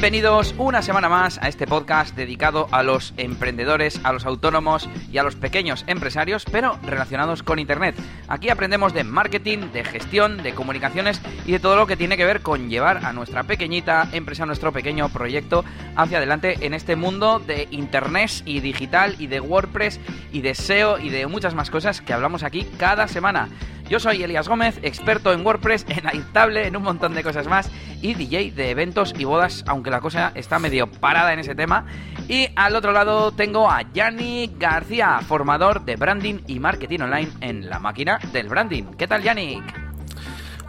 [0.00, 5.18] Bienvenidos una semana más a este podcast dedicado a los emprendedores, a los autónomos y
[5.18, 7.96] a los pequeños empresarios, pero relacionados con Internet.
[8.28, 12.24] Aquí aprendemos de marketing, de gestión, de comunicaciones y de todo lo que tiene que
[12.24, 15.64] ver con llevar a nuestra pequeñita empresa, nuestro pequeño proyecto
[15.96, 19.98] hacia adelante en este mundo de Internet y digital y de WordPress
[20.32, 23.48] y de SEO y de muchas más cosas que hablamos aquí cada semana.
[23.88, 27.70] Yo soy Elias Gómez, experto en WordPress, en Airtable, en un montón de cosas más
[28.02, 31.86] y DJ de eventos y bodas, aunque la cosa está medio parada en ese tema.
[32.28, 37.70] Y al otro lado tengo a Yannick García, formador de branding y marketing online en
[37.70, 38.84] la máquina del branding.
[38.98, 39.87] ¿Qué tal, Yannick?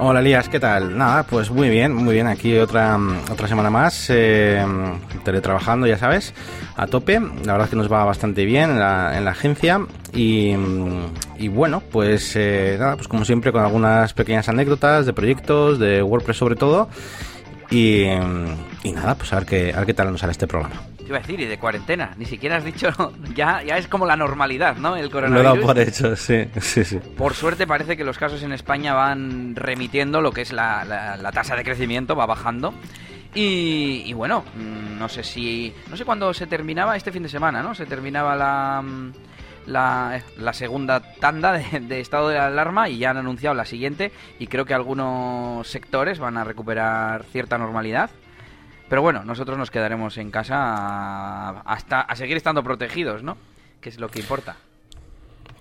[0.01, 0.97] Hola Elías, ¿qué tal?
[0.97, 2.25] Nada, pues muy bien, muy bien.
[2.25, 2.97] Aquí otra,
[3.29, 4.65] otra semana más, eh,
[5.25, 6.33] teletrabajando, ya sabes,
[6.77, 7.19] a tope.
[7.19, 9.85] La verdad es que nos va bastante bien en la, en la agencia.
[10.13, 10.55] Y,
[11.49, 16.37] bueno, pues eh, nada, pues como siempre con algunas pequeñas anécdotas de proyectos, de WordPress
[16.37, 16.87] sobre todo.
[17.69, 18.05] Y,
[18.85, 21.21] nada, pues a ver, qué, a ver qué tal nos sale este programa iba a
[21.21, 22.13] decir, y de cuarentena.
[22.17, 22.89] Ni siquiera has dicho,
[23.35, 24.95] ya, ya es como la normalidad, ¿no?
[24.95, 25.43] El coronavirus.
[25.43, 26.99] Lo he dado por hecho, sí, sí, sí.
[27.17, 31.31] Por suerte parece que los casos en España van remitiendo lo que es la, la,
[31.31, 32.73] tasa de crecimiento, va bajando.
[33.33, 35.73] Y, bueno, mm, no sé si.
[35.89, 37.75] No sé cuándo se terminaba este fin de semana, ¿no?
[37.75, 38.81] Se terminaba la.
[38.81, 39.13] Mm,
[39.67, 44.11] la, la segunda tanda de, de, estado de alarma y ya han anunciado la siguiente
[44.39, 48.09] y creo que algunos sectores van a recuperar cierta normalidad.
[48.89, 53.37] Pero bueno, nosotros nos quedaremos en casa hasta a seguir estando protegidos, ¿no?
[53.79, 54.57] Que es lo que importa.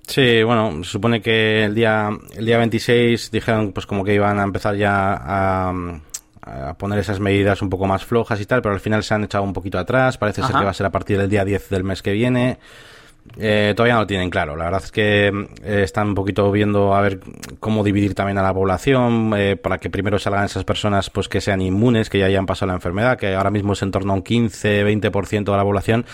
[0.07, 4.41] Sí, bueno, se supone que el día el día 26 dijeron pues como que iban
[4.41, 5.73] a empezar ya a,
[6.41, 9.25] a poner esas medidas un poco más flojas y tal, pero al final se han
[9.25, 11.69] echado un poquito atrás, parece ser que va a ser a partir del día 10
[11.69, 12.59] del mes que viene.
[13.37, 14.57] Eh, todavía no lo tienen claro.
[14.57, 17.21] La verdad es que eh, están un poquito viendo a ver
[17.61, 21.41] cómo dividir también a la población eh, para que primero salgan esas personas pues que
[21.41, 24.17] sean inmunes, que ya hayan pasado la enfermedad, que ahora mismo es en torno a
[24.17, 26.07] un 15-20% de la población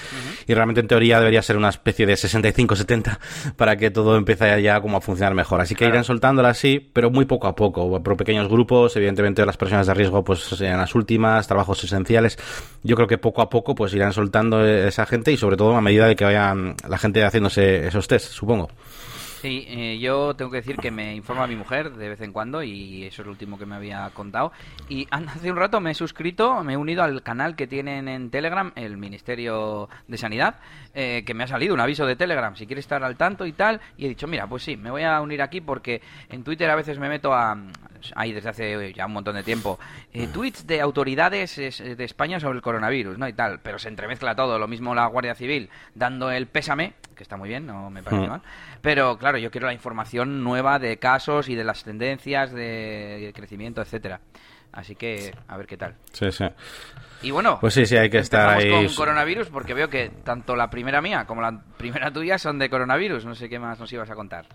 [0.46, 3.18] y realmente en teoría debería ser una especie de 65-70
[3.56, 5.60] para que todo empiece ya como a funcionar mejor.
[5.60, 9.56] Así que irán soltándola así, pero muy poco a poco, por pequeños grupos, evidentemente las
[9.56, 12.38] personas de riesgo pues sean las últimas, trabajos esenciales.
[12.82, 15.80] Yo creo que poco a poco pues irán soltando esa gente y sobre todo a
[15.80, 18.68] medida de que vayan la gente haciéndose esos test, supongo.
[19.44, 22.62] Sí, eh, yo tengo que decir que me informa mi mujer de vez en cuando
[22.62, 24.52] y eso es lo último que me había contado.
[24.88, 28.30] Y hace un rato me he suscrito, me he unido al canal que tienen en
[28.30, 30.60] Telegram, el Ministerio de Sanidad,
[30.94, 33.52] eh, que me ha salido un aviso de Telegram, si quiere estar al tanto y
[33.52, 33.82] tal.
[33.98, 36.00] Y he dicho, mira, pues sí, me voy a unir aquí porque
[36.30, 37.54] en Twitter a veces me meto a...
[38.16, 39.78] Ahí desde hace ya un montón de tiempo.
[40.12, 43.26] Eh, tweets de autoridades de España sobre el coronavirus, ¿no?
[43.26, 43.60] Y tal.
[43.60, 44.58] Pero se entremezcla todo.
[44.58, 48.26] Lo mismo la Guardia Civil dando el pésame, que está muy bien, no me parece
[48.26, 48.30] mm.
[48.30, 48.42] mal.
[48.80, 53.80] Pero claro, yo quiero la información nueva de casos y de las tendencias de crecimiento,
[53.80, 54.20] etcétera.
[54.74, 55.94] Así que a ver qué tal.
[56.12, 56.44] Sí, sí.
[57.22, 58.70] Y bueno, pues sí, sí, hay que estar ahí.
[58.70, 62.68] con coronavirus porque veo que tanto la primera mía como la primera tuya son de
[62.68, 63.24] coronavirus.
[63.24, 64.46] No sé qué más nos ibas a contar.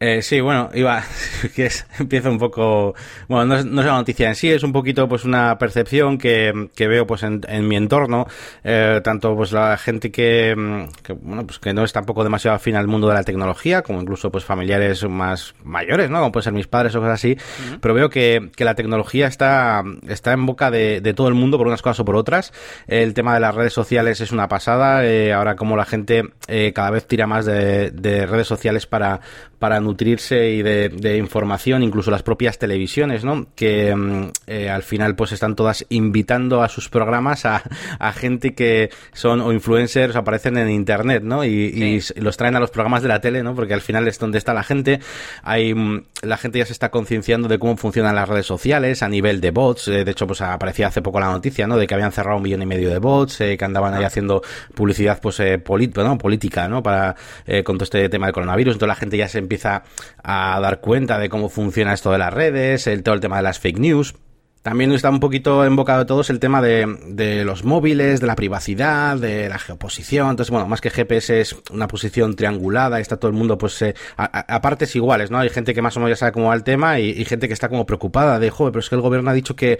[0.00, 1.02] Eh, sí, bueno, iba,
[1.98, 2.94] empieza un poco,
[3.26, 6.18] bueno, no es, no es una noticia en sí, es un poquito pues una percepción
[6.18, 8.26] que, que veo pues en, en mi entorno,
[8.62, 12.56] eh, tanto pues la gente que, mm, que, bueno, pues que no es tampoco demasiado
[12.56, 16.20] afín al mundo de la tecnología, como incluso pues familiares más mayores, ¿no?
[16.20, 17.36] Como pueden ser mis padres o cosas así,
[17.80, 21.58] pero veo que, que la tecnología está, está en boca de, de todo el mundo
[21.58, 22.52] por unas cosas o por otras.
[22.86, 26.72] El tema de las redes sociales es una pasada, eh, ahora como la gente eh,
[26.72, 29.20] cada vez tira más de, de redes sociales para,
[29.58, 33.46] para nutrirse y de, información, incluso las propias televisiones, ¿no?
[33.54, 37.62] Que mm, eh, al final pues están todas invitando a sus programas a,
[37.98, 41.44] a, gente que son o influencers o aparecen en internet, ¿no?
[41.44, 43.54] Y, los traen a los programas de la tele, ¿no?
[43.54, 45.00] Porque al final es donde está la gente.
[45.42, 49.08] Hay, mm, la gente ya se está concienciando de cómo funcionan las redes sociales a
[49.08, 49.88] nivel de bots.
[49.88, 51.76] Eh, de hecho, pues aparecía hace poco la noticia, ¿no?
[51.76, 54.08] De que habían cerrado un millón y medio de bots, eh, que andaban ahí ah.
[54.08, 54.42] haciendo
[54.74, 56.82] publicidad, pues, política, ¿no?
[56.82, 57.16] Para,
[57.64, 58.74] con todo este tema del coronavirus.
[58.74, 59.77] Entonces la gente ya se empieza
[60.22, 63.42] a dar cuenta de cómo funciona esto de las redes, el, todo el tema de
[63.42, 64.14] las fake news.
[64.62, 69.16] También está un poquito embocado todos el tema de, de, los móviles, de la privacidad,
[69.16, 70.30] de la geoposición.
[70.30, 73.94] Entonces, bueno, más que GPS es una posición triangulada, está todo el mundo, pues, eh,
[74.16, 75.38] a, partes iguales, ¿no?
[75.38, 77.46] Hay gente que más o menos ya sabe cómo va el tema y, y gente
[77.46, 79.78] que está como preocupada de, joder, pero es que el gobierno ha dicho que,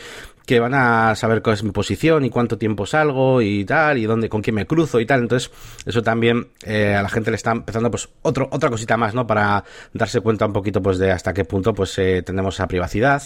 [0.49, 4.06] que van a saber cuál es mi posición y cuánto tiempo salgo y tal, y
[4.06, 5.21] dónde, con quién me cruzo y tal.
[5.21, 5.50] Entonces,
[5.85, 9.27] eso también eh, a la gente le está empezando, pues, otro, otra cosita más, ¿no?
[9.27, 9.62] Para
[9.93, 13.23] darse cuenta un poquito, pues, de hasta qué punto, pues, eh, tenemos esa privacidad.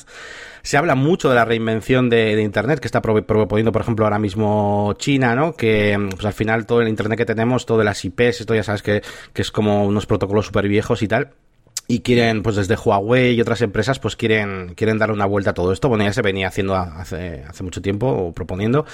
[0.63, 4.95] Se habla mucho de la reinvención de, Internet que está proponiendo, por ejemplo, ahora mismo
[4.99, 5.55] China, ¿no?
[5.55, 8.83] Que, pues, al final todo el Internet que tenemos, todo las IPs, esto ya sabes
[8.83, 9.01] que,
[9.33, 11.31] que es como unos protocolos súper viejos y tal
[11.93, 15.53] y quieren, pues desde Huawei y otras empresas, pues quieren, quieren dar una vuelta a
[15.53, 15.91] todo esto.
[15.91, 18.87] Bueno, ya se venía haciendo hace, hace mucho tiempo, o proponiendo.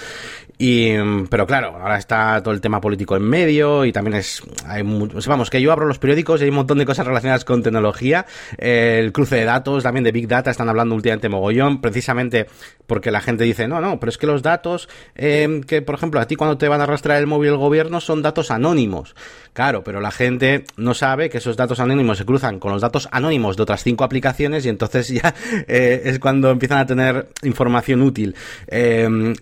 [0.59, 0.95] Y,
[1.31, 5.49] pero claro, ahora está todo el tema político en medio y también es, hay vamos,
[5.49, 8.27] que yo abro los periódicos y hay un montón de cosas relacionadas con tecnología.
[8.56, 12.49] el cruce de datos, también de Big Data, están hablando últimamente mogollón, precisamente
[12.89, 16.19] porque la gente dice, no, no, pero es que los datos, eh, que por ejemplo
[16.19, 19.15] a ti cuando te van a arrastrar el móvil el gobierno son datos anónimos.
[19.58, 23.08] Claro, pero la gente no sabe que esos datos anónimos se cruzan con los datos
[23.10, 25.34] anónimos de otras cinco aplicaciones y entonces ya
[25.66, 28.37] eh, es cuando empiezan a tener información útil.
[28.69, 29.34] Eh,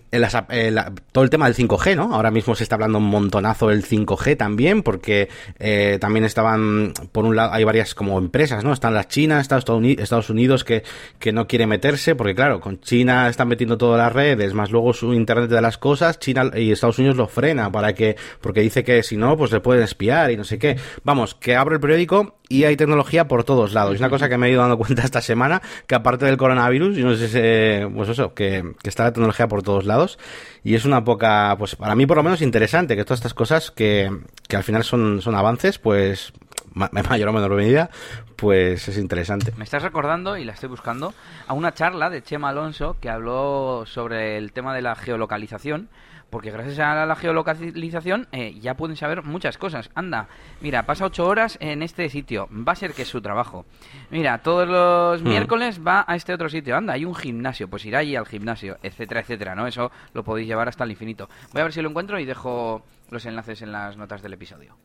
[1.11, 2.15] todo el tema del 5G, ¿no?
[2.15, 5.29] Ahora mismo se está hablando un montonazo del 5G también, porque
[5.59, 8.73] eh, también estaban, por un lado, hay varias como empresas, ¿no?
[8.73, 10.81] Están las chinas, Estados Unidos, que,
[11.19, 14.95] que no quiere meterse, porque claro, con China están metiendo todas las redes, más luego
[14.95, 18.83] su Internet de las cosas, China y Estados Unidos lo frena para que, porque dice
[18.83, 20.77] que si no, pues le pueden espiar y no sé qué.
[21.03, 23.95] Vamos, que abro el periódico y hay tecnología por todos lados.
[23.95, 26.97] Es una cosa que me he ido dando cuenta esta semana, que aparte del coronavirus,
[26.97, 30.17] y no sé si, pues eso, que, está la tecnología por todos lados.
[30.63, 33.71] Y es una poca, pues para mí por lo menos interesante, que todas estas cosas
[33.71, 34.11] que,
[34.47, 36.33] que al final son, son avances, pues
[37.09, 37.89] mayor o menor medida,
[38.35, 39.53] pues es interesante.
[39.57, 41.13] Me estás recordando, y la estoy buscando,
[41.47, 45.89] a una charla de Chema Alonso que habló sobre el tema de la geolocalización
[46.29, 49.89] porque gracias a la geolocalización eh, ya pueden saber muchas cosas.
[49.95, 50.27] Anda,
[50.61, 53.65] mira, pasa ocho horas en este sitio, va a ser que es su trabajo.
[54.09, 55.27] Mira, todos los hmm.
[55.27, 58.77] miércoles va a este otro sitio, anda, hay un gimnasio, pues irá allí al gimnasio,
[58.83, 59.67] etcétera, etcétera, ¿no?
[59.67, 61.29] Eso lo podéis llevar hasta el infinito.
[61.53, 64.75] Voy a ver si lo encuentro y dejo los enlaces en las notas del episodio.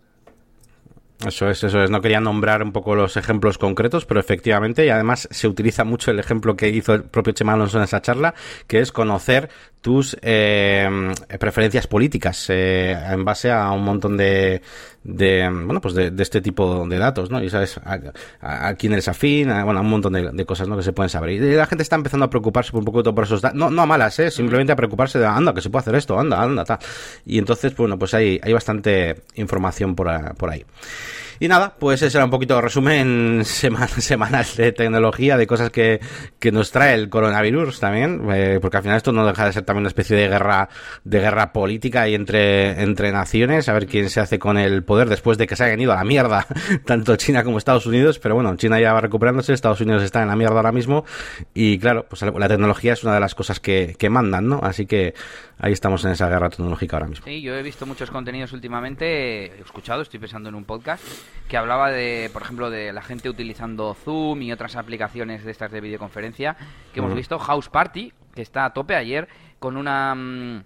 [1.27, 1.91] Eso es, eso es.
[1.91, 6.11] No quería nombrar un poco los ejemplos concretos, pero efectivamente, y además se utiliza mucho
[6.11, 8.35] el ejemplo que hizo el propio Chema en esa charla,
[8.67, 9.49] que es conocer
[9.81, 10.89] tus eh,
[11.39, 14.63] preferencias políticas eh, en base a un montón de,
[15.05, 17.43] de bueno, pues de, este tipo de datos, ¿no?
[17.43, 17.81] Y sabes
[18.41, 20.77] a, quién eres afín, a, bueno, un montón de, cosas, ¿no?
[20.77, 21.31] Que se pueden saber.
[21.31, 23.87] Y la gente está empezando a preocuparse un poco por esos datos, no, no a
[23.87, 24.31] malas, ¿eh?
[24.31, 26.79] Simplemente a preocuparse de, anda, que se puede hacer esto, anda, anda, tal.
[27.27, 30.65] Y entonces, bueno, pues hay, hay bastante información por, por ahí.
[31.43, 35.99] Y nada, pues ese era un poquito resumen semanal de tecnología, de cosas que,
[36.39, 39.65] que nos trae el coronavirus también, eh, porque al final esto no deja de ser
[39.65, 40.69] también una especie de guerra,
[41.03, 45.09] de guerra política y entre, entre naciones, a ver quién se hace con el poder
[45.09, 46.47] después de que se hayan ido a la mierda
[46.87, 50.29] tanto China como Estados Unidos, pero bueno, China ya va recuperándose, Estados Unidos está en
[50.29, 51.05] la mierda ahora mismo
[51.55, 54.61] y claro, pues la tecnología es una de las cosas que, que mandan, ¿no?
[54.63, 55.15] Así que
[55.59, 57.25] ahí estamos en esa guerra tecnológica ahora mismo.
[57.27, 61.03] Sí, yo he visto muchos contenidos últimamente, he escuchado, estoy pensando en un podcast
[61.49, 65.71] que hablaba de, por ejemplo, de la gente utilizando Zoom y otras aplicaciones de estas
[65.71, 66.57] de videoconferencia,
[66.93, 70.15] que hemos visto House Party, que está a tope ayer con una...
[70.15, 70.65] Mm,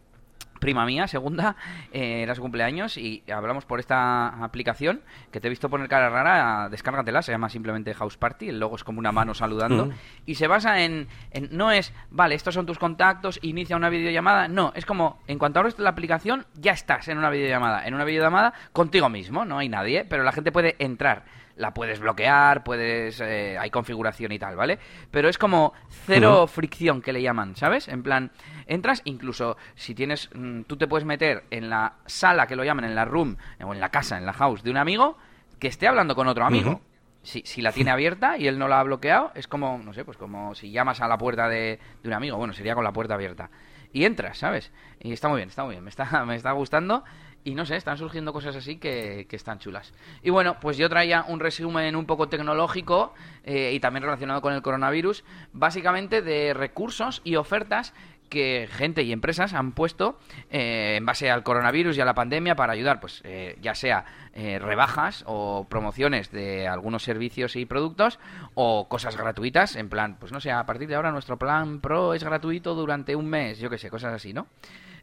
[0.60, 1.56] prima mía, segunda,
[1.92, 6.10] eh, era su cumpleaños y hablamos por esta aplicación que te he visto poner cara
[6.10, 9.90] rara, descárgatela, se llama simplemente House Party, el logo es como una mano saludando
[10.24, 11.08] y se basa en,
[11.50, 15.60] no es, vale, estos son tus contactos, inicia una videollamada, no, es como, en cuanto
[15.60, 19.68] abres la aplicación ya estás en una videollamada, en una videollamada contigo mismo, no hay
[19.68, 21.24] nadie, pero la gente puede entrar
[21.56, 24.78] la puedes bloquear, puedes eh, hay configuración y tal, ¿vale?
[25.10, 27.88] Pero es como cero fricción que le llaman, ¿sabes?
[27.88, 28.30] En plan,
[28.66, 32.84] entras incluso si tienes mm, tú te puedes meter en la sala que lo llaman
[32.84, 35.16] en la room o en la casa, en la house de un amigo
[35.58, 36.80] que esté hablando con otro amigo.
[37.22, 40.04] Si, si, la tiene abierta y él no la ha bloqueado, es como, no sé,
[40.04, 42.36] pues como si llamas a la puerta de, de un amigo.
[42.36, 43.50] Bueno, sería con la puerta abierta.
[43.92, 44.70] Y entras, ¿sabes?
[45.00, 45.82] Y está muy bien, está muy bien.
[45.82, 47.02] Me está, me está gustando.
[47.46, 49.94] Y no sé, están surgiendo cosas así que, están chulas.
[50.20, 54.52] Y bueno, pues yo traía un resumen un poco tecnológico eh, y también relacionado con
[54.52, 55.22] el coronavirus,
[55.52, 57.94] básicamente de recursos y ofertas
[58.28, 60.18] que gente y empresas han puesto
[60.50, 64.04] eh, en base al coronavirus y a la pandemia para ayudar, pues eh, ya sea
[64.34, 68.18] rebajas o promociones de algunos servicios y productos
[68.54, 72.12] o cosas gratuitas, en plan, pues no sé, a partir de ahora nuestro plan Pro
[72.12, 74.48] es gratuito durante un mes, yo qué sé, cosas así, ¿no?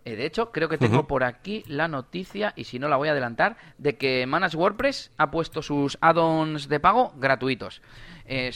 [0.05, 3.07] Eh, de hecho, creo que tengo por aquí la noticia, y si no la voy
[3.07, 7.81] a adelantar, de que Manage WordPress ha puesto sus add-ons de pago gratuitos.
[8.25, 8.51] Eh,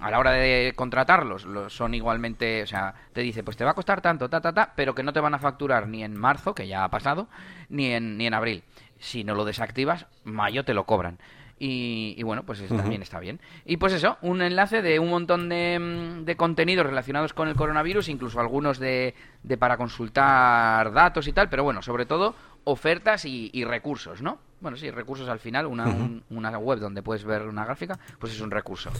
[0.00, 3.74] a la hora de contratarlos, son igualmente, o sea, te dice, pues te va a
[3.74, 6.54] costar tanto, ta, ta, ta, pero que no te van a facturar ni en marzo,
[6.54, 7.28] que ya ha pasado,
[7.68, 8.62] ni en, ni en abril.
[8.98, 11.18] Si no lo desactivas, mayo te lo cobran.
[11.62, 13.38] Y, bueno, pues también está bien.
[13.66, 17.54] Y pues eso, un enlace de un montón de, mm, de contenidos relacionados con el
[17.54, 23.24] coronavirus, incluso algunos de, de, para consultar datos y tal, pero bueno, sobre todo ofertas
[23.26, 24.38] y, recursos, ¿no?
[24.60, 25.86] Bueno, sí, recursos al final, una,
[26.28, 28.90] una, web donde puedes ver una gráfica, pues es un recurso.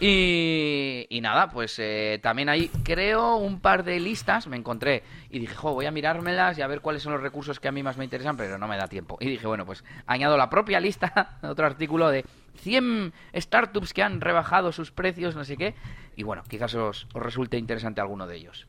[0.00, 5.38] Y, y nada, pues eh, también hay, creo, un par de listas, me encontré y
[5.38, 7.82] dije, jo, voy a mirármelas y a ver cuáles son los recursos que a mí
[7.82, 9.18] más me interesan, pero no me da tiempo.
[9.20, 12.24] Y dije, bueno, pues añado la propia lista, otro artículo de
[12.60, 15.74] 100 startups que han rebajado sus precios, no sé qué,
[16.16, 18.66] y bueno, quizás os, os resulte interesante alguno de ellos.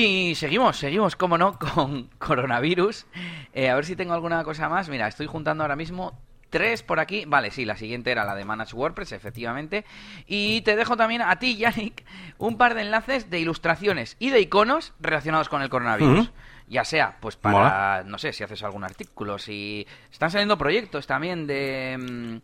[0.00, 3.04] Y seguimos, seguimos, como no, con coronavirus.
[3.52, 4.88] Eh, a ver si tengo alguna cosa más.
[4.88, 6.16] Mira, estoy juntando ahora mismo
[6.50, 7.24] tres por aquí.
[7.26, 9.84] Vale, sí, la siguiente era la de Manage WordPress, efectivamente.
[10.28, 12.04] Y te dejo también a ti, Yannick,
[12.38, 16.30] un par de enlaces de ilustraciones y de iconos relacionados con el coronavirus.
[16.68, 21.48] Ya sea, pues para, no sé, si haces algún artículo, si están saliendo proyectos también
[21.48, 21.96] de...
[21.98, 22.36] Mm,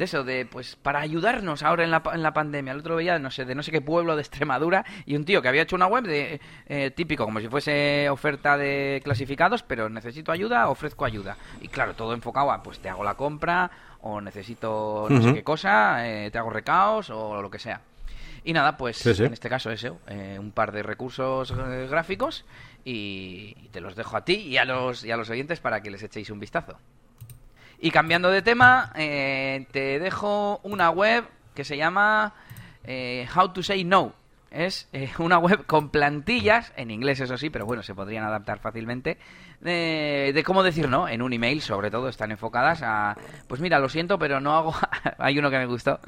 [0.00, 2.72] de eso, de pues para ayudarnos ahora en la, en la pandemia.
[2.72, 5.42] El otro día, no sé, de no sé qué pueblo de Extremadura y un tío
[5.42, 9.90] que había hecho una web de eh, típico, como si fuese oferta de clasificados, pero
[9.90, 11.36] necesito ayuda, ofrezco ayuda.
[11.60, 15.44] Y claro, todo enfocado a pues te hago la compra o necesito no sé qué
[15.44, 17.82] cosa, eh, te hago recaos o lo que sea.
[18.42, 21.52] Y nada, pues en este caso eso, eh, un par de recursos
[21.90, 22.46] gráficos
[22.86, 25.90] y, te los dejo a ti y a los, y a los oyentes para que
[25.90, 26.78] les echéis un vistazo.
[27.80, 32.34] Y cambiando de tema, eh, te dejo una web que se llama
[32.84, 34.14] eh, How to Say No.
[34.50, 38.58] Es eh, una web con plantillas, en inglés eso sí, pero bueno, se podrían adaptar
[38.58, 39.16] fácilmente,
[39.60, 43.88] de, cómo decir no en un email, sobre todo están enfocadas a, pues mira, lo
[43.88, 44.74] siento, pero no hago,
[45.18, 46.00] hay uno que me gustó,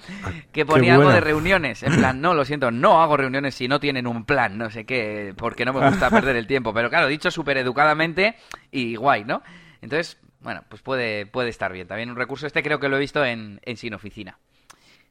[0.51, 3.79] que ponía algo de reuniones, en plan, no, lo siento, no hago reuniones si no
[3.79, 7.07] tienen un plan, no sé qué, porque no me gusta perder el tiempo, pero claro,
[7.07, 8.35] dicho súper educadamente
[8.73, 9.43] y guay, ¿no?
[9.83, 11.87] Entonces, bueno, pues puede, puede estar bien.
[11.87, 14.39] También un recurso este creo que lo he visto en, en Sin Oficina.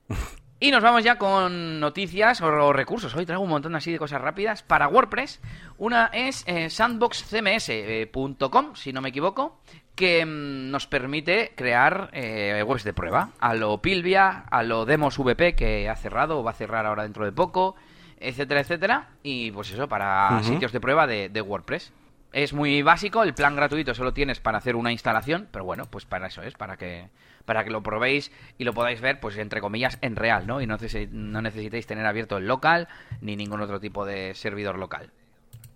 [0.64, 3.16] Y nos vamos ya con noticias o recursos.
[3.16, 5.42] Hoy traigo un montón así de cosas rápidas para WordPress.
[5.80, 9.60] Una es eh, sandboxcms.com, si no me equivoco,
[9.96, 13.32] que mm, nos permite crear eh, webs de prueba.
[13.40, 17.02] A lo Pilvia, a lo Demos VP, que ha cerrado o va a cerrar ahora
[17.02, 17.76] dentro de poco,
[18.20, 19.10] etcétera, etcétera.
[19.24, 21.92] Y pues eso, para sitios de prueba de WordPress.
[22.34, 26.06] Es muy básico, el plan gratuito solo tienes para hacer una instalación, pero bueno, pues
[26.06, 27.10] para eso es, para que
[27.46, 30.62] para que lo probéis y lo podáis ver, pues entre comillas, en real, ¿no?
[30.62, 30.78] Y no,
[31.12, 32.88] no necesitéis tener abierto el local
[33.20, 35.10] ni ningún otro tipo de servidor local.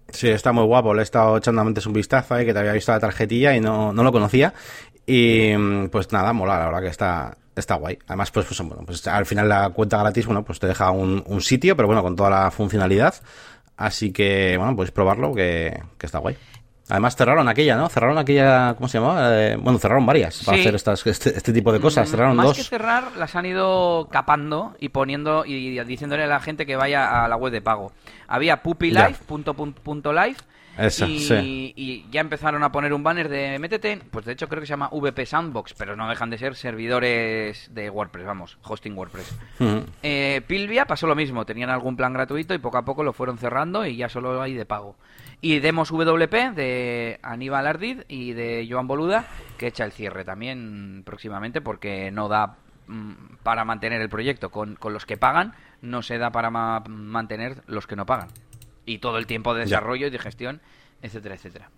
[0.10, 0.94] Sí, está muy guapo.
[0.94, 3.60] Le he estado echando antes un vistazo ahí, que te había visto la tarjetilla y
[3.60, 4.54] no, no lo conocía.
[5.06, 5.56] Y
[5.88, 7.98] pues nada, mola, la verdad que está, está guay.
[8.08, 11.42] Además, pues, pues, bueno, pues al final la cuenta gratis, bueno, pues te deja un
[11.42, 13.16] sitio, pero bueno, con toda la funcionalidad.
[13.78, 16.38] Así que, bueno, puedes probarlo, que, está guay.
[16.88, 17.90] Además cerraron aquella, ¿no?
[17.90, 19.42] Cerraron aquella, ¿cómo se llamaba?
[19.42, 22.08] Eh, bueno, cerraron varias para hacer estas, este, este, tipo de cosas.
[22.08, 22.58] Mm, cerraron Más dos.
[22.58, 27.26] que cerrar, las han ido capando y poniendo y diciéndole a la gente que vaya
[27.26, 27.92] a la web de pago.
[28.28, 30.44] Había puppylife.life
[30.78, 34.68] y, y, ya empezaron a poner un banner de métete, pues de hecho creo que
[34.68, 39.38] se llama VP Sandbox, pero no dejan de ser servidores de WordPress, vamos, hosting WordPress.
[40.04, 43.38] Eh, Pilvia pasó lo mismo, tenían algún plan gratuito y poco a poco lo fueron
[43.38, 44.96] cerrando y ya solo hay de pago.
[45.42, 49.26] Y Demos WP de Aníbal Ardid y de Joan Boluda,
[49.58, 54.76] que echa el cierre también próximamente porque no da mm, para mantener el proyecto con,
[54.76, 58.30] con los que pagan, no se da para mantener los que no pagan
[58.86, 60.62] y todo el tiempo de desarrollo y de gestión,
[61.02, 61.70] etcétera, etcétera.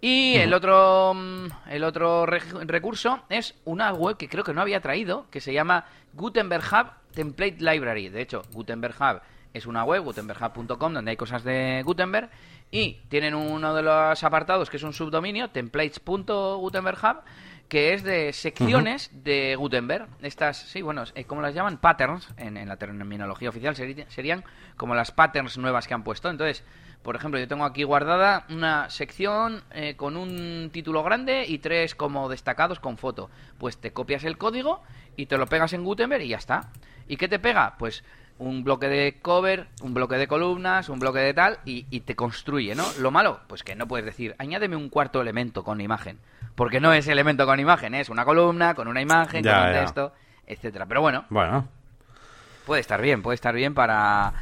[0.00, 4.80] Y el otro mm, el otro recurso es una web que creo que no había
[4.80, 8.08] traído, que se llama Gutenberg Hub Template Library.
[8.08, 9.20] De hecho, Gutenberg Hub
[9.54, 12.30] es una web, gutenberghub.com, donde hay cosas de Gutenberg
[12.70, 17.18] y tienen uno de los apartados que es un subdominio, templates.gutenberghub,
[17.72, 20.06] que es de secciones de Gutenberg.
[20.20, 21.78] Estas, sí, bueno, eh, ¿cómo las llaman?
[21.78, 24.44] Patterns, en, la terminología oficial serían
[24.76, 26.28] como las patterns nuevas que han puesto.
[26.28, 26.64] Entonces,
[27.02, 31.94] por ejemplo, yo tengo aquí guardada una sección eh, con un título grande y tres
[31.94, 33.30] como destacados con foto.
[33.56, 34.82] Pues te copias el código
[35.16, 36.72] y te lo pegas en Gutenberg y ya está.
[37.08, 37.76] ¿Y qué te pega?
[37.78, 38.04] Pues
[38.38, 42.16] un bloque de cover, un bloque de columnas, un bloque de tal, y, y, te
[42.16, 42.84] construye, ¿no?
[42.98, 46.18] Lo malo, pues que no puedes decir, añádeme un cuarto elemento con imagen,
[46.54, 50.12] porque no es elemento con imagen, es una columna con una imagen, con un texto,
[50.46, 50.86] etcétera.
[50.86, 51.68] Pero bueno, bueno,
[52.66, 54.32] puede estar bien, puede estar bien para,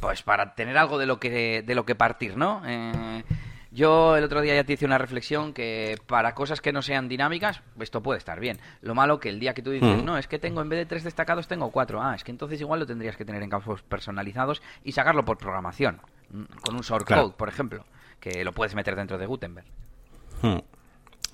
[0.00, 2.62] pues para tener algo de lo que, de lo que partir, ¿no?
[2.66, 3.22] Eh,
[3.70, 7.08] yo el otro día ya te hice una reflexión que para cosas que no sean
[7.08, 8.58] dinámicas, esto puede estar bien.
[8.80, 10.04] Lo malo que el día que tú dices, mm.
[10.04, 12.02] no, es que tengo en vez de tres destacados, tengo cuatro.
[12.02, 15.36] Ah, es que entonces igual lo tendrías que tener en campos personalizados y sacarlo por
[15.36, 16.00] programación.
[16.30, 17.84] Mm, con un shortcode, por ejemplo,
[18.20, 19.66] que lo puedes meter dentro de Gutenberg.
[20.42, 20.58] Mm.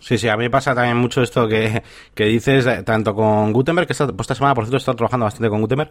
[0.04, 1.82] Sí, sí, a mí me pasa también mucho esto que,
[2.14, 4.96] que dices, eh, tanto con Gutenberg, que esta, pues esta semana, por cierto, he estado
[4.96, 5.90] trabajando bastante con Gutenberg,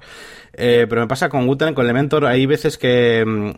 [0.53, 3.50] eh, pero me pasa con Gutenberg, con Elementor, hay veces que, mm,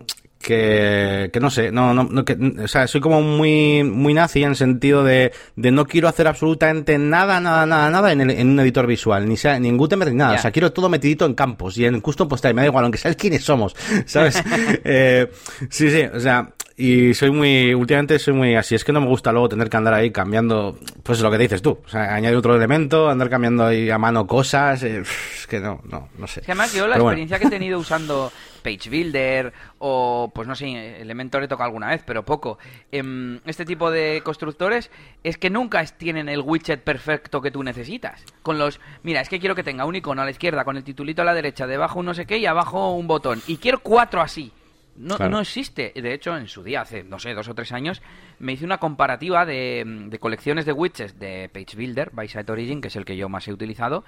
[0.41, 4.43] que, que no sé, no, no, no que, o sea, soy como muy, muy nazi
[4.43, 8.29] en el sentido de, de no quiero hacer absolutamente nada, nada, nada, nada en, el,
[8.29, 10.87] en un editor visual, ni sea, ni en Gutenberg ni nada, o sea, quiero todo
[10.87, 14.41] metidito en campos y en custom post me da igual, aunque sabes quiénes somos, ¿sabes?
[14.85, 15.29] eh,
[15.69, 19.07] sí, sí, o sea, y soy muy, últimamente soy muy así, es que no me
[19.07, 22.37] gusta luego tener que andar ahí cambiando, pues lo que dices tú, o sea, añadir
[22.37, 26.41] otro elemento, andar cambiando ahí a mano cosas, eh, es que no, no, no sé.
[26.41, 27.13] Es que además yo la Pero bueno.
[27.13, 31.89] experiencia que he tenido usando Page Builder o, pues no sé, Elementor he tocado alguna
[31.89, 32.57] vez, pero poco,
[32.91, 34.91] em, este tipo de constructores
[35.23, 38.25] es que nunca tienen el widget perfecto que tú necesitas.
[38.41, 40.83] Con los, mira, es que quiero que tenga un icono a la izquierda con el
[40.83, 43.41] titulito a la derecha, debajo un no sé qué y abajo un botón.
[43.47, 44.51] Y quiero cuatro así.
[44.97, 45.31] No, Claro.
[45.31, 45.91] no existe.
[45.95, 48.01] De hecho, en su día, hace, no sé, dos o tres años,
[48.39, 52.79] me hice una comparativa de, de colecciones de widgets de Page Builder, by Site Origin,
[52.81, 54.05] que es el que yo más he utilizado,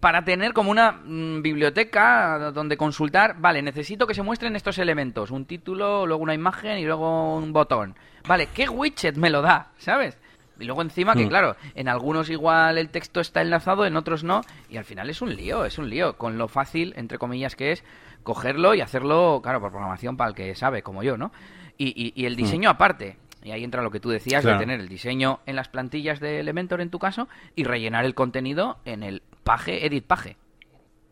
[0.00, 1.40] para tener como una mm,
[1.80, 6.78] biblioteca donde consultar, vale, necesito que se muestren estos elementos, un título, luego una imagen
[6.78, 7.94] y luego un botón.
[8.28, 9.70] Vale, ¿qué widget me lo da?
[9.78, 10.18] ¿Sabes?
[10.58, 11.28] Y luego encima que, Mm.
[11.28, 14.40] claro, en algunos igual el texto está enlazado, en otros no,
[14.70, 17.72] y al final es un lío, es un lío, con lo fácil, entre comillas, que
[17.72, 17.84] es
[18.26, 21.30] cogerlo y hacerlo, claro, por programación para el que sabe, como yo, ¿no?
[21.78, 23.16] Y, y- y el diseño aparte.
[23.44, 24.58] Y ahí entra lo que tú decías Claro.
[24.58, 28.14] de tener el diseño en las plantillas de Elementor en tu caso y rellenar el
[28.14, 30.36] contenido en el paje, edit paje.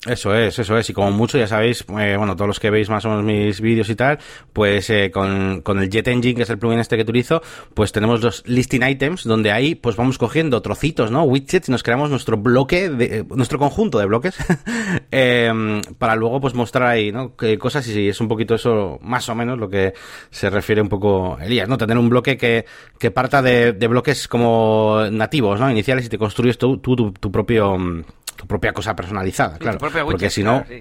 [0.06, 0.90] Eso es, eso es.
[0.90, 3.60] Y como mucho, ya sabéis, eh, bueno, todos los que veis más o menos mis
[3.60, 4.18] vídeos y tal,
[4.52, 7.40] pues eh, con, con el Jet Engine, que es el plugin este que utilizo,
[7.72, 11.24] pues tenemos los listing items, donde ahí pues vamos cogiendo trocitos, ¿no?
[11.24, 14.36] Widgets y nos creamos nuestro bloque, de, eh, nuestro conjunto de bloques,
[15.10, 17.34] eh, para luego pues mostrar ahí, ¿no?
[17.34, 19.94] Que cosas y es un poquito eso, más o menos, lo que
[20.30, 21.78] se refiere un poco Elías, ¿no?
[21.78, 22.66] Tener un bloque que,
[22.98, 25.70] que parta de, de bloques como nativos, ¿no?
[25.70, 28.04] Iniciales y te construyes tú, tú tu, tu propio...
[28.36, 29.78] tu propia cosa personalizada, claro.
[29.78, 30.80] porque si no, sí.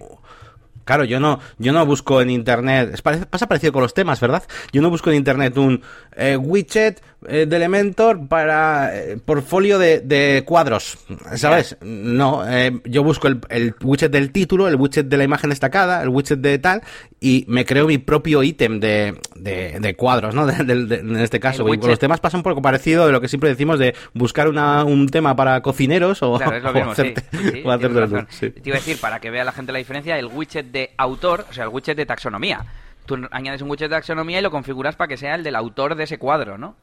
[0.86, 4.44] Claro, yo no, yo no busco en internet, pasa parecido con los temas, ¿verdad?
[4.72, 5.82] Yo no busco en internet un
[6.16, 10.98] eh, widget eh, de Elementor para eh, portfolio de, de cuadros,
[11.36, 11.78] ¿sabes?
[11.82, 16.02] No, eh, yo busco el, el widget del título, el widget de la imagen destacada,
[16.04, 16.82] el widget de tal,
[17.22, 20.46] y me creo mi propio ítem de, de, de cuadros, ¿no?
[20.54, 23.12] De- de- de- en este caso, y con los temas pasa un poco parecido de
[23.14, 26.70] lo que siempre decimos de buscar una, un tema para cocineros o, Claro, es lo
[26.72, 28.28] o mismo, sí, hacerte- sí, sí, o hacerte tienes tú, razón.
[28.30, 28.50] sí.
[28.50, 31.46] Te iba a decir, para que vea la gente la diferencia, el widget de autor,
[31.50, 32.66] o sea, el widget de taxonomía.
[33.06, 35.96] Tú añades un widget de taxonomía y lo configuras para que sea el del autor
[35.96, 36.76] de ese cuadro, ¿no?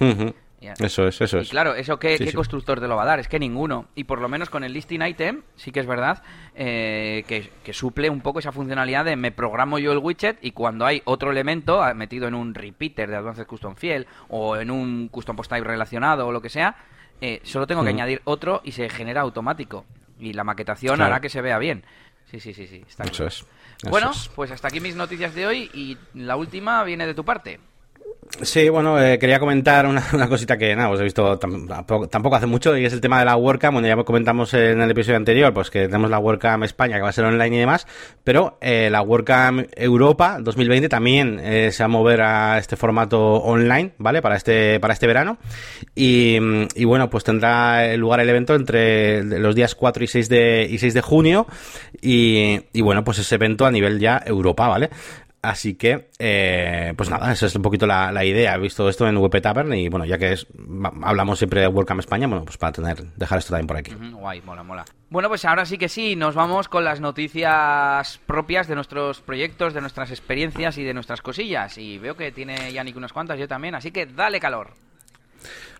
[0.00, 0.34] Ujú.
[0.60, 0.74] Ya.
[0.80, 1.50] Eso es, eso Y es.
[1.50, 2.36] claro, ¿eso qué, Sí, qué sí.
[2.36, 3.20] constructor te lo va a dar?
[3.20, 3.86] Es que ninguno.
[3.94, 6.20] Y por lo menos con el listing item, sí que es verdad
[6.56, 10.50] eh, que, que suple un poco esa funcionalidad de me programo yo el widget y
[10.50, 14.72] cuando hay otro elemento ah, metido en un repeater de Advanced Custom Field o en
[14.72, 16.74] un Custom Post Type relacionado o lo que sea,
[17.20, 19.84] eh, solo tengo que añadir otro y se genera automático.
[20.18, 21.12] Y la maquetación Claro.
[21.12, 21.84] hará que se vea bien.
[22.30, 22.84] Sí, sí, sí, sí.
[22.88, 23.28] Está Eso claro.
[23.28, 23.34] es.
[23.36, 24.28] Eso Bueno, es.
[24.34, 27.60] pues hasta aquí mis noticias de hoy y la última viene de tu parte.
[28.42, 32.36] Sí, bueno, eh, quería comentar una, cosita que, nada, os he visto tam- tampoco, tampoco
[32.36, 33.72] hace mucho y es el tema de la WordCamp.
[33.74, 37.08] Bueno, ya comentamos en el episodio anterior, pues que tenemos la WordCamp España que va
[37.08, 37.86] a ser online y demás,
[38.24, 43.18] pero eh, la WordCamp Europa 2020 también eh, se va a mover a este formato
[43.36, 44.20] online, ¿vale?
[44.22, 45.38] Para este, para este verano.
[45.94, 46.38] Y,
[46.74, 50.78] y bueno, pues tendrá lugar el evento entre los días 4 y 6 de, y
[50.78, 51.46] 6 de junio.
[52.00, 54.90] Y, y bueno, pues ese evento a nivel ya Europa, ¿vale?
[55.40, 58.54] Así que, eh, pues nada, esa es un poquito la, idea.
[58.54, 60.46] He visto esto en WP Tavern y bueno, ya que es,
[61.02, 63.92] hablamos siempre de WordCamp España, bueno, pues para tener, dejar esto también por aquí.
[63.94, 64.84] Guay, mola, mola.
[65.10, 69.74] Bueno, pues ahora sí que sí, nos vamos con las noticias propias de nuestros proyectos,
[69.74, 71.78] de nuestras experiencias y de nuestras cosillas.
[71.78, 74.72] Y veo que tiene Yannick unas cuantas, yo también, así que dale calor.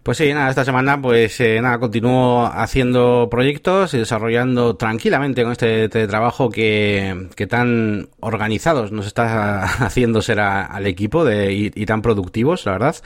[0.03, 5.53] Pues sí, nada, esta semana pues eh, nada, continúo haciendo proyectos y desarrollando tranquilamente con
[5.53, 11.85] este teletrabajo que, tan organizados nos está haciendo ser a- al equipo de, y, y
[11.87, 12.97] tan productivos, la verdad.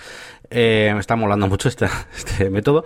[0.50, 1.68] Eh, me está molando mucho
[2.14, 2.84] este método.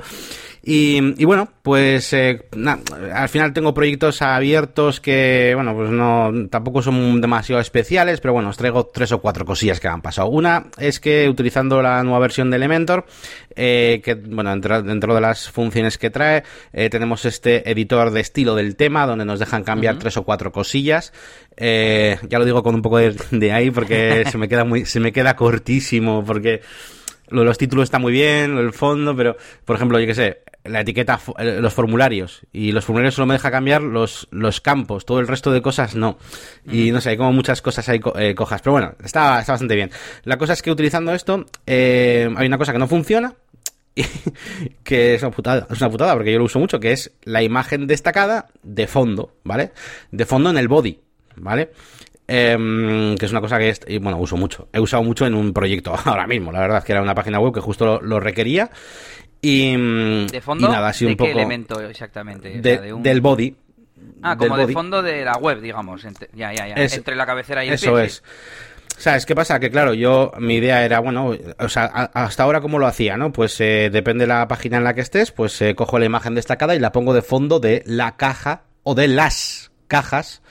[0.69, 2.81] Y, y bueno, pues eh, na-
[3.15, 8.49] al final tengo proyectos abiertos que, bueno, pues no, tampoco son demasiado especiales, pero bueno,
[8.49, 10.27] os traigo tres o cuatro cosillas que han pasado.
[10.29, 13.07] Una es que utilizando la nueva versión de Elementor,
[13.55, 18.21] eh, que, bueno, dentro, dentro de las funciones que trae, eh, tenemos este editor de
[18.23, 21.13] estilo del tema, donde nos dejan cambiar tres o cuatro cosillas.
[21.57, 24.85] Eh, ya lo digo con un poco de, de ahí porque se me queda muy,
[24.85, 26.61] se me queda cortísimo porque
[27.29, 30.15] lo de los títulos está muy bien, lo del fondo, pero, por ejemplo, yo que
[30.15, 34.61] sé, la etiqueta, eh, los formularios, y los formularios solo me deja cambiar los, los
[34.61, 36.19] campos, todo el resto de cosas no.
[36.71, 39.53] Y no sé, hay como muchas cosas ahí co- eh, cojas, pero bueno, está, está
[39.53, 39.91] bastante bien.
[40.25, 43.35] La cosa es que utilizando esto, eh, hay una cosa que no funciona,
[44.85, 47.43] que es una putada, es una putada porque yo lo uso mucho, que es la
[47.43, 49.73] imagen destacada de fondo, ¿vale?
[50.11, 51.01] De fondo en el body,
[51.37, 51.71] ¿vale?
[52.29, 54.69] Em, que es una cosa que, es, y, bueno, uso mucho.
[54.73, 57.55] He usado mucho en un proyecto ahora mismo, la verdad, que era una página web
[57.55, 58.71] que justo lo, requería.
[59.41, 59.77] Y,
[60.27, 60.69] ¿De fondo?
[60.69, 61.29] nada, así un poco.
[61.29, 62.61] ¿Qué elemento exactamente?
[62.61, 63.55] Del body.
[64.23, 66.05] Ah, como de fondo de la web, digamos.
[66.05, 66.75] Entre, ya, ya, ya.
[66.77, 68.23] entre la cabecera y el Eso es.
[68.99, 69.61] ¿Sabes qué pasa?
[69.61, 73.31] Que claro, yo, mi idea era, bueno, o sea, hasta ahora cómo lo hacía, ¿no?
[73.31, 76.35] Pues eh, depende de la página en la que estés, pues eh, cojo la imagen
[76.35, 80.43] destacada y la pongo de fondo de la caja o de las cajas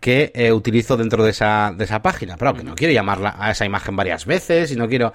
[0.00, 2.36] que eh, utilizo dentro de esa, de esa página.
[2.36, 5.12] Pero que no quiero llamarla a esa imagen varias veces y no quiero...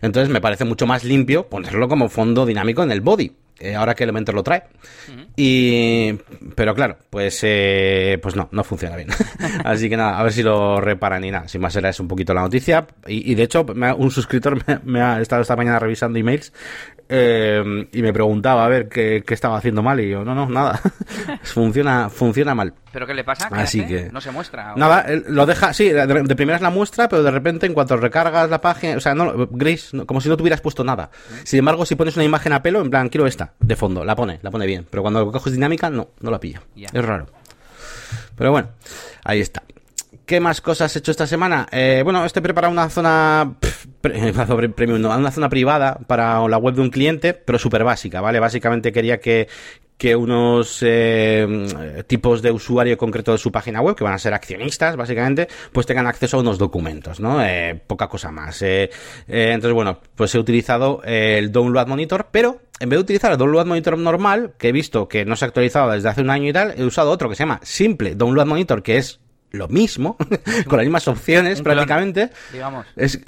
[0.00, 3.32] Entonces me parece mucho más limpio ponerlo como fondo dinámico en el body.
[3.62, 4.64] Eh, ahora que Elementor lo trae.
[5.36, 6.14] Y
[6.56, 9.08] pero claro, pues eh, pues no, no funciona bien.
[9.64, 11.46] Así que nada, a ver si lo reparan y nada.
[11.46, 12.88] Sin más era es un poquito la noticia.
[13.06, 13.64] Y, de hecho,
[13.96, 16.52] un suscriptor me, ha estado esta mañana revisando emails
[17.14, 20.80] eh, y me preguntaba a ver qué, estaba haciendo mal y yo, no, no, nada.
[21.42, 22.72] funciona, funciona mal.
[22.90, 23.48] ¿Pero qué le pasa?
[23.52, 24.10] Así que...
[24.10, 24.72] No se muestra.
[24.76, 28.48] Nada, lo deja, sí, de, primera es la muestra, pero de repente en cuanto recargas
[28.48, 31.10] la página, o sea, no, gris, como si no tuvieras puesto nada.
[31.44, 34.16] Sin embargo, si pones una imagen a pelo, en plan, quiero esta, de fondo, la
[34.16, 34.86] pone, la pone bien.
[34.88, 36.62] Pero cuando coges dinámica, no, no la pilla.
[36.74, 37.26] Es raro.
[38.36, 38.70] Pero bueno,
[39.22, 39.62] ahí está.
[40.24, 41.66] ¿Qué más cosas he hecho esta semana?
[41.70, 43.54] Eh, bueno, estoy preparando una zona
[44.76, 48.40] premium, una zona privada para la web de un cliente, pero súper básica, ¿vale?
[48.40, 49.48] Básicamente quería que,
[49.96, 54.34] que unos eh, tipos de usuario concreto de su página web, que van a ser
[54.34, 57.44] accionistas, básicamente, pues tengan acceso a unos documentos, ¿no?
[57.44, 58.62] Eh, poca cosa más.
[58.62, 63.64] entonces, bueno, pues he utilizado el Download Monitor, pero en vez de utilizar el Download
[63.64, 66.52] Monitor normal, que he visto que no se ha actualizado desde hace un año y
[66.52, 69.20] tal, he usado otro que se llama Simple Download Monitor, que es
[69.52, 70.16] lo mismo,
[70.66, 72.30] con las mismas opciones prácticamente.
[72.52, 72.86] digamos.
[72.96, 73.20] Es,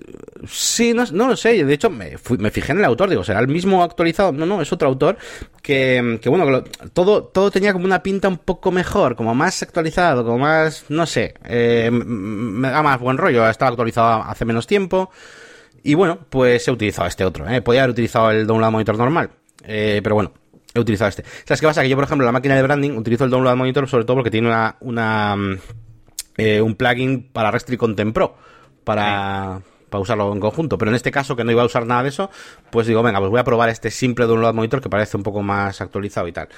[0.47, 1.65] sí, no, no, lo sé.
[1.65, 3.11] De hecho, me, me, fijé en el autor.
[3.11, 4.33] Digo, ¿será el mismo actualizado?
[4.33, 5.17] No, no, es otro autor
[5.63, 10.25] que, que bueno, todo, todo tenía como una pinta un poco mejor, como más actualizado,
[10.25, 13.49] como más, no sé, eh, me da más buen rollo.
[13.49, 15.11] Estaba actualizado hace menos tiempo.
[15.83, 17.49] Y bueno, pues he utilizado este otro.
[17.49, 17.61] ¿eh?
[17.61, 19.31] Podía haber utilizado el Download Monitor normal.
[19.67, 20.33] Eh, pero bueno,
[20.73, 21.25] he utilizado este.
[21.45, 21.83] ¿Sabes qué pasa?
[21.83, 24.31] Que yo, por ejemplo, la máquina de branding utilizo el Download Monitor sobre todo porque
[24.31, 25.37] tiene una, una
[26.37, 28.37] eh, un plugin para Restrict Content Pro,
[28.85, 30.79] para, para usarlo en conjunto.
[30.79, 32.31] Pero en este caso, que no iba a usar nada de eso,
[32.71, 35.43] pues digo, venga, pues voy a probar este simple Download Monitor que parece un poco
[35.43, 36.49] más actualizado y tal.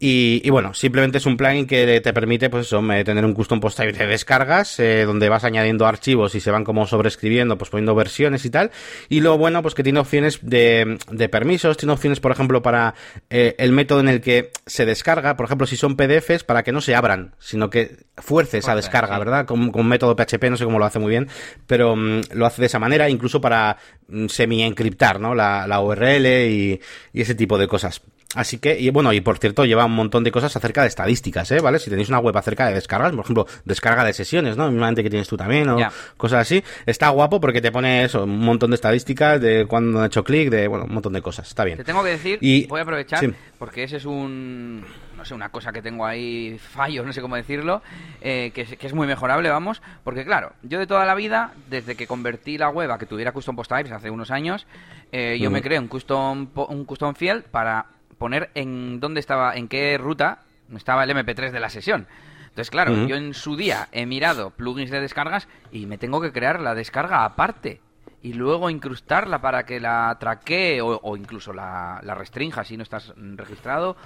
[0.00, 3.78] Y, bueno, simplemente es un plugin que te permite, pues eso, tener un custom post
[3.78, 7.96] type de descargas, eh, donde vas añadiendo archivos y se van como sobreescribiendo, pues poniendo
[7.96, 8.70] versiones y tal.
[9.08, 12.94] Y lo bueno, pues que tiene opciones de, de permisos, tiene opciones, por ejemplo, para
[13.28, 16.70] eh, el método en el que se descarga, por ejemplo, si son PDFs, para que
[16.70, 19.46] no se abran, sino que fuerce esa descarga, ¿verdad?
[19.46, 21.28] Con, con método PHP, no sé cómo lo hace muy bien,
[21.66, 25.34] pero mm, lo hace de esa manera, incluso para mm, semi-encriptar, ¿no?
[25.34, 26.80] La, la URL y,
[27.12, 28.00] y ese tipo de cosas.
[28.34, 31.50] Así que, y bueno, y por cierto, lleva un montón de cosas acerca de estadísticas,
[31.50, 31.60] ¿eh?
[31.60, 31.78] ¿Vale?
[31.78, 34.70] Si tenéis una web acerca de descargas, por ejemplo, descarga de sesiones, ¿no?
[34.70, 35.78] Mismamente que tienes tú también, o
[36.18, 36.62] cosas así.
[36.84, 40.50] Está guapo porque te pone eso, un montón de estadísticas de cuando han hecho clic,
[40.50, 41.48] de, bueno, un montón de cosas.
[41.48, 41.78] Está bien.
[41.78, 43.24] Te tengo que decir, y, voy a aprovechar,
[43.58, 44.84] porque ese es un,
[45.16, 47.80] no sé, una cosa que tengo ahí, fallos, no sé cómo decirlo,
[48.20, 52.06] eh, que, es, muy mejorable, vamos, porque claro, yo de toda la vida, desde que
[52.06, 54.66] convertí la web a que tuviera custom post types hace unos años,
[55.12, 57.86] eh, yo me creé un custom, un custom field para
[58.18, 60.42] poner en dónde estaba, en qué ruta
[60.74, 62.06] estaba el MP3 de la sesión.
[62.40, 66.32] Entonces, claro, yo en su día he mirado plugins de descargas y me tengo que
[66.32, 67.80] crear la descarga aparte
[68.20, 73.14] y luego incrustarla para que la traquee o, incluso la, la, restrinja si no estás
[73.16, 73.96] registrado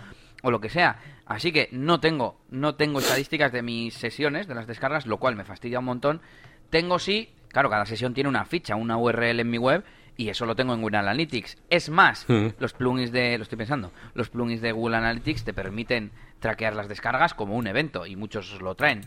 [0.43, 0.99] o lo que sea.
[1.25, 5.35] Así que no tengo, no tengo estadísticas de mis sesiones, de las descargas, lo cual
[5.35, 6.21] me fastidia un montón.
[6.69, 9.83] Tengo sí, claro, cada sesión tiene una ficha, una URL en mi web
[10.17, 11.59] y eso lo tengo en Google Analytics.
[11.71, 12.49] Es más, mm.
[12.59, 16.89] los plugins de, lo estoy pensando, los plugins de Google Analytics te permiten traquear las
[16.89, 19.03] descargas como un evento y muchos lo traen.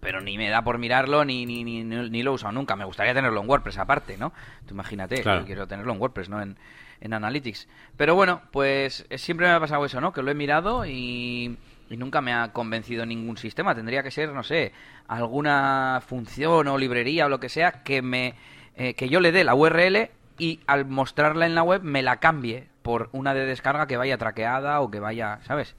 [0.00, 2.74] Pero ni me da por mirarlo ni, ni, ni, ni lo he usado nunca.
[2.74, 4.32] Me gustaría tenerlo en WordPress aparte, ¿no?
[4.66, 6.42] Tú imagínate, quiero tenerlo en WordPress, ¿no?
[6.42, 6.56] En,
[7.00, 7.68] en Analytics.
[7.96, 10.12] Pero bueno, pues eh, siempre me ha pasado eso, ¿no?
[10.12, 11.56] Que lo he mirado y,
[11.88, 13.76] y nunca me ha convencido ningún sistema.
[13.76, 14.72] Tendría que ser, no sé,
[15.06, 18.34] alguna función o librería o lo que sea que me
[18.76, 20.10] eh, que yo le dé la URL
[20.42, 24.18] y al mostrarla en la web me la cambie por una de descarga que vaya
[24.18, 25.76] traqueada o que vaya, ¿sabes?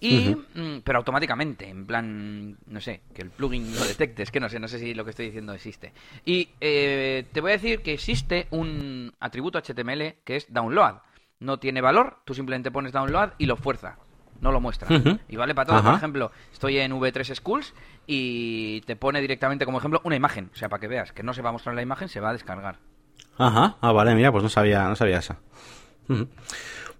[0.00, 4.40] Y, mm, pero automáticamente, en plan, no sé, que el plugin lo detecte, es que
[4.40, 5.92] no sé, no sé si lo que estoy diciendo existe.
[6.24, 11.02] Y eh, te voy a decir que existe un atributo HTML que es download.
[11.38, 13.98] No tiene valor, tú simplemente pones download y lo fuerza,
[14.40, 14.88] no lo muestra.
[15.28, 17.74] Y vale para todo, por ejemplo, estoy en V3 Schools
[18.06, 21.34] y te pone directamente como ejemplo una imagen, o sea, para que veas que no
[21.34, 22.78] se va a mostrar la imagen, se va a descargar.
[23.40, 25.38] Ajá, ah, vale, mira, pues no sabía, no sabía esa.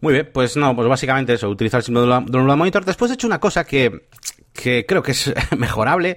[0.00, 2.82] Muy bien, pues no, pues básicamente eso, utilizar el símbolo de Download Monitor.
[2.82, 4.06] Después he hecho una cosa que,
[4.54, 6.16] que creo que es mejorable.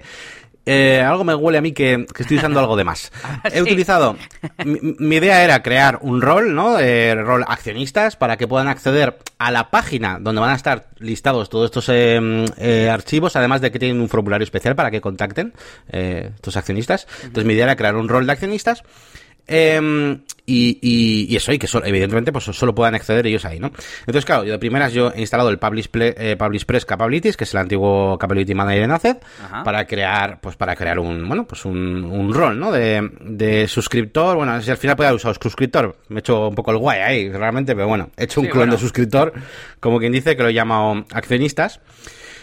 [0.66, 3.12] Eh, algo me huele a mí que, estoy usando algo de más.
[3.52, 4.16] He utilizado.
[4.64, 6.78] Mi, idea era crear un rol, ¿no?
[6.78, 11.50] Eh, rol accionistas para que puedan acceder a la página donde van a estar listados
[11.50, 15.52] todos estos eh, eh, archivos, además de que tienen un formulario especial para que contacten
[15.86, 17.06] estos accionistas.
[17.16, 18.84] Entonces, mi idea era crear un rol de accionistas
[19.46, 20.78] Em, y,
[21.30, 23.68] y, eso, y que evidentemente pues solo puedan acceder ellos ahí, ¿no?
[24.00, 27.54] Entonces, claro, yo de primeras yo he instalado el Publish, eh, Press Capabilities, que es
[27.54, 29.16] el antiguo Capability Manager en ACED,
[29.64, 32.72] para crear, pues para crear un, bueno, pues un, un rol, ¿no?
[32.72, 36.54] De, de suscriptor, bueno, si al final puede haber usado suscriptor, me he hecho un
[36.54, 39.32] poco el guay ahí, realmente, pero bueno, he hecho un clon de suscriptor,
[39.80, 41.80] como quien dice, que lo he llamado accionistas.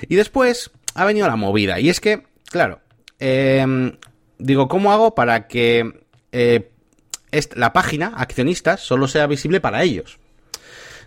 [0.08, 2.80] Y después ha venido la movida, y es que, claro,
[3.20, 3.96] em,
[4.40, 6.70] digo, ¿cómo hago para que eh,
[7.56, 10.20] la página, accionistas, solo sea visible para ellos.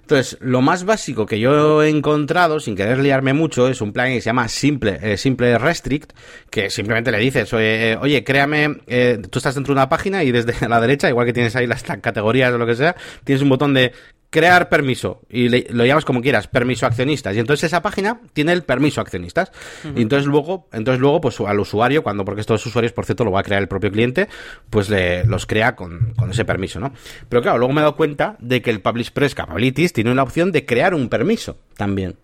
[0.05, 4.09] Entonces, lo más básico que yo he encontrado, sin querer liarme mucho, es un plan
[4.09, 6.13] que se llama Simple, eh, Simple Restrict,
[6.51, 10.23] que simplemente le dices, oye, eh, oye créame, eh, tú estás dentro de una página
[10.23, 13.41] y desde la derecha, igual que tienes ahí las categorías o lo que sea, tienes
[13.41, 13.93] un botón de
[14.35, 17.37] crear permiso y lo llamas como quieras, permiso accionistas.
[17.37, 19.53] Y entonces esa página tiene el permiso accionistas.
[19.95, 23.31] Y entonces luego, entonces luego, pues al usuario, cuando, porque estos usuarios, por cierto, lo
[23.31, 24.27] va a crear el propio cliente,
[24.71, 26.93] pues le, los crea con, ese permiso, ¿no?
[27.29, 30.25] Pero claro, luego me he dado cuenta de que el Publish Press Capabilities tiene la
[30.25, 32.17] opción de crear un permiso también.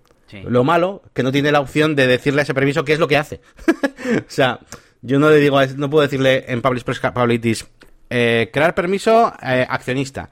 [0.44, 3.06] Lo malo, que no tiene la opción de decirle a ese permiso qué es lo
[3.06, 3.40] que hace.
[4.18, 4.58] o sea,
[5.00, 7.66] yo no le digo, no puedo decirle en Publish Press Capabilities,
[8.10, 10.30] eh, crear permiso eh, accionista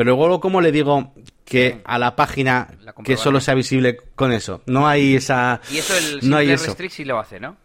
[0.00, 1.12] pero luego, ¿cómo le digo
[1.44, 2.68] que a la página
[3.04, 4.62] que solo sea visible con eso?
[4.64, 5.60] No hay esa.
[5.70, 7.58] Y eso el no hay Restrict sí lo hace, ¿no?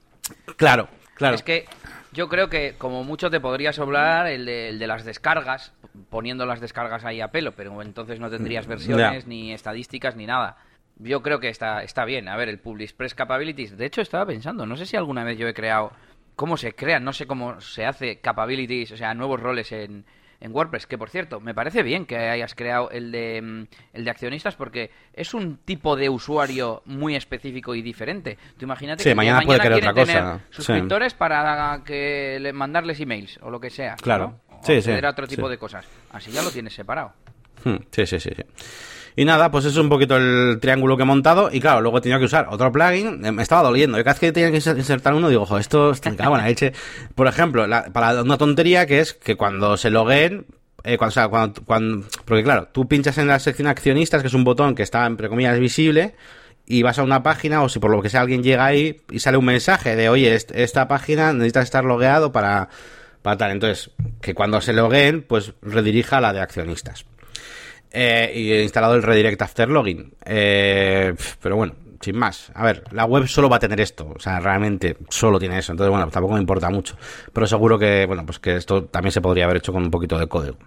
[0.57, 1.35] Claro, claro.
[1.35, 1.63] Es que
[2.11, 5.71] yo creo que como mucho te podrías hablar el de, el de las descargas,
[6.09, 10.57] poniendo las descargas ahí a pelo, pero entonces no tendrías versiones, ni estadísticas, ni nada.
[10.97, 12.27] Yo creo que está, está bien.
[12.27, 13.77] A ver, el Publish Press Capabilities.
[13.77, 15.93] De hecho, estaba pensando, no sé si alguna vez yo he creado.
[16.35, 17.05] ¿Cómo se crean?
[17.05, 20.03] No sé cómo se hace capabilities, o sea, nuevos roles en,
[20.39, 24.05] en WordPress, que por cierto, me parece bien que hayas creado el de, mm, el
[24.05, 28.37] de accionistas porque es un tipo de usuario muy específico y diferente.
[28.57, 33.59] Tú imagínate que mañana, puede otra tener suscriptores para que le, mandarles emails o lo
[33.59, 33.95] que sea.
[33.95, 34.39] Claro.
[34.49, 35.85] O sí, sí, otro tipo de cosas.
[36.11, 37.13] Así ya lo tienes separado.
[37.63, 38.29] Hmm, sí, sí, sí.
[38.35, 38.43] sí.
[39.15, 41.49] Y nada, pues eso es un poquito el triángulo que he montado.
[41.51, 43.25] Y claro, luego he tenido que usar otro plugin.
[43.25, 43.97] Eh, me estaba doliendo.
[43.97, 46.73] Y cada vez que tenía que insertar uno, digo, ojo, esto está en la leche.
[47.15, 50.45] Por ejemplo, para una tontería que es que cuando se loguen,
[50.83, 54.33] eh, cuando, sea, cuando, cuando, porque claro, tú pinchas en la sección accionistas, que es
[54.33, 56.15] un botón que está, entre comillas, visible,
[56.67, 59.19] y vas a una página, o si por lo que sea alguien llega ahí y
[59.19, 62.69] sale un mensaje de, oye, esta página necesita estar logueado para,
[63.21, 63.51] para tal.
[63.51, 67.05] Entonces, que cuando se logueen, pues redirija a la de accionistas.
[67.97, 70.13] Eh, y he instalado el Redirect After Login.
[70.25, 72.51] Eh, pero bueno, sin más.
[72.53, 74.11] A ver, la web solo va a tener esto.
[74.13, 75.71] O sea, realmente solo tiene eso.
[75.71, 76.97] Entonces, bueno, tampoco me importa mucho.
[77.31, 80.19] Pero seguro que, bueno, pues que esto también se podría haber hecho con un poquito
[80.19, 80.57] de código.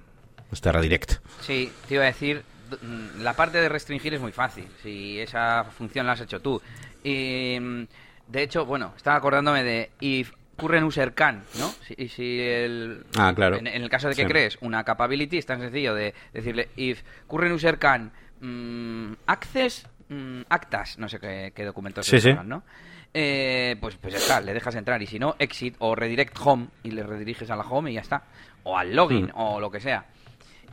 [0.51, 1.17] Este redirect.
[1.43, 2.43] Sí, te iba a decir,
[2.81, 4.67] mm, la parte de restringir es muy fácil.
[4.83, 6.63] Si esa función la has hecho tú.
[7.05, 7.83] Y, mm,
[8.29, 11.69] de hecho, bueno, estaba acordándome de if current user can, ¿no?
[11.87, 13.57] Si, si el, ah, claro.
[13.57, 17.55] En, el caso de que crees una capability, es tan sencillo de decirle if current
[17.55, 22.65] user can mm, access mm, actas, no sé qué, documentos sí, se ¿no?
[23.15, 26.69] Eh, pues, pues ya está, le dejas entrar y si no, exit o redirect home
[26.83, 28.25] y le rediriges a la home y ya está.
[28.65, 29.33] O al login mm.
[29.35, 30.07] o lo que sea.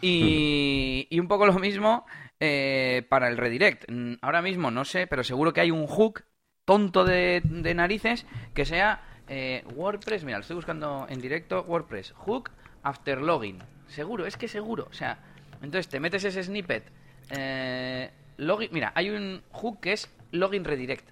[0.02, 2.06] Y, y un poco lo mismo
[2.40, 3.86] eh, para el redirect.
[4.22, 6.24] Ahora mismo no sé, pero seguro que hay un hook
[6.66, 11.64] tonto de, de narices que sea eh, WordPress, mira, lo estoy buscando en directo.
[11.64, 12.52] WordPress, hook
[12.84, 13.60] after login.
[13.88, 14.88] Seguro, es que seguro.
[14.90, 15.20] O sea,
[15.62, 16.84] entonces te metes ese snippet.
[17.32, 21.10] Eh, login, mira, hay un hook que es login redirect.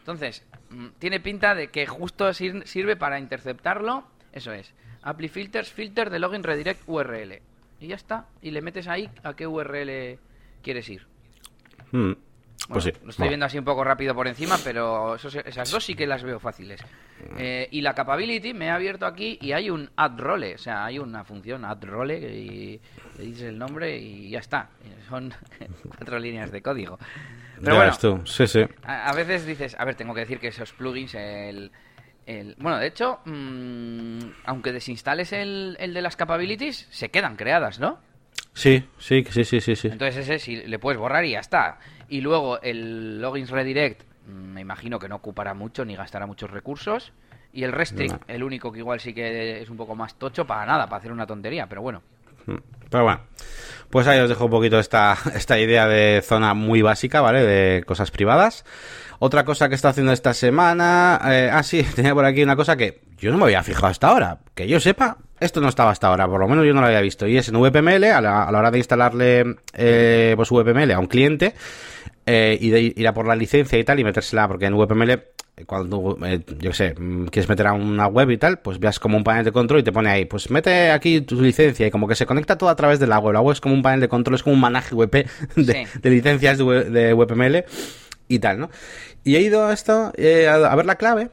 [0.00, 4.04] Entonces, mm, tiene pinta de que justo sirve para interceptarlo.
[4.32, 4.72] Eso es.
[5.02, 7.40] Apply filters, filter de login redirect URL.
[7.80, 8.26] Y ya está.
[8.40, 10.18] Y le metes ahí a qué URL
[10.62, 11.06] quieres ir.
[11.92, 12.12] Hmm.
[12.68, 16.06] Pues lo estoy viendo así un poco rápido por encima, pero esas dos sí que
[16.06, 16.80] las veo fáciles.
[17.36, 20.84] Eh, y la capability me ha abierto aquí y hay un add role, o sea,
[20.84, 22.80] hay una función add role y
[23.18, 24.70] le dices el nombre y ya está.
[25.08, 25.32] Son
[25.88, 26.98] cuatro líneas de código.
[27.62, 28.64] Pero bueno, Sí, sí.
[28.84, 31.70] A, veces dices, a ver, tengo que decir que esos plugins, el,
[32.58, 38.00] bueno, de hecho, mm, aunque desinstales el, el de las capabilities, se quedan creadas, ¿no?
[38.54, 39.88] Sí, sí, sí, sí, sí, sí.
[39.88, 41.78] Entonces ese sí le puedes borrar y ya está.
[42.08, 46.50] Y luego el logins redirect, mm, me imagino que no ocupará mucho ni gastará muchos
[46.50, 47.12] recursos.
[47.52, 50.66] Y el restrict, el único que igual sí que es un poco más tocho para
[50.66, 52.02] nada, para hacer una tontería, pero bueno.
[52.90, 53.20] Pero bueno.
[53.90, 57.42] Pues ahí os dejo un poquito esta, esta idea de zona muy básica, ¿vale?
[57.42, 58.64] De cosas privadas.
[59.20, 61.20] Otra cosa que está haciendo esta semana.
[61.26, 64.08] Eh, ah, sí, tenía por aquí una cosa que yo no me había fijado hasta
[64.08, 64.38] ahora.
[64.54, 67.00] Que yo sepa, esto no estaba hasta ahora, por lo menos yo no lo había
[67.00, 67.26] visto.
[67.26, 71.54] Y es en VPML, a la, hora de instalarle eh, pues VPML a un cliente
[72.26, 75.22] eh, y de ir a por la licencia y tal y metérsela, porque en VPML
[75.66, 78.98] cuando, eh, yo qué sé, mm, quieres meter a una web y tal, pues veas
[78.98, 81.90] como un panel de control y te pone ahí, pues mete aquí tu licencia y
[81.90, 83.34] como que se conecta todo a través de la web.
[83.34, 85.14] La web es como un panel de control, es como un manaje WP
[85.56, 87.64] de, licencias de, de WPML
[88.26, 88.70] y tal, ¿no?
[89.22, 91.30] Y he ido a esto, eh, a ver la clave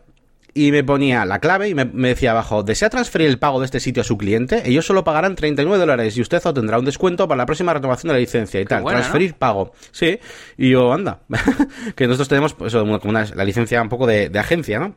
[0.53, 3.79] y me ponía la clave y me, decía abajo, ¿desea transferir el pago de este
[3.79, 4.63] sitio a su cliente?
[4.65, 8.13] Ellos solo pagarán 39 dólares y usted obtendrá un descuento para la próxima renovación de
[8.15, 8.83] la licencia y tal.
[8.83, 9.73] transferir pago.
[9.91, 10.19] Sí.
[10.57, 11.21] Y yo, anda.
[11.95, 14.95] que nosotros tenemos pues, como una, la licencia un poco de, de agencia, ¿no?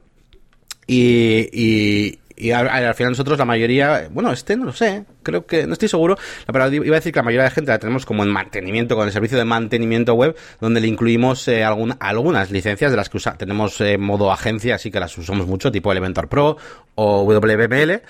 [0.86, 5.66] Y, y, y al, final nosotros la mayoría, bueno, este no lo sé, creo que,
[5.66, 8.24] no estoy seguro, pero iba a decir que la mayoría de gente la tenemos como
[8.24, 12.96] en mantenimiento, con el servicio de mantenimiento web, donde le incluimos eh, algunas licencias de
[12.96, 16.56] las que usa, tenemos eh, modo agencia, así que las usamos mucho, tipo Elementor Pro
[16.96, 18.02] o WPL,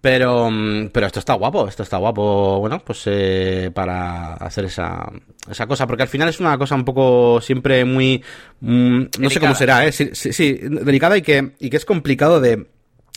[0.00, 5.06] pero, mm, pero esto está guapo, esto está guapo, bueno, pues eh, para hacer esa,
[5.50, 8.22] esa cosa, porque al final es una cosa un poco siempre muy,
[8.60, 9.92] mm, no sé cómo será, ¿eh?
[9.92, 12.66] Sí, sí, sí, delicada y que, y que es complicado de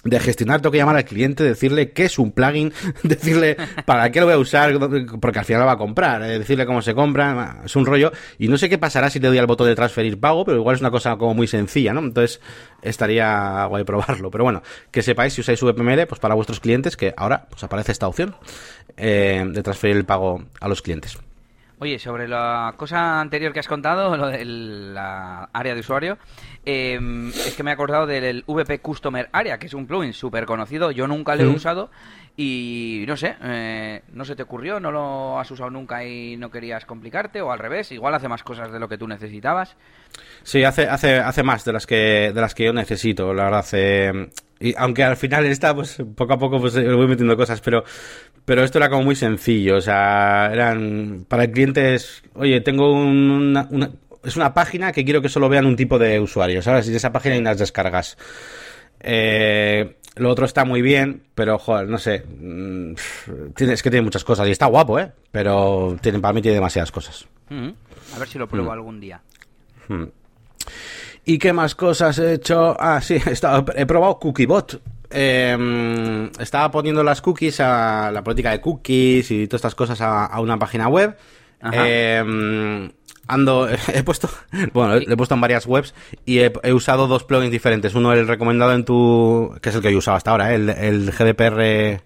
[0.04, 4.20] de gestionar, tengo que llamar al cliente, decirle qué es un plugin, decirle para qué
[4.20, 4.78] lo voy a usar,
[5.20, 8.12] porque al final lo va a comprar, eh, decirle cómo se compra, es un rollo,
[8.38, 10.76] y no sé qué pasará si le doy al botón de transferir pago, pero igual
[10.76, 12.02] es una cosa como muy sencilla, ¿no?
[12.02, 12.42] Entonces,
[12.82, 14.62] estaría guay probarlo, pero bueno,
[14.92, 18.36] que sepáis si usáis VPML, pues para vuestros clientes, que ahora pues aparece esta opción
[18.98, 21.18] eh, de transferir el pago a los clientes.
[21.84, 26.18] Oye, sobre la cosa anterior que has contado, lo de la área de usuario,
[26.64, 30.46] em, es que me he acordado del VP Customer Area, que es un plugin súper
[30.46, 30.92] conocido.
[30.92, 31.92] Yo nunca lo he usado
[32.38, 36.50] y no sé, eh, no se te ocurrió, no lo has usado nunca y no
[36.50, 39.76] querías complicarte, o al revés, igual hace más cosas de lo que tú necesitabas.
[40.42, 43.66] Sí, hace, hace, hace más de las que, de las que yo necesito, la verdad.
[43.74, 44.30] Eh,
[44.64, 47.84] y aunque al final está, pues poco a poco pues voy metiendo cosas, pero
[48.46, 52.92] pero esto era como muy sencillo, o sea, eran para el cliente es, oye, tengo
[52.94, 53.68] una,
[54.24, 56.88] es una página que quiero que solo vean un tipo de usuario, ¿sabes?
[56.88, 58.18] Y de esa página hay unas descargas.
[59.00, 62.24] Eh, lo otro está muy bien, pero, joder, no sé.
[62.26, 62.94] Mm,
[63.58, 65.12] es que tiene muchas cosas y está guapo, ¿eh?
[65.32, 67.28] Pero tiene, para mí tiene demasiadas cosas.
[67.50, 68.74] A ver si lo pruebo mm.
[68.74, 69.22] algún día.
[69.88, 70.04] Mm.
[71.26, 72.76] ¿Y qué más cosas he hecho?
[72.80, 74.82] Ah, sí, he, estado, he probado Cookiebot.
[75.16, 80.40] Eh, estaba poniendo las cookies a la política de cookies y todas estas cosas a,
[80.40, 81.16] una página web.
[81.72, 82.90] Eh,
[83.28, 84.28] ando, he puesto,
[84.74, 85.94] bueno, le he puesto en varias webs
[86.26, 87.94] y he, usado dos plugins diferentes.
[87.94, 90.56] Uno el recomendado en tu, que es el que he usado hasta ahora, ¿eh?
[90.56, 92.02] el, el GDPR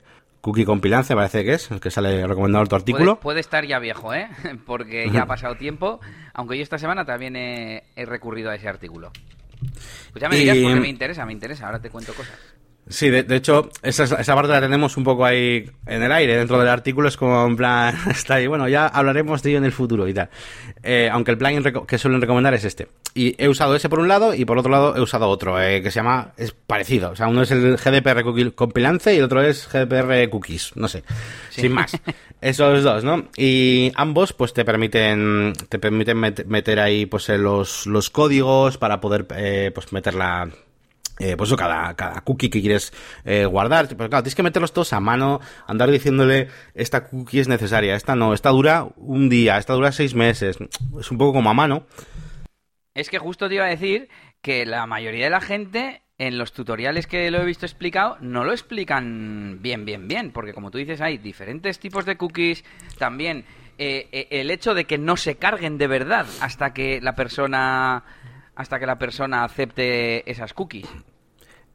[0.47, 3.19] Cookie Compilance, parece que es, el que sale recomendado en tu artículo.
[3.19, 4.29] Puede, estar ya viejo, ¿eh?
[4.65, 5.99] Porque ya ha pasado tiempo,
[6.37, 9.11] aunque yo esta semana también he, recurrido a ese artículo.
[10.11, 12.37] Pues ya me dirás porque me interesa, me interesa, ahora te cuento cosas.
[12.89, 16.57] Sí, de, hecho, esa, esa, parte la tenemos un poco ahí en el aire, dentro
[16.57, 19.73] del artículo es como en plan, está ahí, bueno, ya hablaremos de ello en el
[19.73, 20.29] futuro y tal.
[20.83, 22.87] Eh, aunque el plugin que suelen recomendar es este.
[23.13, 25.81] Y he usado ese por un lado y por otro lado he usado otro, eh,
[25.81, 27.11] que se llama, es parecido.
[27.11, 30.87] O sea, uno es el GDPR Cookie Compilance y el otro es GDPR Cookies, no
[30.87, 31.03] sé,
[31.49, 31.91] sin más.
[32.41, 33.25] Esos dos, ¿no?
[33.35, 39.25] Y ambos, pues te permiten, te permiten meter ahí, pues los, los códigos para poder,
[39.35, 40.47] eh, pues meter la,
[41.19, 42.93] eh, pues eso, cada, cada cookie que quieres
[43.25, 43.87] eh, guardar.
[43.87, 48.15] Pero claro, tienes que meterlos todos a mano, andar diciéndole esta cookie es necesaria, esta
[48.15, 50.57] no, esta dura un día, esta dura seis meses.
[50.99, 51.85] Es un poco como a mano.
[52.93, 54.09] Es que justo te iba a decir
[54.41, 58.43] que la mayoría de la gente en los tutoriales que lo he visto explicado no
[58.43, 62.63] lo explican bien, bien, bien, porque como tú dices hay diferentes tipos de cookies,
[62.97, 63.45] también
[63.77, 68.03] eh, el hecho de que no se carguen de verdad hasta que la persona
[68.57, 70.89] hasta que la persona acepte esas cookies.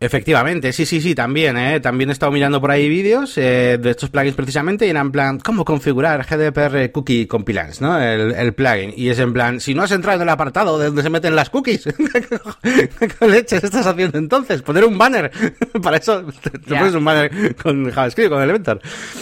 [0.03, 1.79] Efectivamente, sí, sí, sí, también, ¿eh?
[1.79, 5.13] También he estado mirando por ahí vídeos eh, de estos plugins precisamente y eran en
[5.13, 7.97] plan, ¿cómo configurar GDPR Cookie Compilance, ¿no?
[8.03, 8.93] El, plugin.
[8.97, 11.37] Y es en plan, si no has entrado en el apartado de donde se meten
[11.37, 11.85] las cookies,
[12.63, 14.61] ¿qué leches estás haciendo entonces?
[14.63, 15.31] Poner un banner.
[15.83, 18.81] Para eso te, pones un banner con JavaScript, con Elementor.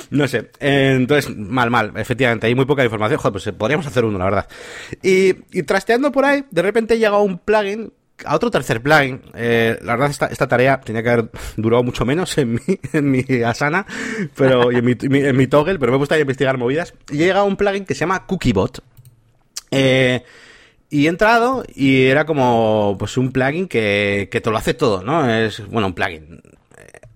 [0.09, 0.51] No sé.
[0.61, 1.93] entonces, mal, mal.
[1.97, 3.19] Efectivamente, hay muy poca información.
[3.19, 4.49] Joder, pues eh, podríamos hacer uno, la verdad.
[5.03, 7.93] Y, y trasteando por ahí, de repente llega un plugin
[8.25, 9.21] a otro tercer plugin.
[9.35, 12.61] Eh, la verdad, esta, tarea tenía que haber durado mucho menos en mi,
[12.93, 13.87] en mi Asana
[14.35, 16.95] pero, y en, mi, en mi toggle, pero me gusta investigar movidas.
[17.11, 18.83] Y llega un plugin que se llama Cookiebot.
[19.71, 20.23] Eh,
[20.89, 25.03] y he entrado y era como pues un plugin que, que te lo hace todo,
[25.03, 25.31] ¿no?
[25.31, 26.41] Es, bueno, un plugin.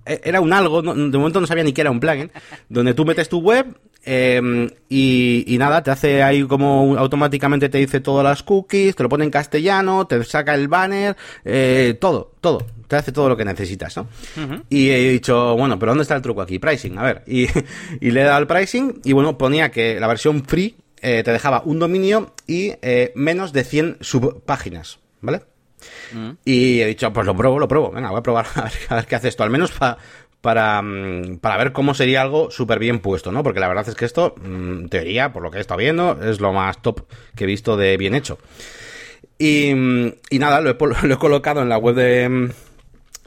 [0.07, 2.31] Eh, era un algo, de momento no sabía ni que era un plugin,
[2.69, 3.67] donde tú metes tu web
[4.07, 9.09] Em, y, nada, te hace ahí como automáticamente te dice todas las cookies, te lo
[9.09, 12.67] pone en castellano, te saca el banner, eh, todo, todo.
[12.87, 14.07] Te hace todo lo que necesitas, ¿no?
[14.69, 16.59] Y he dicho, bueno, pero ¿dónde está el truco aquí?
[16.59, 17.23] Pricing, a ver.
[17.27, 17.49] Y,
[18.01, 21.63] le he dado el pricing y bueno, ponía que la versión free eh, te dejaba
[21.65, 25.43] un dominio y eh, menos de 100 subpáginas, ¿vale?
[26.13, 26.31] Mm.
[26.45, 27.91] Y he dicho, pues lo pruebo, lo pruebo.
[27.91, 29.43] Venga, voy a probar a ver, a ver qué hace esto.
[29.43, 29.99] Al menos para
[30.45, 33.43] para, mm, para ver cómo sería algo súper bien puesto, ¿no?
[33.43, 36.21] Porque la verdad es que esto, mm, en teoría, por lo que he estado viendo,
[36.23, 38.37] es lo más top que he visto de bien hecho.
[39.39, 42.51] Y, mm, y nada, lo lo he colocado en la web de,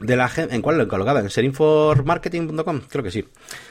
[0.00, 1.18] de la ¿En cuál lo he colocado?
[1.18, 2.80] ¿En serinformarketing.com?
[2.88, 3.24] Creo que sí.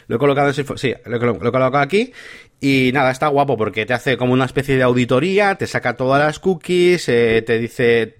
[0.07, 2.11] Lo he colocado en sí, lo he, colocado aquí.
[2.59, 6.19] Y nada, está guapo porque te hace como una especie de auditoría, te saca todas
[6.19, 8.15] las cookies, eh, te dice,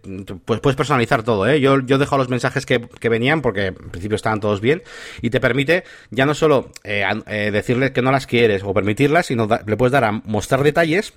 [0.45, 1.60] pues puedes personalizar todo, ¿eh?
[1.60, 4.84] Yo, yo dejo los mensajes que, que venían porque en principio estaban todos bien
[5.22, 9.26] y te permite ya no solo eh, eh decirle que no las quieres o permitirlas,
[9.26, 11.14] sino le puedes dar a mostrar detalles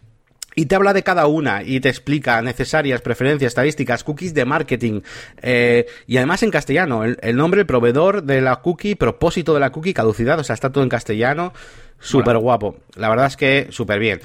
[0.54, 5.00] y te habla de cada una y te explica necesarias, preferencias, estadísticas, cookies de marketing.
[5.42, 7.04] Eh, y además en castellano.
[7.04, 10.38] El, nombre, el proveedor de la cookie, propósito de la cookie, caducidad.
[10.38, 11.52] O sea, está todo en castellano.
[11.98, 12.76] Súper guapo.
[12.96, 14.20] La verdad es que súper bien.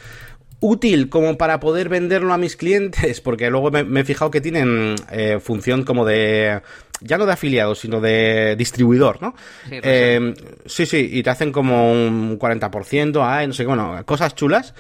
[0.62, 4.96] Útil como para poder venderlo a mis clientes, porque luego me, he fijado que tienen
[5.12, 6.62] eh, función como de
[7.02, 9.36] ya no de afiliado, sino de distribuidor, ¿no?
[9.70, 10.34] Sí, eh,
[10.66, 14.74] sí, sí, y te hacen como un 40%, ay, no sé, bueno, cosas chulas.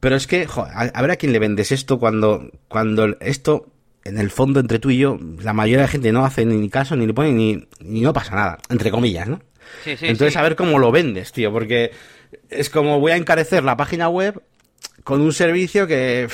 [0.00, 3.66] Pero es que, a, ver a quién le vendes esto cuando, cuando esto,
[4.04, 6.68] en el fondo, entre tú y yo, la mayoría de la gente no hace ni
[6.70, 9.40] caso, ni le pone, ni, ni no pasa nada, entre comillas, ¿no?
[9.84, 11.90] Sí, sí, Entonces, a ver cómo lo vendes, tío, porque
[12.48, 14.42] es como voy a encarecer la página web
[15.04, 16.28] con un servicio que,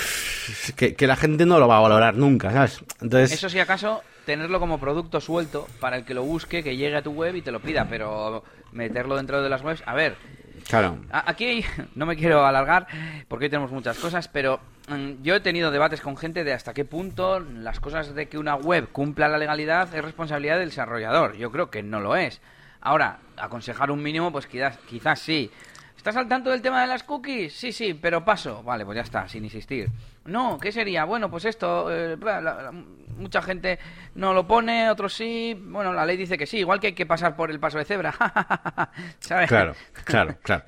[0.76, 2.80] que, la gente no lo va a valorar nunca, ¿sabes?
[3.00, 3.32] Entonces...
[3.32, 7.02] Eso sí, acaso tenerlo como producto suelto para el que lo busque, que llegue a
[7.02, 8.42] tu web y te lo pida, pero
[8.72, 10.16] meterlo dentro de las webs, a ver,
[10.68, 10.98] Claro.
[11.10, 12.86] Aquí no me quiero alargar
[13.28, 16.74] porque hoy tenemos muchas cosas, pero mm, yo he tenido debates con gente de hasta
[16.74, 21.36] qué punto las cosas de que una web cumpla la legalidad es responsabilidad del desarrollador.
[21.36, 22.40] Yo creo que no lo es.
[22.80, 25.50] Ahora, aconsejar un mínimo, pues quizás, quizás sí.
[25.96, 27.54] ¿Estás al tanto del tema de las cookies?
[27.54, 28.62] Sí, sí, pero paso.
[28.62, 29.88] Vale, pues ya está, sin insistir.
[30.26, 31.04] No, ¿qué sería?
[31.04, 32.16] Bueno, pues esto, eh,
[33.18, 33.78] mucha gente
[34.14, 35.54] no lo pone, otros sí.
[35.60, 37.84] Bueno, la ley dice que sí, igual que hay que pasar por el paso de
[37.84, 38.14] cebra.
[39.20, 39.48] ¿Sabes?
[39.48, 40.64] Claro, claro, claro.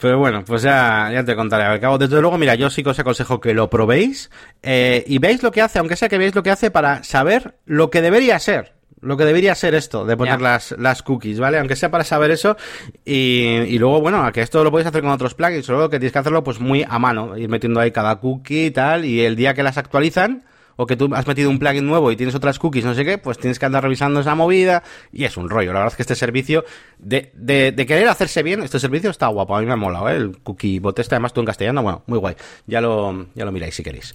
[0.00, 1.64] Pero bueno, pues ya, ya te contaré.
[1.64, 4.30] Al cabo, desde luego, mira, yo sí que os aconsejo que lo probéis
[4.62, 7.58] eh, y veáis lo que hace, aunque sea que veáis lo que hace para saber
[7.66, 11.58] lo que debería ser lo que debería ser esto, de poner las, las cookies, ¿vale?
[11.58, 12.56] Aunque sea para saber eso.
[13.04, 15.98] Y, y luego, bueno, a que esto lo podéis hacer con otros plugins, solo que
[15.98, 19.20] tienes que hacerlo pues muy a mano, ir metiendo ahí cada cookie y tal, y
[19.20, 20.44] el día que las actualizan,
[20.76, 23.18] o que tú has metido un plugin nuevo y tienes otras cookies, no sé qué,
[23.18, 24.82] pues tienes que andar revisando esa movida
[25.12, 25.74] y es un rollo.
[25.74, 26.64] La verdad es que este servicio,
[26.98, 30.08] de, de, de querer hacerse bien, este servicio está guapo, a mí me ha molado,
[30.08, 30.16] ¿eh?
[30.16, 32.34] El cookie bot este, además tú en castellano, bueno, muy guay.
[32.66, 34.14] Ya lo, ya lo miráis si queréis.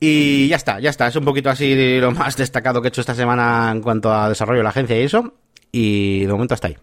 [0.00, 1.06] Y ya está, ya está.
[1.06, 4.28] Es un poquito así lo más destacado que he hecho esta semana en cuanto a
[4.28, 5.34] desarrollo de la agencia y eso.
[5.72, 6.76] Y de momento hasta ahí.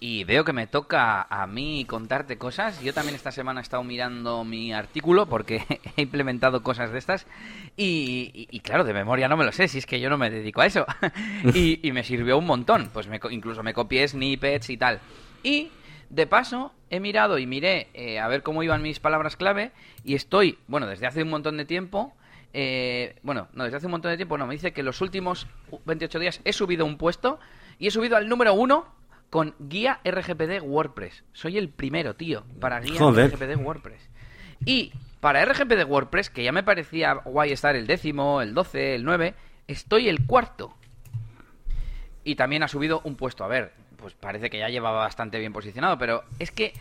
[0.00, 2.80] Y veo que me toca a mí contarte cosas.
[2.80, 5.62] Yo también esta semana he estado mirando mi artículo porque
[5.96, 7.26] he implementado cosas de estas.
[7.76, 10.60] Y, claro, de memoria no me lo sé, si es que yo no me dedico
[10.60, 10.86] a eso.
[11.54, 12.90] y, me sirvió un montón.
[12.92, 15.00] Pues me, incluso me copié snippets y tal.
[15.42, 15.70] Y
[16.10, 19.72] de paso, he mirado y miré eh, a ver cómo iban mis palabras clave
[20.04, 22.14] y estoy, bueno, desde hace un montón de tiempo,
[22.52, 25.46] eh, bueno, no, desde hace un montón de tiempo, no, me dice que los últimos
[25.84, 27.38] 28 días he subido un puesto
[27.78, 28.86] y he subido al número uno
[29.30, 31.24] con guía RGPD WordPress.
[31.32, 34.08] Soy el primero, tío, para guía RGPD WordPress.
[34.64, 39.04] Y para RGPD WordPress, que ya me parecía guay estar el décimo, el 12, el
[39.04, 39.34] 9,
[39.66, 40.74] estoy el cuarto.
[42.24, 43.44] Y también ha subido un puesto.
[43.44, 46.72] A ver, pues parece que ya llevaba bastante bien posicionado, pero es que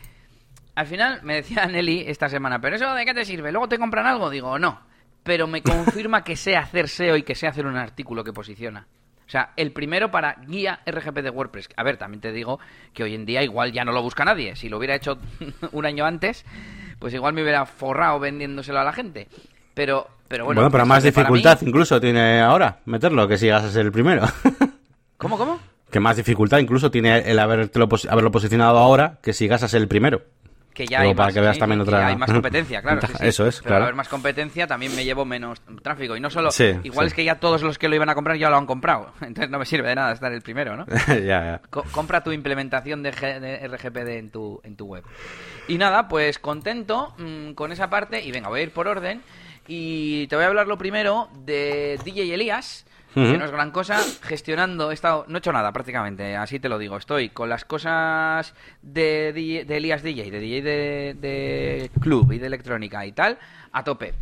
[0.75, 3.77] al final me decía Nelly esta semana, pero eso de qué te sirve, luego te
[3.77, 4.79] compran algo, digo, no,
[5.23, 8.87] pero me confirma que sé hacer SEO y que sé hacer un artículo que posiciona.
[9.27, 11.67] O sea, el primero para guía RGP de WordPress.
[11.75, 12.61] A ver, también te digo
[12.93, 14.55] que hoy en día igual ya no lo busca nadie.
[14.55, 15.17] Si lo hubiera hecho
[15.73, 16.45] un año antes,
[16.97, 19.27] pues igual me hubiera forrado vendiéndoselo a la gente.
[19.73, 20.61] Pero, pero bueno.
[20.61, 24.25] Bueno, pero más dificultad incluso tiene ahora meterlo que si a ser el primero.
[25.17, 25.59] ¿Cómo, cómo?
[25.91, 30.21] Que más dificultad incluso tiene el haberlo posicionado ahora que si gasas el primero.
[30.77, 32.05] Que ya hay, para más, que veas también otra...
[32.05, 33.01] hay más competencia, claro.
[33.19, 33.77] Eso es, claro.
[33.77, 36.15] Al haber más competencia también me llevo menos tráfico.
[36.15, 36.49] Y no solo,
[36.83, 39.11] igual es que ya todos los que lo iban a comprar ya lo han comprado.
[39.21, 40.85] Entonces no me sirve de nada estar el primero, ¿no?
[41.07, 41.61] ya, ya.
[41.69, 45.03] compra tu implementación de, RGPD en tu, en tu web.
[45.67, 48.23] Y nada, pues contento mm, con esa parte.
[48.23, 49.23] Y venga, voy a ir por orden.
[49.67, 52.85] Y te voy a hablar lo primero de DJ Elías,
[53.25, 56.69] que no es gran cosa, gestionando, he estado, no he hecho nada prácticamente, así te
[56.69, 62.31] lo digo, estoy con las cosas de, de Elías DJ, de DJ de, de club
[62.31, 63.37] y de electrónica y tal,
[63.71, 64.13] a tope.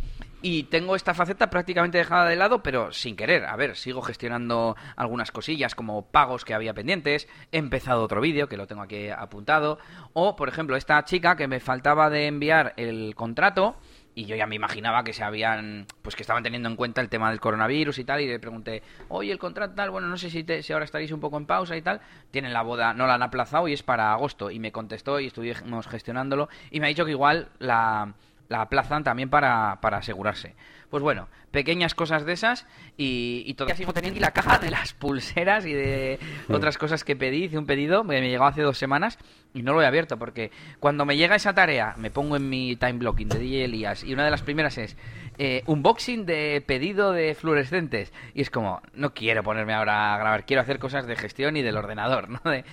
[0.42, 3.46] Y tengo esta faceta prácticamente dejada de lado, pero sin querer.
[3.46, 7.26] A ver, sigo gestionando algunas cosillas como pagos que había pendientes.
[7.50, 9.78] He empezado otro vídeo que lo tengo aquí apuntado.
[10.12, 13.76] O, por ejemplo, esta chica que me faltaba de enviar el contrato
[14.16, 17.10] y yo ya me imaginaba que se habían pues que estaban teniendo en cuenta el
[17.10, 20.30] tema del coronavirus y tal y le pregunté oye el contrato tal bueno no sé
[20.30, 22.00] si, si ahora estaréis un poco en pausa y tal
[22.30, 25.26] tienen la boda no la han aplazado y es para agosto y me contestó y
[25.26, 28.14] estuvimos gestionándolo y me ha dicho que igual la
[28.48, 30.54] la aplazan también para, para asegurarse.
[30.90, 32.66] Pues bueno, pequeñas cosas de esas
[32.96, 36.18] y, y todavía sigo teniendo la caja de las pulseras y de
[36.48, 37.44] otras cosas que pedí.
[37.44, 39.18] Hice un pedido, me, me llegó hace dos semanas
[39.54, 42.76] y no lo he abierto porque cuando me llega esa tarea me pongo en mi
[42.76, 44.96] time blocking de DJ Elías y una de las primeras es
[45.38, 50.44] eh, unboxing de pedido de fluorescentes y es como, no quiero ponerme ahora a grabar,
[50.46, 52.50] quiero hacer cosas de gestión y del ordenador, ¿no?
[52.50, 52.64] De,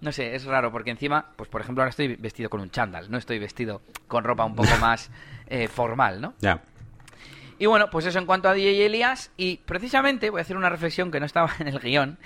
[0.00, 3.10] no sé, es raro porque encima, pues por ejemplo ahora estoy vestido con un chándal,
[3.10, 5.10] no estoy vestido con ropa un poco más
[5.46, 6.34] eh, formal, ¿no?
[6.40, 6.60] Ya.
[7.64, 10.68] Y bueno, pues eso en cuanto a DJ Elías y precisamente voy a hacer una
[10.68, 12.18] reflexión que no estaba en el guion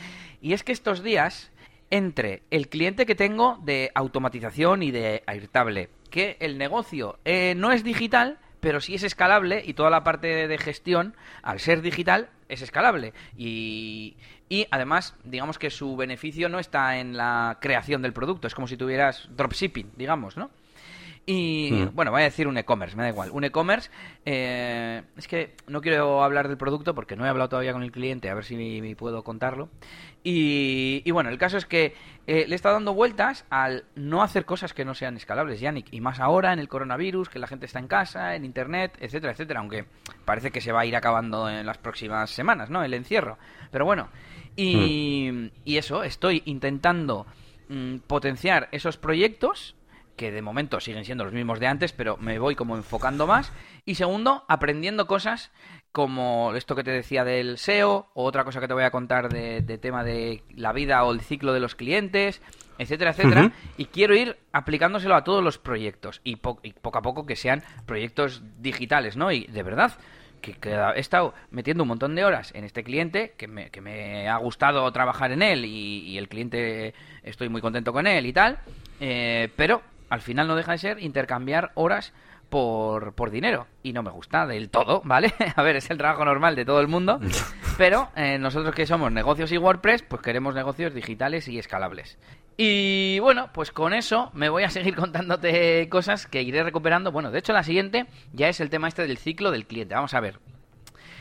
[0.42, 1.52] y es que estos días
[1.90, 7.70] entre el cliente que tengo de automatización y de Airtable, que el negocio eh, no
[7.70, 12.30] es digital, pero sí es escalable y toda la parte de gestión, al ser digital,
[12.48, 13.12] es escalable.
[13.36, 14.16] Y,
[14.48, 18.66] y además, digamos que su beneficio no está en la creación del producto, es como
[18.66, 20.50] si tuvieras dropshipping, digamos, ¿no?
[21.30, 21.94] Y Mm.
[21.94, 23.28] bueno, voy a decir un e-commerce, me da igual.
[23.32, 23.90] Un e-commerce,
[24.24, 27.92] eh, es que no quiero hablar del producto porque no he hablado todavía con el
[27.92, 29.68] cliente, a ver si me puedo contarlo.
[30.24, 31.94] Y, y bueno, el caso es que
[32.26, 35.92] eh, le estado dando vueltas al no hacer cosas que no sean escalables, Yannick.
[35.92, 39.34] Y más ahora en el coronavirus, que la gente está en casa, en internet, etcétera,
[39.34, 39.60] etcétera.
[39.60, 39.84] Aunque
[40.24, 42.82] parece que se va a ir acabando en las próximas semanas, ¿no?
[42.82, 43.36] El encierro.
[43.70, 44.08] Pero bueno,
[44.56, 47.26] y, y eso, estoy intentando
[47.68, 49.74] mm, potenciar esos proyectos
[50.18, 53.50] que de momento siguen siendo los mismos de antes, pero me voy como enfocando más.
[53.86, 55.50] Y segundo, aprendiendo cosas
[55.92, 59.30] como esto que te decía del SEO, o otra cosa que te voy a contar
[59.30, 62.42] de, de tema de la vida o el ciclo de los clientes,
[62.76, 63.52] etcétera, etcétera.
[63.78, 67.34] Y quiero ir aplicándoselo a todos los proyectos y, po- y poco a poco que
[67.36, 69.32] sean proyectos digitales, ¿no?
[69.32, 69.92] Y de verdad,
[70.42, 73.80] que, que he estado metiendo un montón de horas en este cliente, que me, que
[73.80, 76.94] me ha gustado trabajar en él y, y el cliente
[77.24, 78.58] estoy muy contento con él y tal,
[79.00, 82.12] eh, pero al final no deja de ser intercambiar horas
[82.48, 85.32] por, por dinero y no me gusta del todo, ¿vale?
[85.56, 87.20] A ver, es el trabajo normal de todo el mundo,
[87.78, 92.18] pero eh, nosotros que somos negocios y WordPress, pues queremos negocios digitales y escalables.
[92.56, 97.12] Y bueno, pues con eso me voy a seguir contándote cosas que iré recuperando.
[97.12, 99.94] Bueno, de hecho la siguiente ya es el tema este del ciclo del cliente.
[99.94, 100.38] Vamos a ver.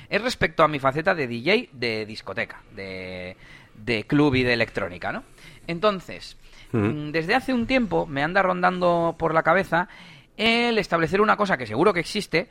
[0.09, 3.35] Es respecto a mi faceta de DJ de discoteca, de,
[3.75, 5.25] de club y de electrónica, ¿no?
[5.67, 6.37] Entonces,
[6.71, 9.87] Mm, desde hace un tiempo me anda rondando por la cabeza
[10.35, 12.47] el establecer una cosa que seguro que existe,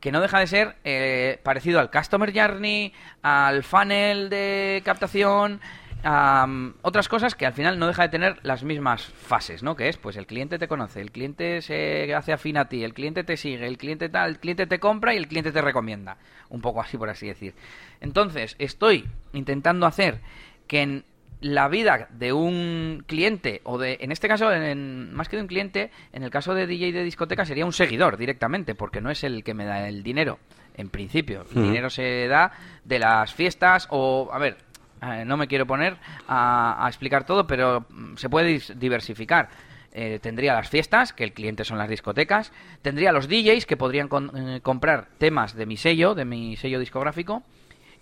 [0.00, 2.92] que no deja de ser eh, parecido al Customer Journey,
[3.22, 5.60] al funnel de captación,
[6.02, 9.76] a mm, otras cosas que al final no deja de tener las mismas fases, ¿no?
[9.76, 12.94] Que es, pues el cliente te conoce, el cliente se hace afín a ti, el
[12.94, 16.16] cliente te sigue, el cliente tal, el cliente te compra y el cliente te recomienda.
[16.48, 17.54] Un poco así, por así decir.
[18.00, 20.20] Entonces, estoy intentando hacer
[20.66, 21.04] que en
[21.40, 25.48] la vida de un cliente, o de, en este caso, en- más que de un
[25.48, 29.24] cliente, en el caso de DJ de discoteca sería un seguidor directamente, porque no es
[29.24, 30.38] el que me da el dinero,
[30.76, 31.44] en principio.
[31.54, 32.52] El dinero se da
[32.84, 34.56] de las fiestas, o, a ver,
[35.02, 35.96] eh, no me quiero poner
[36.28, 39.48] a, a explicar todo, pero mm, se puede diversificar.
[39.92, 44.06] Eh, tendría las fiestas, que el cliente son las discotecas, tendría los DJs que podrían
[44.08, 47.42] con- eh, comprar temas de mi sello, de mi sello discográfico,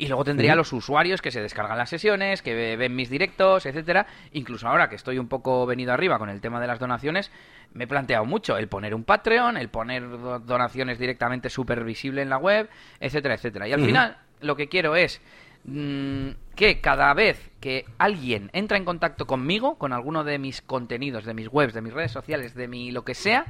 [0.01, 3.67] y luego tendría los usuarios que se descargan las sesiones, que ve- ven mis directos,
[3.67, 4.07] etcétera.
[4.33, 7.31] Incluso ahora que estoy un poco venido arriba con el tema de las donaciones,
[7.75, 12.23] me he planteado mucho el poner un Patreon, el poner do- donaciones directamente súper visible
[12.23, 12.71] en la web,
[13.01, 13.67] etcétera, etcétera.
[13.69, 15.21] Y al final lo que quiero es
[15.65, 21.25] mm, que cada vez que alguien entra en contacto conmigo, con alguno de mis contenidos,
[21.25, 23.47] de mis webs, de mis redes sociales, de mi lo que sea,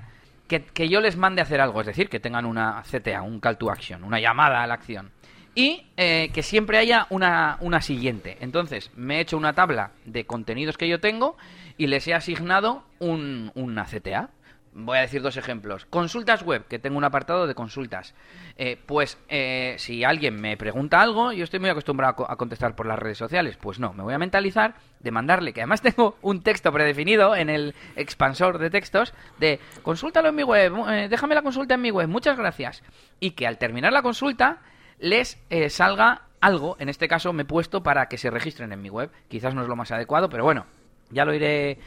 [0.49, 3.39] que, que yo les mande a hacer algo, es decir, que tengan una CTA, un
[3.39, 5.11] call to action, una llamada a la acción.
[5.59, 8.37] Y eh, que siempre haya una, una siguiente.
[8.39, 11.37] Entonces, me he hecho una tabla de contenidos que yo tengo
[11.77, 14.31] y les he asignado un, una CTA.
[14.73, 15.85] Voy a decir dos ejemplos.
[15.87, 18.15] Consultas web, que tengo un apartado de consultas.
[18.57, 22.87] Eh, pues eh, si alguien me pregunta algo, yo estoy muy acostumbrado a contestar por
[22.87, 23.57] las redes sociales.
[23.57, 27.51] Pues no, me voy a mentalizar de mandarle, que además tengo un texto predefinido en
[27.51, 31.91] el expansor de textos, de consúltalo en mi web, eh, déjame la consulta en mi
[31.91, 32.85] web, muchas gracias.
[33.19, 34.61] Y que al terminar la consulta
[34.99, 35.39] les
[35.69, 39.11] salga algo, en este caso me he puesto para que se registren en mi web.
[39.29, 40.67] Quizás no es lo más adecuado, pero bueno,
[41.11, 41.79] ya lo iré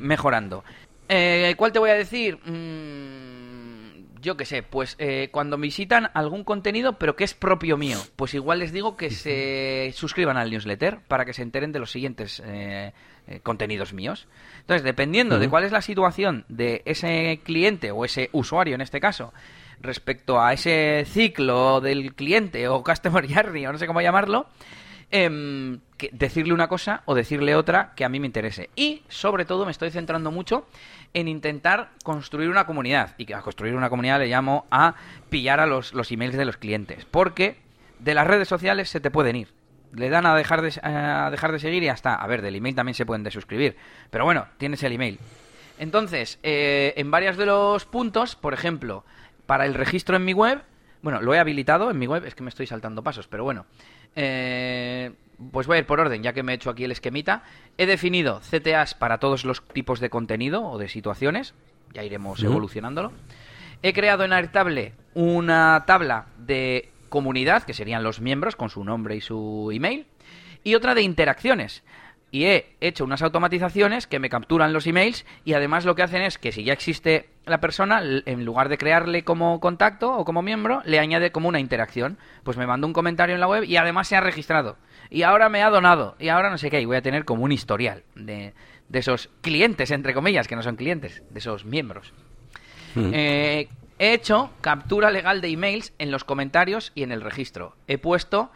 [0.00, 0.64] mejorando.
[1.08, 2.38] Eh, ¿Cuál te voy a decir?
[2.44, 7.98] Mm, yo qué sé, pues eh, cuando visitan algún contenido, pero que es propio mío,
[8.16, 11.90] pues igual les digo que se suscriban al newsletter para que se enteren de los
[11.90, 12.92] siguientes eh,
[13.42, 14.26] contenidos míos.
[14.60, 19.00] Entonces, dependiendo de cuál es la situación de ese cliente o ese usuario en este
[19.00, 19.32] caso,
[19.80, 24.46] respecto a ese ciclo del cliente o customer journey o no sé cómo llamarlo,
[25.10, 25.80] Em,
[26.12, 28.68] decirle una cosa o decirle otra que a mí me interese.
[28.76, 30.66] Y sobre todo me estoy centrando mucho
[31.14, 33.14] en intentar construir una comunidad.
[33.16, 34.94] Y a construir una comunidad le llamo a
[35.30, 37.06] pillar a los, los emails de los clientes.
[37.10, 37.56] Porque
[37.98, 39.48] de las redes sociales se te pueden ir.
[39.94, 42.14] Le dan a dejar de, a dejar de seguir y hasta.
[42.14, 43.76] A ver, del email también se pueden desuscribir.
[44.10, 45.18] Pero bueno, tienes el email.
[45.78, 49.04] Entonces, eh, en varios de los puntos, por ejemplo,
[49.48, 50.60] para el registro en mi web,
[51.00, 53.64] bueno, lo he habilitado en mi web, es que me estoy saltando pasos, pero bueno.
[54.14, 55.10] Eh,
[55.52, 57.44] pues voy a ir por orden, ya que me he hecho aquí el esquemita.
[57.78, 61.54] He definido CTAs para todos los tipos de contenido o de situaciones.
[61.94, 63.10] Ya iremos evolucionándolo.
[63.82, 69.16] He creado en Airtable una tabla de comunidad, que serían los miembros con su nombre
[69.16, 70.04] y su email.
[70.62, 71.84] Y otra de interacciones
[72.30, 76.22] y he hecho unas automatizaciones que me capturan los emails y además lo que hacen
[76.22, 80.42] es que si ya existe la persona, en lugar de crearle como contacto o como
[80.42, 82.18] miembro, le añade como una interacción.
[82.44, 84.76] Pues me manda un comentario en la web y además se ha registrado.
[85.08, 86.16] Y ahora me ha donado.
[86.18, 86.80] Y ahora no sé qué.
[86.82, 88.52] Y voy a tener como un historial de,
[88.88, 92.12] de esos clientes, entre comillas, que no son clientes, de esos miembros.
[92.94, 93.10] Hmm.
[93.14, 93.68] Eh,
[93.98, 97.76] he hecho captura legal de emails en los comentarios y en el registro.
[97.86, 98.50] He puesto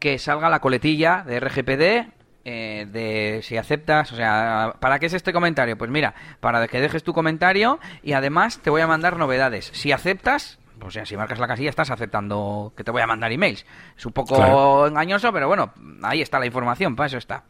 [0.00, 5.12] que salga la coletilla de RGPD eh, de si aceptas, o sea, ¿para qué es
[5.12, 5.78] este comentario?
[5.78, 9.70] Pues mira, para que dejes tu comentario y además te voy a mandar novedades.
[9.72, 13.30] Si aceptas, o sea, si marcas la casilla estás aceptando que te voy a mandar
[13.32, 13.64] emails.
[13.96, 15.72] Es un poco engañoso, pero bueno,
[16.02, 17.44] ahí está la información, para eso está.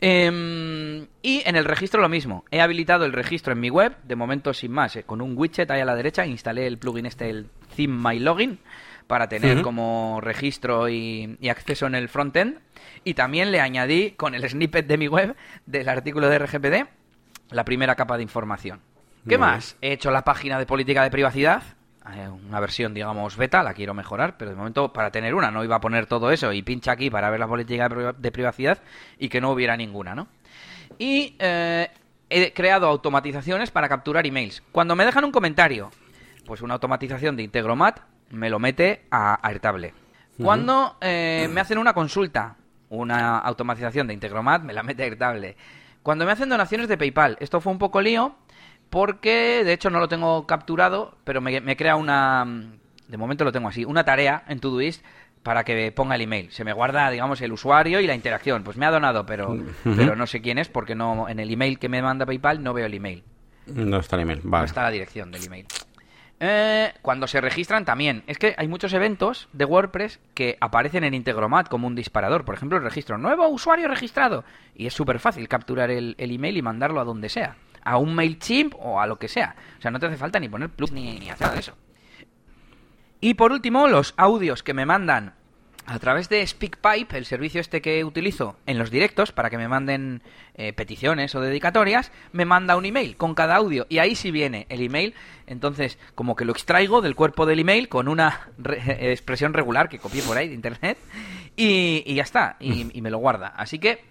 [0.00, 2.44] Em, y en el registro lo mismo.
[2.50, 5.70] He habilitado el registro en mi web, de momento sin más, eh, con un widget
[5.70, 8.60] ahí a la derecha, instalé el plugin este, el Theme My Login,
[9.08, 12.58] para tener como registro y, y acceso en el frontend
[13.02, 15.34] y también le añadí con el snippet de mi web
[15.66, 16.86] del artículo de RGPD
[17.50, 18.80] la primera capa de información.
[19.26, 19.76] ¿Qué más?
[19.82, 21.62] He hecho la página de política de privacidad,
[22.14, 25.64] eh, una versión, digamos, beta, la quiero mejorar, pero de momento para tener una no
[25.64, 28.78] iba a poner todo eso y pincha aquí para ver la política de privacidad
[29.18, 30.28] y que no hubiera ninguna, ¿no?
[30.98, 31.88] Y eh,
[32.30, 34.62] he creado automatizaciones para capturar emails.
[34.72, 35.90] Cuando me dejan un comentario,
[36.46, 38.00] pues una automatización de Integromat
[38.30, 39.94] me lo mete a Airtable.
[40.42, 42.56] Cuando eh, me hacen una consulta,
[42.90, 45.56] una automatización de Integromat me la mete Airtable.
[46.02, 48.36] Cuando me hacen donaciones de PayPal, esto fue un poco lío
[48.90, 52.46] porque de hecho no lo tengo capturado, pero me, crea una
[53.08, 55.04] de momento lo tengo así, una tarea en Todoist
[55.42, 56.50] para que ponga el email.
[56.50, 58.64] Se me guarda, digamos, el usuario y la interacción.
[58.64, 61.78] Pues me ha donado, pero, pero no sé quién es porque no en el email
[61.78, 63.24] que me manda PayPal no veo el email.
[63.66, 64.62] No está el email, vale.
[64.62, 65.66] No está la dirección del email.
[66.40, 68.22] Eh, cuando se registran también.
[68.26, 72.44] Es que hay muchos eventos de WordPress que aparecen en Integromat como un disparador.
[72.44, 74.44] Por ejemplo, el registro nuevo usuario registrado.
[74.74, 77.56] Y es súper fácil capturar el, email y mandarlo a donde sea.
[77.82, 79.56] A un MailChimp o a lo que sea.
[79.78, 81.74] O sea, no te hace falta ni poner plus ni, ni hacer eso.
[83.20, 85.34] Y por último, los audios que me mandan
[85.88, 89.68] a través de SpeakPipe, el servicio este que utilizo en los directos para que me
[89.68, 90.22] manden
[90.54, 94.66] eh, peticiones o dedicatorias, me manda un email con cada audio y ahí sí viene
[94.68, 95.14] el email.
[95.46, 98.50] Entonces, como que lo extraigo del cuerpo del email con una
[98.86, 100.98] expresión regular que copié por ahí de internet
[101.56, 103.48] y, ya está, y, y me lo guarda.
[103.48, 104.04] Así que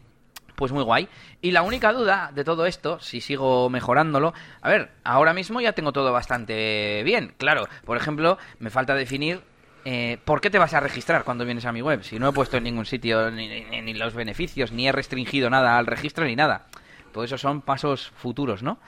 [0.55, 1.07] pues muy guay.
[1.43, 5.73] Y la única duda de todo esto, si sigo mejorándolo, a ver, ahora mismo ya
[5.73, 7.36] tengo todo bastante bien.
[7.38, 9.43] Claro, por ejemplo, me falta definir
[9.90, 12.04] eh, ¿por qué te vas a registrar cuando vienes a mi web?
[12.04, 15.86] Si no he puesto en ningún sitio ni, los beneficios, ni he restringido nada al
[15.86, 16.66] registro, ni nada.
[17.14, 18.80] Todo eso son pasos futuros, ¿no?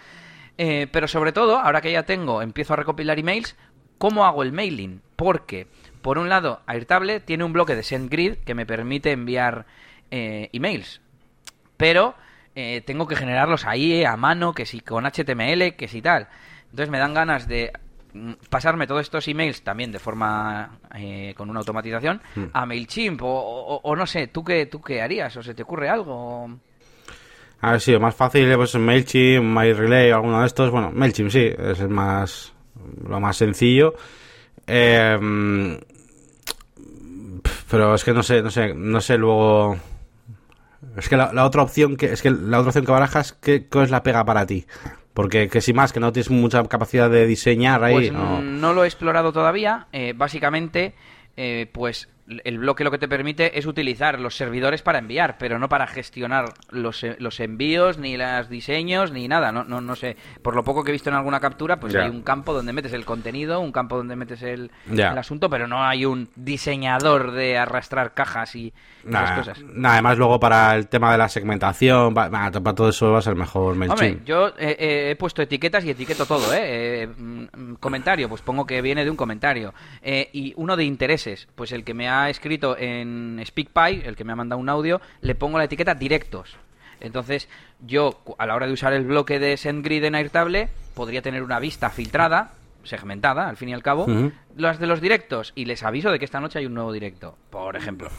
[0.57, 3.55] Eh, pero sobre todo, ahora que ya tengo, empiezo a recopilar emails,
[3.97, 5.01] ¿cómo hago el mailing?
[5.15, 5.67] Porque,
[6.01, 9.67] por un lado, Airtable tiene un bloque de SendGrid que me permite enviar
[10.11, 10.99] eh, emails.
[11.77, 12.15] Pero
[12.85, 16.27] tengo que generarlos ahí a mano, que si con HTML, que si tal.
[16.71, 17.71] Entonces me dan ganas de
[18.49, 22.43] pasarme todos estos emails también de forma eh, con una automatización mm.
[22.53, 25.35] a Mailchimp o, no sé, ¿tú qué, ¿tú qué harías?
[25.37, 26.49] ¿O se te ocurre algo?
[27.61, 30.71] A ver, sí, más fácil pues MailChimp, MyRelay, alguno de estos.
[30.71, 32.53] Bueno, MailChimp sí, es el más,
[33.07, 33.93] lo más sencillo.
[34.65, 35.77] Eh,
[37.69, 39.77] pero es que no sé, no sé, no sé luego...
[40.97, 43.83] Es que la, otra opción que es que la otra opción que barajas, ¿qué, ¿qué,
[43.83, 44.65] es la pega para ti?
[45.13, 47.93] Porque que si más, que no tienes mucha capacidad de diseñar ahí.
[47.93, 48.73] Pues, no...
[48.73, 49.87] lo he explorado todavía.
[49.91, 50.93] Eh, básicamente,
[51.35, 52.09] eh, pues
[52.43, 55.87] el bloque lo que te permite es utilizar los servidores para enviar, pero no para
[55.87, 59.51] gestionar los, eh, los envíos, ni los diseños, ni nada.
[59.51, 60.15] No, no, no sé.
[60.41, 62.93] Por lo poco que he visto en alguna captura, pues hay un campo donde metes
[62.93, 64.71] el contenido, un campo donde metes el,
[65.17, 68.73] asunto, pero no hay un diseñador de arrastrar cajas y
[69.05, 69.63] esas cosas.
[69.63, 73.35] Nada, además luego para el tema de la segmentación, para, todo eso va a ser
[73.35, 73.99] mejor MailChimp.
[73.99, 77.03] Hombre, yo he puesto etiquetas y etiqueto todo, ¿eh?
[77.03, 77.07] ¿eh?
[77.07, 79.73] Mm, comentario, pues pongo que viene de un comentario.
[80.03, 84.33] y uno de intereses, pues el que me ha escrito en SpeakPy, el que me
[84.33, 86.57] ha mandado un audio, le pongo la etiqueta directos.
[86.99, 87.47] Entonces,
[87.85, 91.59] yo, a la hora de usar el bloque de SendGrid en Airtable, podría tener una
[91.59, 92.53] vista filtrada,
[92.83, 94.07] segmentada, al fin y al cabo,
[94.55, 97.37] las de los directos, y les aviso de que esta noche hay un nuevo directo,
[97.49, 98.09] por ejemplo.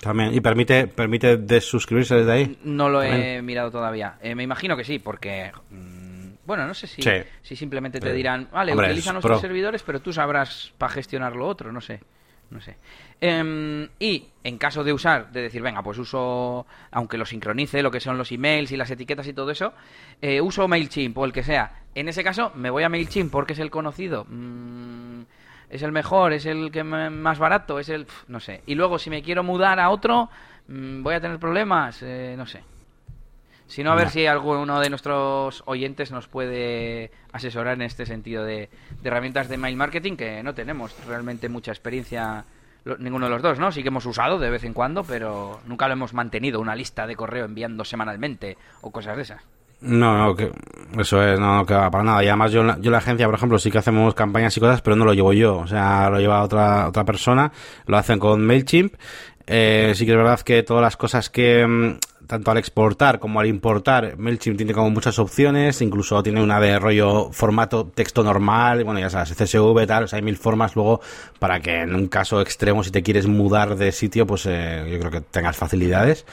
[0.00, 2.58] También, ¿y permite, permite desuscribirse desde ahí?
[2.64, 4.18] No lo he mirado todavía.
[4.20, 5.52] Eh, me imagino que sí, porque...
[5.70, 6.06] Mm,
[6.44, 7.02] bueno, no sé si,
[7.42, 11.72] si simplemente te dirán, vale, utiliza nuestros servidores, pero tú sabrás para gestionar lo otro,
[11.72, 12.00] no sé
[12.50, 12.76] no sé.
[13.20, 17.90] Em, y en caso de usar, de decir, venga, pues uso, aunque lo sincronice, lo
[17.90, 19.72] que son los emails y las etiquetas y todo eso,
[20.20, 21.82] eh, uso MailChimp o el que sea.
[21.94, 24.24] En ese caso, me voy a MailChimp porque es el conocido.
[24.28, 25.22] Mm,
[25.70, 28.06] es el mejor, es el que más barato, es el...
[28.28, 28.62] no sé.
[28.66, 30.28] Y luego, si me quiero mudar a otro,
[30.68, 32.62] mm, voy a tener problemas, eh, no sé.
[33.66, 38.44] Si no, a ver si alguno de nuestros oyentes nos puede asesorar en este sentido
[38.44, 38.70] de,
[39.02, 42.44] herramientas de mail marketing, que no tenemos realmente mucha experiencia
[42.98, 43.72] ninguno de los dos, ¿no?
[43.72, 47.06] Sí que hemos usado de vez en cuando, pero nunca lo hemos mantenido, una lista
[47.08, 49.55] de correo enviando semanalmente o cosas de esas.
[49.80, 50.50] No, no, que
[50.98, 52.24] eso es, no, no queda para nada.
[52.24, 54.96] Y además yo, yo la agencia, por ejemplo, sí que hacemos campañas y cosas, pero
[54.96, 55.58] no lo llevo yo.
[55.58, 57.52] O sea, lo lleva otra, otra persona,
[57.86, 58.94] lo hacen con MailChimp.
[59.46, 63.40] Eh, sí que es verdad que todas las cosas que mm, tanto al exportar como
[63.40, 68.84] al importar, MailChimp tiene como muchas opciones, incluso tiene una de rollo formato texto normal,
[68.84, 71.00] bueno, ya sabes, CSV, tal, o sea, hay mil formas luego
[71.38, 74.98] para que en un caso extremo, si te quieres mudar de sitio, pues eh, yo
[74.98, 76.26] creo que tengas facilidades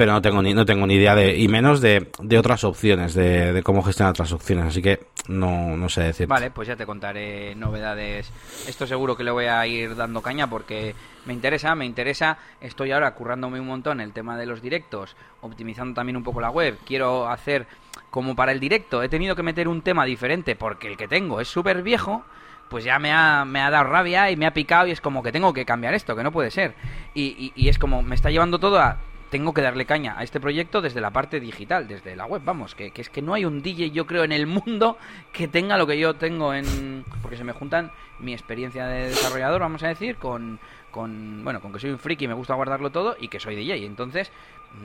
[0.00, 3.12] pero no tengo ni no tengo ni idea de y menos de, de otras opciones
[3.12, 6.74] de, de, cómo gestionar otras opciones así que no, no sé decir vale pues ya
[6.74, 8.32] te contaré novedades.
[8.66, 10.94] Esto seguro que le voy a ir dando caña porque
[11.26, 12.38] me interesa me interesa.
[12.62, 16.48] Estoy ahora currándome un montón el tema de los directos optimizando también un poco la
[16.48, 16.78] web.
[16.86, 17.66] Quiero hacer
[18.08, 19.02] como para el directo.
[19.02, 22.24] He tenido que meter un tema diferente porque el que tengo es súper viejo
[22.70, 25.22] pues ya me ha, me ha dado rabia y me ha picado y es como
[25.22, 26.74] que tengo que cambiar esto, que no puede ser.
[27.12, 28.96] Y, y, y es como, me está llevando todo a
[29.30, 32.74] tengo que darle caña a este proyecto desde la parte digital, desde la web, vamos,
[32.74, 34.98] que, es que no hay un DJ, yo creo, en el mundo
[35.32, 37.04] que tenga lo que yo tengo en...
[37.22, 40.58] Porque se me juntan mi experiencia de desarrollador, vamos a decir, con,
[40.90, 43.86] con bueno, con que soy un friki me gusta guardarlo todo y que soy DJ.
[43.86, 44.32] Entonces,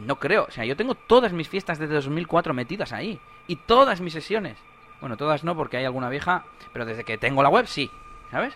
[0.05, 3.99] no creo, o sea, yo tengo todas mis fiestas desde 2004 metidas ahí y todas
[3.99, 4.57] mis sesiones.
[5.01, 7.89] Bueno, todas no porque hay alguna vieja, pero desde que tengo la web sí,
[8.31, 8.55] ¿sabes?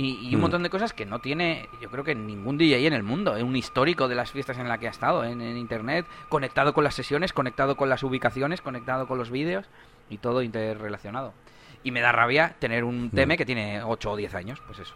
[0.00, 0.42] Y, un mm.
[0.42, 3.34] montón de cosas que no tiene, yo creo que ningún DJ en el mundo.
[3.34, 6.84] Es un histórico de las fiestas en la que ha estado en, Internet, conectado con
[6.84, 9.66] las sesiones, conectado con las ubicaciones, conectado con los vídeos
[10.08, 11.34] y todo interrelacionado.
[11.82, 13.10] Y me da rabia tener un mm.
[13.10, 14.94] teme que tiene 8 o 10 años, pues eso.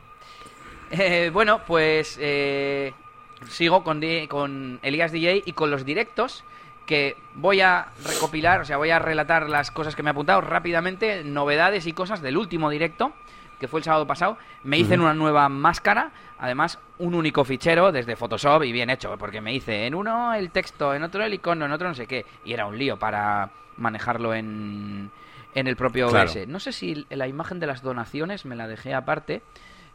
[0.93, 2.95] Eh, bueno, pues eh,
[3.49, 6.45] sigo con, con Elías DJ y con los directos
[6.87, 10.43] que voy a recopilar, o sea, voy a relatar las cosas que me he apuntado
[10.43, 13.13] rápidamente, novedades y cosas del último directo
[13.63, 18.17] que fue el sábado pasado, me hice una nueva máscara, además un único fichero desde
[18.17, 21.65] Photoshop y bien hecho, porque me hice en uno el texto, en otro el icono,
[21.65, 25.13] en otro no sé qué, y era un lío para manejarlo en,
[25.55, 26.49] en el propio OBS.
[26.49, 29.43] No sé si la imagen de las donaciones me la dejé aparte,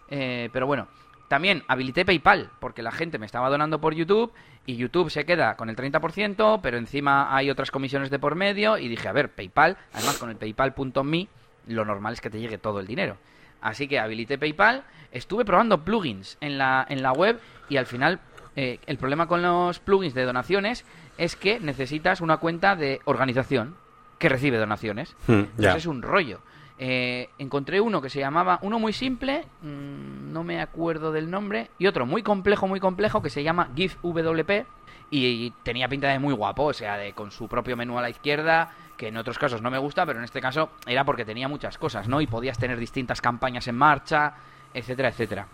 [0.10, 0.88] eh, pero bueno.
[1.28, 4.32] También habilité PayPal, porque la gente me estaba donando por YouTube
[4.66, 8.78] y YouTube se queda con el 30%, pero encima hay otras comisiones de por medio
[8.78, 11.28] y dije, a ver, PayPal, además con el paypal.me,
[11.68, 13.18] lo normal es que te llegue todo el dinero.
[13.62, 17.40] Así que habilité PayPal, estuve probando plugins en la, en la web
[17.70, 18.20] y al final
[18.56, 20.86] eh, el problema con los plugins de donaciones
[21.18, 23.76] es que necesitas una cuenta de organización
[24.20, 25.16] que recibe donaciones.
[25.28, 26.40] Hmm, es un rollo.
[26.80, 31.72] Eh, encontré uno que se llamaba, uno muy simple, mm, no me acuerdo del nombre,
[31.80, 34.66] y otro muy complejo, muy complejo, que se llama GIFWP,
[35.10, 38.10] y, tenía pinta de muy guapo, o sea, de con su propio menú a la
[38.10, 41.48] izquierda, que en otros casos no me gusta, pero en este caso era porque tenía
[41.48, 42.20] muchas cosas, ¿no?
[42.20, 44.34] Y podías tener distintas campañas en marcha,
[44.74, 45.48] etcétera, etcétera.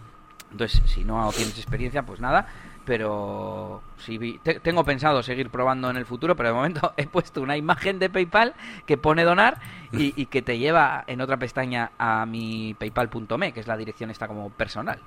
[0.52, 2.48] Entonces, si no tienes experiencia, pues nada.
[2.86, 7.58] Pero si tengo pensado seguir probando en el futuro, pero de momento he puesto una
[7.58, 8.54] imagen de PayPal
[8.86, 9.60] que pone donar
[9.92, 14.10] y, y que te lleva en otra pestaña a mi paypal.me, que es la dirección
[14.10, 15.00] esta como personal.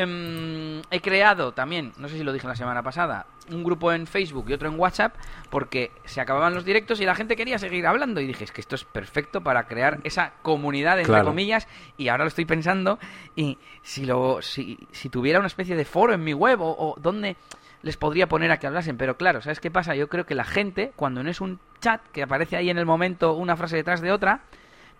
[0.00, 4.06] Em, he creado también, no sé si lo dije la semana pasada, un grupo en
[4.06, 5.16] Facebook y otro en WhatsApp
[5.50, 8.60] porque se acababan los directos y la gente quería seguir hablando y dije, es que
[8.60, 13.00] esto es perfecto para crear esa comunidad, entre comillas, y ahora lo estoy pensando
[13.34, 16.94] y si, lo, si, si tuviera una especie de foro en mi web o, o
[17.00, 17.36] donde
[17.82, 19.96] les podría poner a que hablasen, pero claro, ¿sabes qué pasa?
[19.96, 22.86] Yo creo que la gente, cuando no es un chat que aparece ahí en el
[22.86, 24.42] momento una frase detrás de otra,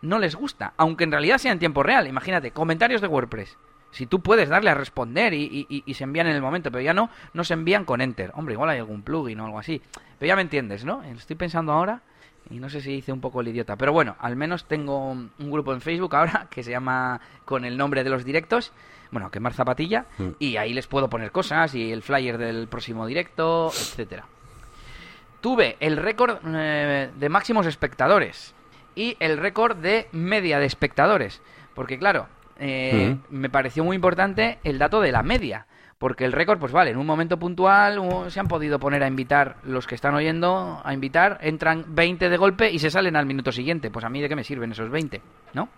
[0.03, 2.09] no les gusta, aunque en realidad sea en tiempo real.
[2.09, 3.57] Imagínate, comentarios de WordPress
[3.91, 7.11] si tú puedes darle a responder y, se envían en el momento, pero ya no,
[7.32, 8.30] no se envían con Enter.
[8.34, 9.80] Hombre, igual hay algún plugin o algo así.
[10.18, 11.03] Pero ya me entiendes, ¿no?
[11.03, 12.03] Estoy pensando ahora
[12.51, 13.76] y no sé si hice un poco el idiota.
[13.76, 17.76] Pero bueno, al menos tengo un grupo en Facebook ahora que se llama con el
[17.76, 18.72] nombre de los directos.
[19.11, 20.07] Bueno, Quemar Zapatilla.
[20.18, 20.28] Mm.
[20.39, 24.26] Y ahí les puedo poner cosas y el flyer del próximo directo, etcétera.
[25.41, 28.55] Tuve el récord eh, de máximos espectadores
[28.95, 31.41] y el récord de media de espectadores.
[31.74, 32.26] Porque claro,
[32.59, 35.67] eh, me pareció muy importante el dato de la media.
[35.99, 39.57] Porque el récord, pues vale, en un momento puntual se han podido poner a invitar
[39.65, 43.51] los que están oyendo, a invitar, entran 20 de golpe y se salen al minuto
[43.51, 43.91] siguiente.
[43.91, 45.21] Pues a mí de qué me sirven esos 20,
[45.55, 45.69] ¿no?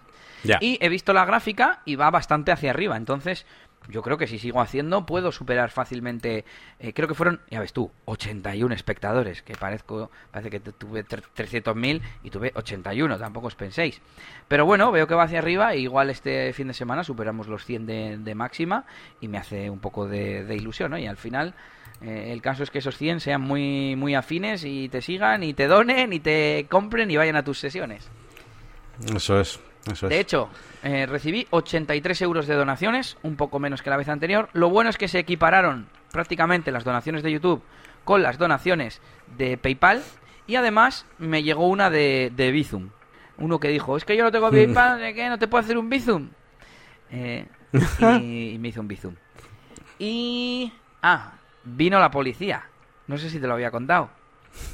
[0.61, 2.97] Y he visto la gráfica y va bastante hacia arriba.
[2.97, 3.47] Entonces,
[3.89, 6.45] yo creo que si sigo haciendo puedo superar fácilmente.
[6.78, 12.01] Eh, creo que fueron, ya ves tú, 81 espectadores, que parezco, parece que tuve 300.000
[12.22, 14.01] y tuve 81, tampoco os penséis.
[14.49, 17.64] Pero bueno, veo que va hacia arriba, e igual este fin de semana superamos los
[17.64, 18.85] 100 de, máxima
[19.20, 20.99] y me hace un poco de, ilusión, ¿no?
[20.99, 21.55] Y al final.
[22.03, 25.53] Eh, el caso es que esos 100 sean muy, muy afines y te sigan y
[25.53, 28.09] te donen y te compren y vayan a tus sesiones.
[29.14, 29.61] Eso es.
[30.03, 30.51] De hecho,
[30.83, 34.49] eh, recibí 83 euros de donaciones, un poco menos que la vez anterior.
[34.53, 37.62] Lo bueno es que se equipararon prácticamente las donaciones de YouTube
[38.05, 39.01] con las donaciones
[39.39, 40.03] de PayPal
[40.47, 42.91] y además me llegó una de, de Bizum.
[43.39, 45.28] Uno que dijo, es que yo no tengo PayPal, ¿de qué?
[45.28, 46.28] ¿No te puedo hacer un Bizum?
[47.11, 47.47] Eh,
[48.20, 49.14] y, me hizo un Bizum.
[49.99, 50.72] Y...
[51.03, 51.33] Ah,
[51.64, 52.64] vino la policía.
[53.07, 54.11] No sé si te lo había contado.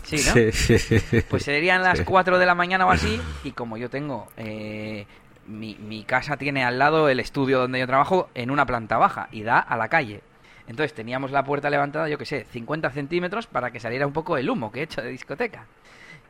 [0.05, 1.22] Sí, ¿no?
[1.29, 4.29] Pues serían las 4 de la mañana o así, y como yo tengo.
[4.37, 5.07] Eh,
[5.47, 9.29] mi, mi, casa tiene al lado el estudio donde yo trabajo en una planta baja
[9.33, 10.20] y da a la calle.
[10.68, 14.37] Entonces teníamos la puerta levantada, yo que sé, 50 centímetros para que saliera un poco
[14.37, 15.66] el humo que he hecho de discoteca.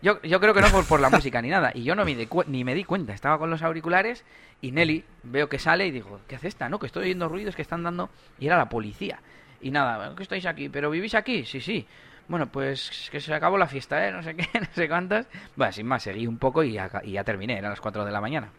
[0.03, 1.72] Yo, yo creo que no por, por la música ni nada.
[1.74, 3.14] Y yo no me di ni me di cuenta.
[3.14, 4.24] Estaba con los auriculares
[4.61, 6.68] y Nelly veo que sale y digo, ¿qué hace esta?
[6.68, 8.11] No, que estoy oyendo ruidos que están dando.
[8.38, 9.20] Y era la policía.
[9.62, 10.68] Y nada, que estáis aquí?
[10.68, 11.47] ¿Pero vivís aquí?
[11.47, 11.86] Sí, sí
[12.29, 14.12] bueno, pues que se acabó la fiesta, ¿eh?
[14.12, 15.27] No sé qué, no sé cuántas.
[15.55, 18.51] Bueno, sin más, seguí un poco y ya, terminé, eran las 4 de la mañana.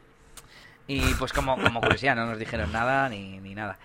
[0.88, 3.78] Y pues como, como curiosidad, no nos dijeron nada ni, ni nada.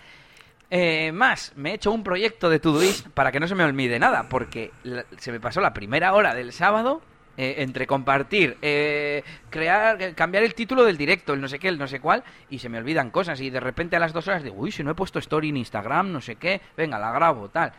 [0.71, 3.99] Eh, más, me he hecho un proyecto de Todoist para que no se me olvide
[3.99, 4.71] nada, porque
[5.19, 7.03] se me pasó la primera hora del sábado
[7.37, 11.79] eh, entre compartir, eh, crear, cambiar el título del directo, el no sé qué, el
[11.79, 13.41] no sé cuál, y se me olvidan cosas.
[13.41, 15.59] Y de repente a las dos horas digo, uy, si no he puesto story en
[15.59, 17.73] Instagram, no sé qué, venga, la grabo, tal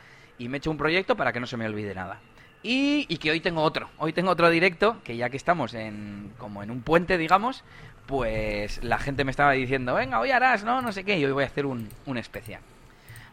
[0.44, 2.20] y me he hecho un proyecto para que no se me olvide nada.
[2.62, 3.90] Y, y, que hoy tengo otro.
[3.98, 7.64] Hoy tengo otro directo, que ya que estamos en como en un puente, digamos,
[8.06, 10.82] pues la gente me estaba diciendo, venga, hoy harás, ¿no?
[10.82, 12.62] No sé qué, y hoy voy a hacer un, un especial.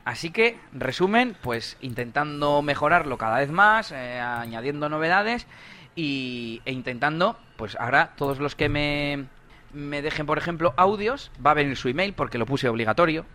[0.04, 5.46] Así que, resumen, pues intentando mejorarlo cada vez más, eh, añadiendo novedades
[5.94, 9.26] y, e intentando, pues ahora todos los que me,
[9.72, 13.26] me dejen, por ejemplo, audios, va a venir su email porque lo puse obligatorio,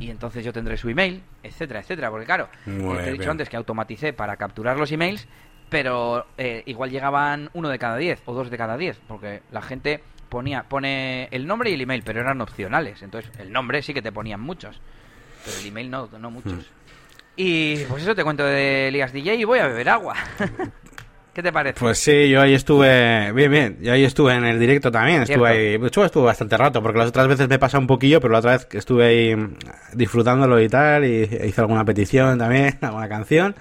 [0.00, 2.10] y entonces yo tendré su email, etcétera, etcétera.
[2.10, 5.26] Porque claro, te he dicho antes que automaticé para capturar los emails,
[5.68, 9.62] pero eh, igual llegaban uno de cada diez o dos de cada diez, porque la
[9.62, 13.02] gente ponía pone el nombre y el email, pero eran opcionales.
[13.02, 14.80] Entonces el nombre sí que te ponían muchos,
[15.44, 16.52] pero el email no, no muchos.
[16.52, 16.78] Hmm.
[17.36, 20.16] Y pues eso te cuento de Ligas DJ y voy a beber agua.
[21.38, 21.78] ¿Qué te parece?
[21.78, 25.48] Pues sí, yo ahí estuve, bien, bien, yo ahí estuve en el directo también, estuve
[25.48, 28.50] ahí, estuve bastante rato, porque las otras veces me pasa un poquillo, pero la otra
[28.54, 29.36] vez que estuve ahí
[29.92, 33.54] disfrutándolo y tal, y hice alguna petición también, alguna canción.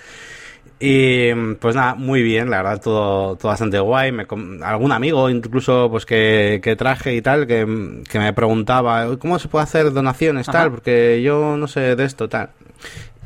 [0.79, 4.11] Y pues nada, muy bien, la verdad, todo, todo bastante guay.
[4.11, 4.25] Me,
[4.63, 9.61] algún amigo incluso pues que, que traje y tal, que, me preguntaba, ¿cómo se puede
[9.61, 10.71] hacer donaciones tal?
[10.71, 12.49] Porque yo no sé de esto tal.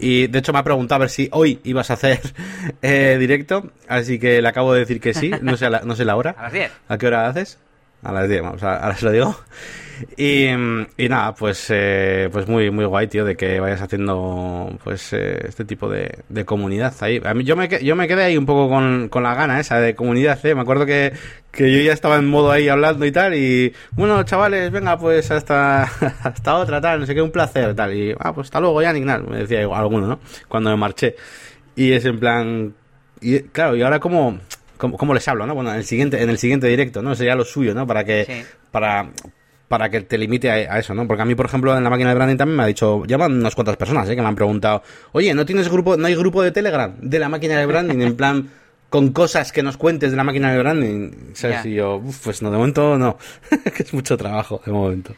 [0.01, 2.19] Y de hecho me ha preguntado a ver si hoy ibas a hacer
[2.81, 6.05] eh, directo, así que le acabo de decir que sí, no sé la, no sé
[6.05, 6.35] la hora.
[6.37, 6.71] A las 10.
[6.87, 7.59] ¿A qué hora haces?
[8.03, 9.35] A las 10, vamos, ahora se lo digo.
[10.17, 15.13] Y, y nada, pues eh, pues muy muy guay, tío, de que vayas haciendo pues
[15.13, 17.21] eh, este tipo de, de, comunidad ahí.
[17.23, 19.79] A mí yo me, yo me quedé ahí un poco con, con la gana esa
[19.79, 20.55] de comunidad, ¿eh?
[20.55, 21.13] Me acuerdo que,
[21.51, 25.29] que yo ya estaba en modo ahí hablando y tal y bueno, chavales, venga, pues
[25.31, 25.83] hasta
[26.23, 29.05] hasta otra tal, no sé qué, un placer tal y ah, pues hasta luego, Yannick,
[29.05, 30.19] me decía alguno, ¿no?
[30.47, 31.15] Cuando me marché.
[31.75, 32.73] Y es en plan
[33.21, 34.39] y claro, y ahora como
[34.89, 35.53] ¿Cómo, les hablo, no?
[35.53, 37.13] Bueno, en el siguiente, en el siguiente directo, ¿no?
[37.15, 37.85] Sería lo suyo, ¿no?
[37.85, 39.09] Para que, para,
[39.67, 41.07] para que te limite a, eso, ¿no?
[41.07, 43.33] Porque a mí, por ejemplo, en la máquina de branding también me ha dicho, llaman
[43.33, 44.15] unas cuantas personas, ¿eh?
[44.15, 47.29] Que me han preguntado, oye, ¿no tienes grupo, no hay grupo de Telegram de la
[47.29, 47.99] máquina de branding?
[48.01, 48.49] En plan,
[48.89, 51.11] con cosas que nos cuentes de la máquina de branding.
[51.33, 51.65] ¿Sabes?
[51.65, 53.17] Y yo, pues no, de momento no.
[53.75, 55.15] que es mucho trabajo, de momento.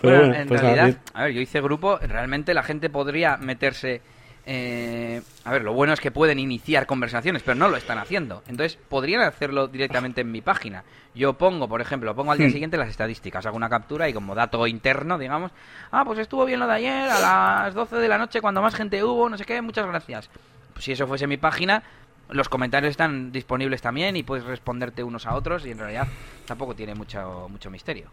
[0.00, 4.00] Pero bueno, en pues realidad, a ver, yo hice grupo, realmente la gente podría meterse
[4.48, 8.44] eh, a ver, lo bueno es que pueden iniciar conversaciones, pero no lo están haciendo.
[8.46, 10.84] Entonces, podrían hacerlo directamente en mi página.
[11.16, 12.52] Yo pongo, por ejemplo, pongo al día hmm.
[12.52, 15.50] siguiente las estadísticas, hago una captura y como dato interno, digamos,
[15.90, 18.74] ah, pues estuvo bien lo de ayer, a las 12 de la noche, cuando más
[18.74, 20.30] gente hubo, no sé qué, muchas gracias.
[20.72, 21.82] Pues si eso fuese mi página,
[22.30, 26.06] los comentarios están disponibles también y puedes responderte unos a otros y en realidad
[26.46, 28.10] tampoco tiene mucho, mucho misterio.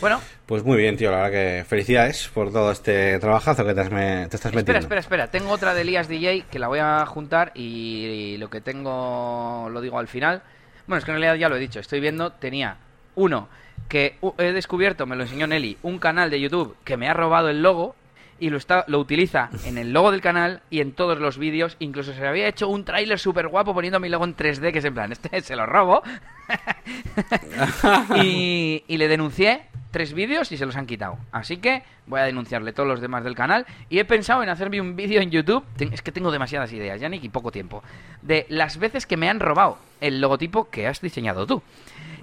[0.00, 0.20] Bueno.
[0.46, 1.10] Pues muy bien, tío.
[1.10, 4.58] La verdad que felicidades por todo este trabajazo que te, estás metiendo.
[4.58, 5.30] Espera, espera, espera.
[5.30, 9.80] Tengo otra de Elías DJ que la voy a juntar y, lo que tengo lo
[9.80, 10.42] digo al final.
[10.86, 11.80] Bueno, es que en realidad ya lo he dicho.
[11.80, 12.76] Estoy viendo, tenía
[13.16, 13.48] uno
[13.88, 17.48] que he descubierto, me lo enseñó Nelly, un canal de YouTube que me ha robado
[17.48, 17.94] el logo
[18.38, 21.76] y lo, está, lo utiliza en el logo del canal y en todos los vídeos.
[21.78, 24.84] Incluso se había hecho un tráiler súper guapo poniendo mi logo en 3D, que es
[24.84, 26.02] en plan, este se lo robo.
[28.22, 29.62] y, y le denuncié
[29.96, 31.16] tres vídeos y se los han quitado.
[31.32, 33.64] Así que voy a denunciarle todos los demás del canal.
[33.88, 35.64] Y he pensado en hacerme un vídeo en YouTube.
[35.90, 37.82] Es que tengo demasiadas ideas, Yannick, y poco tiempo.
[38.20, 41.62] De las veces que me han robado el logotipo que has diseñado tú.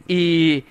[0.08, 0.66] Y,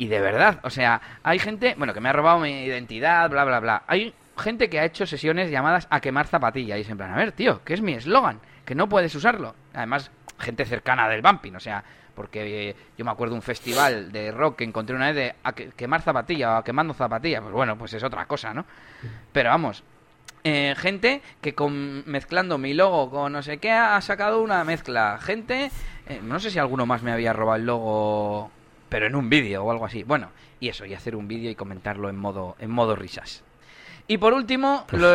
[0.00, 3.60] de verdad, o sea, hay gente, bueno, que me ha robado mi identidad, bla, bla,
[3.60, 3.84] bla.
[3.86, 6.76] Hay gente que ha hecho sesiones llamadas a quemar zapatilla.
[6.76, 9.54] Y es en a ver, tío, que es mi eslogan, que no puedes usarlo.
[9.74, 10.10] Además,
[10.40, 11.84] gente cercana del bumping, o sea,
[12.16, 15.52] porque yo me acuerdo de un festival de rock que encontré una vez de a
[15.52, 18.64] quemar zapatilla o quemando zapatilla, pues bueno, pues es otra cosa, ¿no?
[19.32, 19.84] Pero vamos,
[20.42, 25.18] eh, gente que con, mezclando mi logo con no sé qué ha sacado una mezcla.
[25.20, 25.70] Gente,
[26.08, 28.50] eh, no sé si alguno más me había robado el logo,
[28.88, 30.04] pero en un vídeo o algo así.
[30.04, 33.42] Bueno, y eso, y hacer un vídeo y comentarlo en modo, en modo risas.
[34.06, 35.08] Y por último, lo,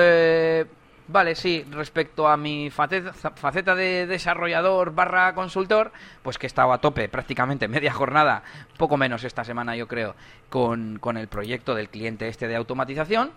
[1.12, 5.92] Vale, sí, respecto a mi faceta de desarrollador barra consultor,
[6.24, 8.44] pues que he estado a tope prácticamente media jornada,
[8.78, 10.16] poco menos esta semana yo creo,
[10.50, 13.32] con, con, el proyecto del cliente este de automatización,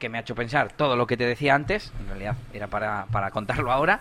[0.00, 3.06] que me ha hecho pensar todo lo que te decía antes, en realidad era para,
[3.12, 4.00] para contarlo ahora,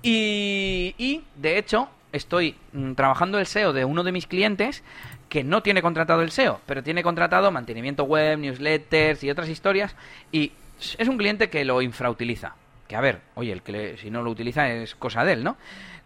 [0.00, 4.84] y, y de hecho estoy mm, trabajando el SEO de uno de mis clientes
[5.28, 9.96] que no tiene contratado el SEO, pero tiene contratado mantenimiento web, newsletters y otras historias,
[10.30, 10.52] y
[10.98, 12.54] es un cliente que lo infrautiliza.
[12.88, 15.56] Que a ver, oye, el que si no lo utiliza es cosa de él, ¿no?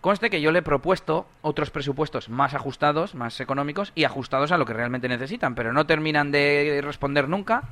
[0.00, 4.58] Conste que yo le he propuesto otros presupuestos más ajustados, más económicos y ajustados a
[4.58, 7.64] lo que realmente necesitan, pero no terminan de responder nunca.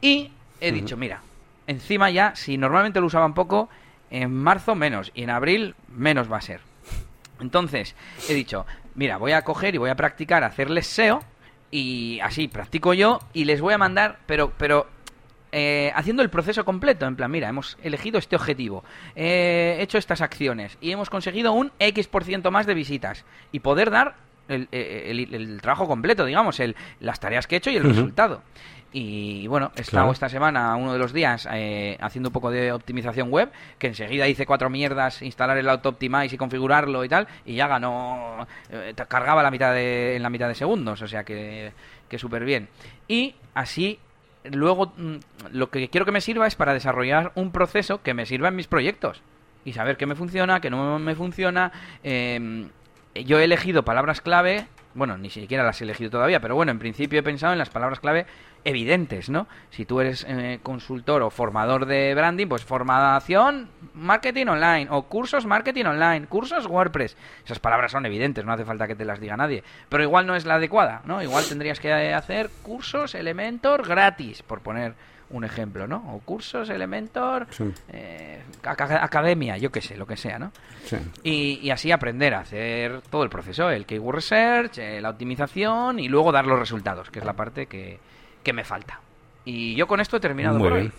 [0.00, 1.20] Y he dicho, mira,
[1.66, 3.68] encima ya, si normalmente lo usaban poco,
[4.10, 6.60] en marzo menos y en abril menos va a ser.
[7.40, 7.94] Entonces,
[8.28, 11.20] he dicho, mira, voy a coger y voy a practicar hacerles SEO
[11.70, 14.88] y así practico yo y les voy a mandar, pero, pero
[15.52, 18.84] eh, haciendo el proceso completo, en plan, mira, hemos elegido este objetivo,
[19.14, 24.14] he hecho estas acciones y hemos conseguido un X% más de visitas y poder dar
[24.48, 28.42] el, el, trabajo completo, digamos, el, las tareas que he hecho y el resultado.
[28.92, 32.72] Y bueno, he estado esta semana, uno de los días, eh, haciendo un poco de
[32.72, 37.28] optimización web, que enseguida hice cuatro mierdas, instalar el Auto Optimize y configurarlo y tal,
[37.44, 41.22] y ya ganó, eh, cargaba la mitad de, en la mitad de segundos, o sea
[41.22, 41.72] que,
[42.08, 42.68] que súper bien.
[43.06, 44.00] Y así
[44.44, 45.16] luego mm,
[45.52, 48.56] lo que quiero que me sirva es para desarrollar un proceso que me sirva en
[48.56, 49.22] mis proyectos
[49.64, 51.72] y saber qué me funciona, qué no me funciona.
[52.02, 52.68] Em,
[53.14, 56.78] yo he elegido palabras clave, bueno, ni siquiera las he elegido todavía, pero bueno, en
[56.78, 58.26] principio he pensado en las palabras clave
[58.64, 59.46] evidentes, ¿no?
[59.70, 65.46] Si tú eres eh, consultor o formador de branding, pues formación marketing online o cursos
[65.46, 67.16] marketing online, cursos WordPress.
[67.44, 70.36] Esas palabras son evidentes, no hace falta que te las diga nadie, pero igual no
[70.36, 71.22] es la adecuada, ¿no?
[71.22, 74.94] Igual tendrías que hacer cursos Elementor gratis, por poner
[75.30, 76.12] un ejemplo, ¿no?
[76.12, 77.46] O cursos, Elementor,
[77.88, 80.52] eh, academia, yo qué sé, lo que sea, ¿no?
[81.22, 86.00] Y, y, así aprender a hacer todo el proceso, el keyword research, eh, la optimización
[86.00, 88.00] y luego dar los resultados, que es la parte que,
[88.42, 89.00] que me falta.
[89.44, 90.92] Y yo con esto he terminado por hoy.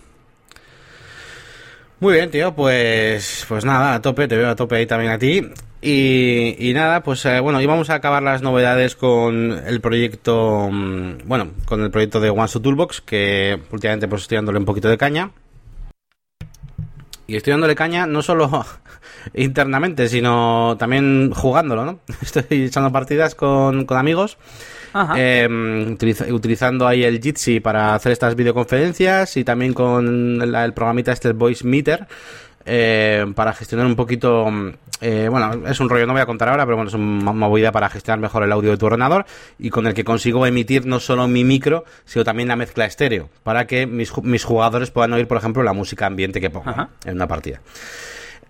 [2.00, 5.18] Muy bien, tío, pues, pues nada, a tope, te veo a tope ahí también a
[5.18, 5.40] ti.
[5.80, 11.50] Y, nada, pues eh, bueno, íbamos a acabar las novedades con el proyecto, mm, bueno,
[11.64, 15.30] con el proyecto de OneSo Toolbox, que últimamente pues estoy dándole un poquito de caña.
[17.32, 18.66] Y estoy dándole caña no solo
[19.34, 22.00] internamente, sino también jugándolo, ¿no?
[22.20, 24.36] Estoy echando partidas con, con amigos.
[25.16, 25.96] Em,
[26.30, 31.66] utilizando ahí el Jitsi para hacer estas videoconferencias y también con el programita este Voice
[31.66, 32.06] Meter
[32.66, 34.50] eh, para gestionar un poquito.
[35.02, 37.72] Eh, bueno, es un rollo, no voy a contar ahora, pero bueno, es una movida
[37.72, 39.26] para gestionar mejor el audio de tu ordenador
[39.58, 43.28] y con el que consigo emitir no solo mi micro, sino también la mezcla estéreo,
[43.42, 46.72] para que mis, mis jugadores puedan oír, por ejemplo, la música ambiente que pongo
[47.04, 47.60] en una partida.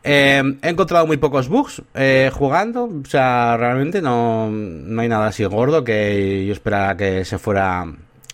[0.05, 5.29] Eh, he encontrado muy pocos bugs eh, jugando, o sea, realmente no, no hay nada
[5.29, 7.87] así gordo que yo esperara que se fuera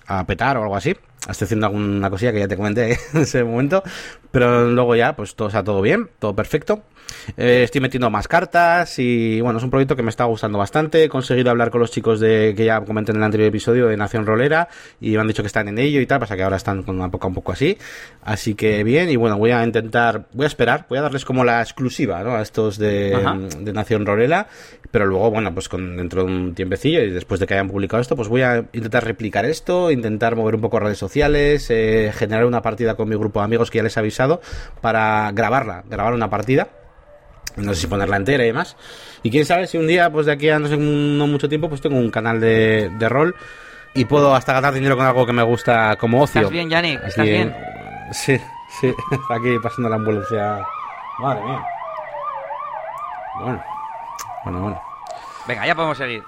[0.06, 0.96] a petar o algo así.
[1.28, 3.82] Estoy haciendo alguna cosilla que ya te comenté en ese momento,
[4.30, 6.82] pero luego ya, pues todo está todo bien, todo perfecto.
[7.36, 11.04] Eh, estoy metiendo más cartas y bueno, es un proyecto que me está gustando bastante.
[11.04, 13.96] He conseguido hablar con los chicos de que ya comenté en el anterior episodio de
[13.96, 14.68] Nación Rolera
[15.00, 16.96] y me han dicho que están en ello y tal, pasa que ahora están con
[16.96, 17.78] una poca un poco así.
[18.22, 21.44] Así que bien, y bueno, voy a intentar, voy a esperar, voy a darles como
[21.44, 22.34] la exclusiva, ¿no?
[22.34, 23.16] A estos de,
[23.61, 24.48] de Nación Rolera,
[24.90, 28.00] pero luego, bueno, pues con dentro de un tiempecillo y después de que hayan publicado
[28.00, 32.46] esto, pues voy a intentar replicar esto, intentar mover un poco redes sociales, eh, generar
[32.46, 34.40] una partida con mi grupo de amigos que ya les he avisado
[34.80, 36.68] para grabarla, grabar una partida
[37.66, 38.76] no sé si ponerla entera y demás.
[39.22, 41.68] Y quién sabe si un día, pues de aquí a no sé no mucho tiempo,
[41.68, 43.34] pues tengo un canal de, de rol
[43.94, 46.40] y puedo hasta gastar dinero con algo que me gusta como ocio.
[46.40, 47.02] ¿Estás bien, Yannick?
[47.04, 47.54] ¿Estás bien?
[48.12, 48.38] Sí,
[48.80, 48.94] sí,
[49.30, 50.61] aquí pasando la ambulancia.
[51.18, 51.64] Madre mía.
[53.40, 53.64] Bueno,
[54.44, 54.82] bueno, bueno.
[55.46, 56.22] Venga, ya podemos seguir.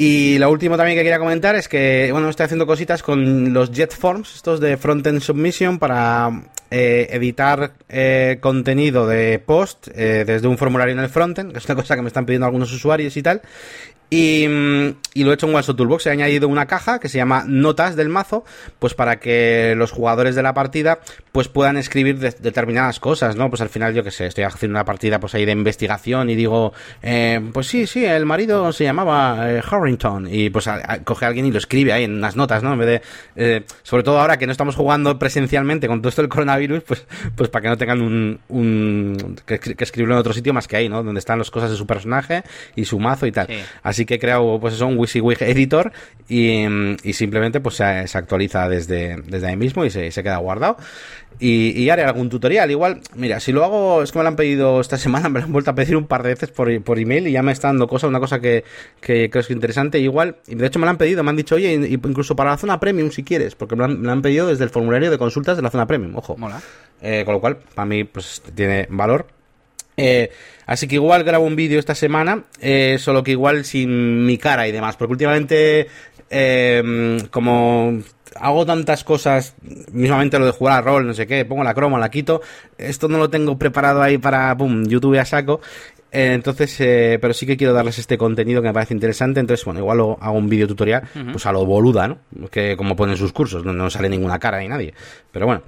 [0.00, 3.72] Y lo último también que quería comentar es que, bueno, estoy haciendo cositas con los
[3.72, 6.30] JetForms, estos de Frontend Submission, para
[6.70, 11.64] eh, editar eh, contenido de post eh, desde un formulario en el frontend, que es
[11.64, 13.42] una cosa que me están pidiendo algunos usuarios y tal.
[14.10, 16.06] Y, lo he hecho en OneShot Toolbox.
[16.06, 18.44] He añadido una caja que se llama Notas del mazo,
[18.78, 21.00] pues para que los jugadores de la partida
[21.32, 23.48] pues puedan escribir determinadas cosas, ¿no?
[23.48, 26.36] Pues al final, yo que sé, estoy haciendo una partida pues ahí de investigación y
[26.36, 30.28] digo, eh, pues sí, sí, el marido se llamaba eh, Harrington.
[30.30, 30.68] Y pues
[31.04, 32.72] coge a alguien y lo escribe ahí en unas notas, ¿no?
[32.72, 33.02] En vez de,
[33.36, 37.06] eh, sobre todo ahora que no estamos jugando presencialmente con todo esto del coronavirus, pues,
[37.34, 40.88] pues para que no tengan un, un que, escribirlo en otro sitio más que ahí,
[40.88, 41.02] ¿no?
[41.02, 42.42] Donde están las cosas de su personaje
[42.74, 43.48] y su mazo y tal.
[43.82, 45.90] Así Así que he creado pues eso, un WYSIWYG editor
[46.28, 46.64] y,
[47.12, 50.76] simplemente pues se, actualiza desde, desde ahí mismo y se, queda guardado.
[51.40, 52.70] Y, haré algún tutorial.
[52.70, 55.46] Igual, mira, si lo hago, es que me lo han pedido esta semana, me lo
[55.46, 57.66] han vuelto a pedir un par de veces por, por email y ya me está
[57.66, 58.62] dando cosas, una cosa que,
[59.00, 59.98] creo que es interesante.
[59.98, 62.56] Igual, y de hecho me lo han pedido, me han dicho, oye, incluso para la
[62.56, 65.62] zona premium si quieres, porque me lo han, pedido desde el formulario de consultas de
[65.64, 66.36] la zona premium, ojo.
[66.36, 66.62] Mola.
[67.02, 69.26] Eh, con lo cual, para mí, pues tiene valor.
[69.98, 70.30] Eh,
[70.64, 74.68] así que igual grabo un vídeo esta semana, eh, solo que igual sin mi cara
[74.68, 75.88] y demás, porque últimamente,
[76.30, 77.98] eh, como
[78.36, 79.56] hago tantas cosas,
[79.90, 82.40] mismamente lo de jugar a rol, no sé qué, pongo la croma, la quito,
[82.76, 85.60] esto no lo tengo preparado ahí para, boom, YouTube a saco,
[86.10, 86.74] entonces,
[87.20, 89.40] pero sí que quiero darles este contenido que me parece interesante.
[89.40, 92.18] Entonces, bueno, igual hago un vídeo tutorial, pues a lo boluda, ¿no?
[92.50, 94.94] Que como ponen sus cursos, no sale ninguna cara ni nadie.
[95.30, 95.62] Pero bueno,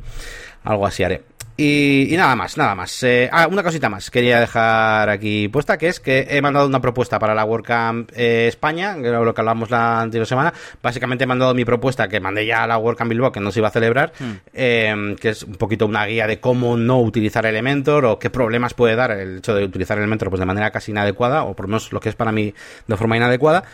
[0.64, 1.30] algo así haré.
[1.62, 3.02] Y, nada más, nada más.
[3.02, 6.80] Eh, ah, una cosita más quería dejar aquí puesta, que es que he mandado una
[6.80, 10.54] propuesta para la WordCamp eh, España, que lo que hablamos la anterior semana.
[10.82, 13.58] Básicamente he mandado mi propuesta que mandé ya a la WordCamp Bilbao, que no se
[13.58, 14.14] iba a celebrar,
[14.54, 18.72] eh, que es un poquito una guía de cómo no utilizar Elementor o qué problemas
[18.72, 21.72] puede dar el hecho de utilizar Elementor pues, de manera casi inadecuada, o por lo
[21.72, 22.54] menos lo que es para mí
[22.86, 23.64] de forma inadecuada.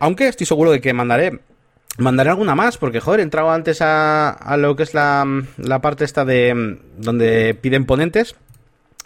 [0.00, 1.38] aunque estoy seguro de que mandaré
[1.98, 5.24] Mandaré alguna más, porque joder, he entrado antes a, a lo que es la,
[5.56, 8.34] la parte esta de donde piden ponentes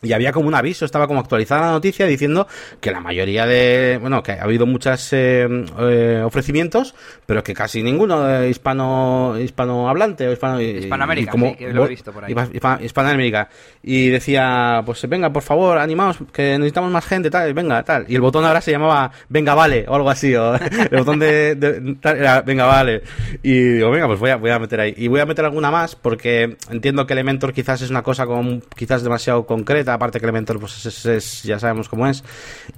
[0.00, 2.46] y había como un aviso, estaba como actualizada la noticia diciendo
[2.80, 5.48] que la mayoría de, bueno, que ha habido muchos eh,
[5.80, 6.94] eh, ofrecimientos,
[7.26, 12.12] pero que casi ninguno de hispano hispanohablante o hispano Hispanoamérica, como, que lo he visto
[12.12, 12.34] por ahí.
[12.80, 13.48] Hispanoamérica.
[13.82, 18.06] Y decía, pues venga, por favor, animaos, que necesitamos más gente, tal, venga, tal.
[18.08, 20.54] Y el botón ahora se llamaba venga, vale, o algo así, o
[20.90, 23.02] el botón de, tal, era venga, vale.
[23.42, 24.94] Y digo, venga, pues voy a, voy a meter ahí.
[24.96, 28.60] Y voy a meter alguna más porque entiendo que Elementor quizás es una cosa como
[28.76, 32.24] quizás demasiado concreta aparte que Elementor pues es, ya sabemos cómo es,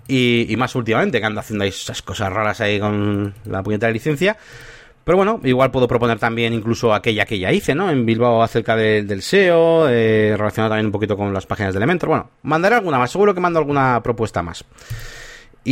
[0.09, 4.37] y, más últimamente que anda haciendo esas cosas raras ahí con la puñetera licencia.
[5.05, 7.91] Pero bueno, igual puedo proponer también incluso aquella que ya hice, ¿no?
[7.91, 12.09] En Bilbao acerca del SEO, eh, relacionado también un poquito con las páginas de Elementor.
[12.09, 14.65] Bueno, mandaré alguna más, seguro que mando alguna propuesta más.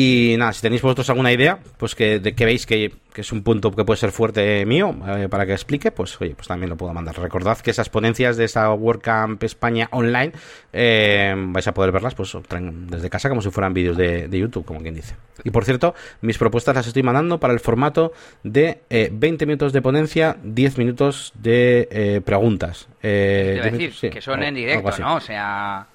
[0.01, 3.43] Y nada, si tenéis vosotros alguna idea, pues que, de que veis que, es un
[3.43, 6.77] punto que puede ser fuerte mío eh, para que explique, pues oye, pues también lo
[6.77, 7.19] puedo mandar.
[7.19, 10.31] Recordad que esas ponencias de esa WordCamp España online
[10.73, 14.81] eh, vais a poder verlas pues desde casa como si fueran vídeos de, YouTube, como
[14.83, 15.17] quien dice.
[15.43, 18.13] Y por cierto, mis propuestas las estoy mandando para el formato
[18.45, 22.87] de 20 minutos de ponencia, 10 minutos de preguntas.
[23.03, 25.17] decir, que son en directo, ¿no?
[25.17, 25.89] O sea,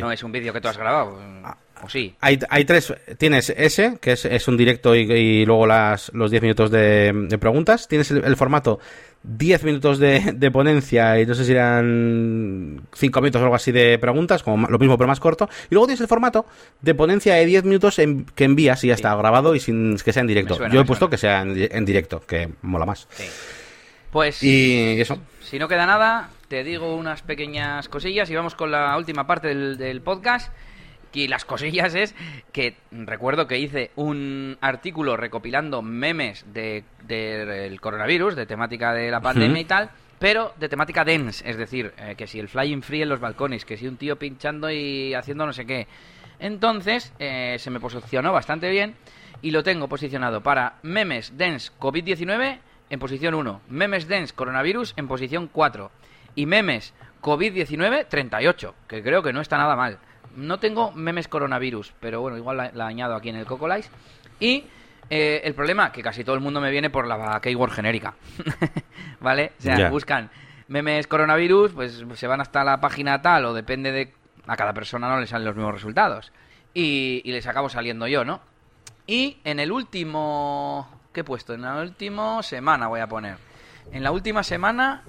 [0.00, 1.16] no es un vídeo que tú has grabado.
[1.44, 2.14] Ah, ¿O sí?
[2.20, 2.92] Hay, hay tres.
[3.18, 7.88] Tienes ese, que es, un directo y, luego las, los 10 minutos de, preguntas.
[7.88, 8.80] Tienes el, formato
[9.22, 13.98] 10 minutos de, ponencia y no sé si eran 5 minutos o algo así de
[13.98, 15.48] preguntas, como lo mismo pero más corto.
[15.70, 16.46] Y luego tienes el formato
[16.80, 18.00] de ponencia de 10 minutos
[18.34, 20.58] que envías y ya está grabado y sin que sea en directo.
[20.68, 23.08] Yo he puesto que sea en, directo, que mola más.
[24.10, 24.42] Pues.
[24.42, 25.18] Y eso.
[25.40, 29.48] Si no queda nada, te digo unas pequeñas cosillas y vamos con la última parte
[29.48, 30.52] del, del podcast.
[31.12, 32.14] Y las cosillas es
[32.52, 39.20] que recuerdo que hice un artículo recopilando memes del de, coronavirus, de temática de la
[39.20, 43.02] pandemia y tal, pero de temática dense, es decir, eh, que si el flying free
[43.02, 45.88] en los balcones, que si un tío pinchando y haciendo no sé qué.
[46.38, 48.94] Entonces eh, se me posicionó bastante bien
[49.42, 52.58] y lo tengo posicionado para memes dense COVID-19
[52.90, 55.90] en posición 1, memes dense coronavirus en posición 4
[56.34, 59.98] y memes COVID-19 38, que creo que no está nada mal.
[60.36, 63.90] No tengo memes coronavirus, pero bueno, igual la, añado aquí en el Cocolice.
[64.38, 64.64] Y
[65.10, 68.14] eh, el problema, que casi todo el mundo me viene por la keyword genérica.
[69.20, 69.52] ¿Vale?
[69.58, 70.30] O sea, buscan
[70.70, 74.14] memes coronavirus, pues se van hasta la página tal, o depende de.
[74.46, 76.32] A cada persona no le salen los mismos resultados.
[76.72, 78.40] Y, les acabo saliendo yo, ¿no?
[79.06, 80.88] Y en el último.
[81.12, 81.54] ¿Qué he puesto?
[81.54, 83.36] En la última semana voy a poner.
[83.92, 85.02] En la última semana,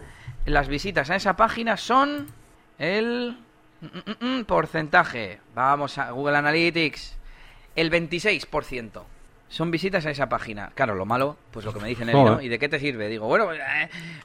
[0.45, 2.26] las visitas a esa página son
[2.80, 3.38] el
[3.81, 3.85] Mm,
[4.25, 5.39] mm, mm, porcentaje.
[5.55, 7.17] Vamos a Google Analytics.
[7.75, 9.03] El 26%
[9.49, 10.71] son visitas a esa página.
[10.75, 12.41] Claro, lo malo, pues lo que me dicen es, ¿no?
[12.41, 13.09] ¿Y de qué te sirve?
[13.09, 13.59] Digo, bueno, eh,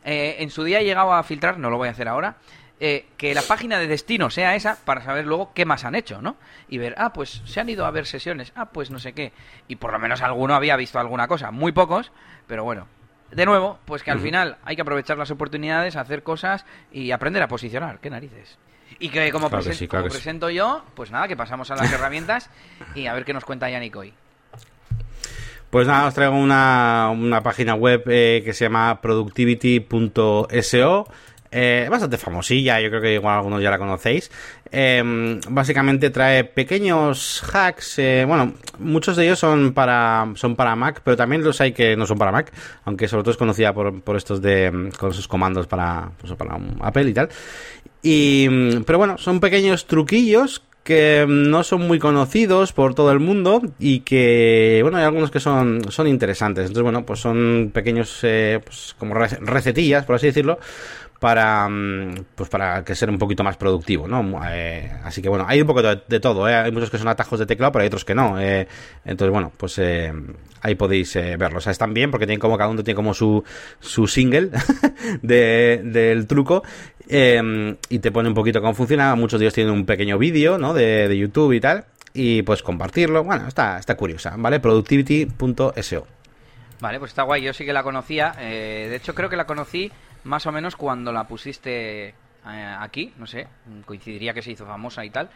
[0.04, 2.36] eh, en su día he llegado a filtrar, no lo voy a hacer ahora,
[2.78, 6.20] eh, que la página de destino sea esa para saber luego qué más han hecho,
[6.20, 6.36] ¿no?
[6.68, 9.32] Y ver, ah, pues se han ido a ver sesiones, ah, pues no sé qué.
[9.66, 12.12] Y por lo menos alguno había visto alguna cosa, muy pocos,
[12.46, 12.86] pero bueno.
[13.30, 17.42] De nuevo, pues que al final hay que aprovechar las oportunidades, hacer cosas y aprender
[17.42, 17.98] a posicionar.
[17.98, 18.56] ¿Qué narices?
[18.98, 22.50] Y que como, presento yo, pues nada, que pasamos a las herramientas
[22.94, 24.12] y a ver qué nos cuenta Yannick hoy.
[25.70, 31.08] Pues nada, os traigo una, una página web eh, que se llama productivity.so.
[31.50, 34.30] Eh, bastante famosilla, yo creo que igual algunos ya la conocéis.
[34.70, 41.00] Em, básicamente trae pequeños hacks, eh, bueno, muchos de ellos son para, son para Mac,
[41.04, 42.52] pero también los hay que no son para Mac,
[42.84, 46.58] aunque sobre todo es conocida por, por estos de, con sus comandos para, pues, para
[46.80, 47.28] Apple y tal.
[48.02, 48.48] Y,
[48.80, 54.00] pero bueno, son pequeños truquillos que no son muy conocidos por todo el mundo y
[54.00, 56.66] que, bueno, hay algunos que son, son interesantes.
[56.66, 60.60] Entonces, bueno, pues son pequeños, eh, pues como recetillas, por así decirlo,
[61.18, 64.40] para mm, pues para que ser un poquito más productivo, ¿no?
[64.50, 66.54] Eh, así que bueno, hay un poco de, todo, ¿eh?
[66.54, 68.40] hay muchos que son atajos de teclado, pero hay otros que no.
[68.40, 68.66] Eh,
[69.04, 69.80] entonces bueno, pues
[70.60, 71.58] ahí podéis verlos.
[71.58, 73.42] O sea, están bien porque tienen como cada uno tiene como su,
[73.80, 74.50] su single
[75.22, 76.62] de, del truco
[77.08, 79.14] y te pone un poquito cómo funciona.
[79.14, 80.74] Muchos de ellos tienen un pequeño vídeo, ¿no?
[80.74, 83.24] De, de YouTube y tal y pues compartirlo.
[83.24, 84.58] Bueno, está, está curiosa, ¿vale?
[84.58, 86.06] Productivity.so.
[86.80, 87.42] Vale, pues está guay.
[87.42, 88.32] Yo sí que la conocía.
[88.38, 89.90] de hecho, creo que la conocí
[90.26, 93.48] más o menos cuando la pusiste eh, aquí, no sé,
[93.84, 95.30] coincidiría que se hizo famosa y tal.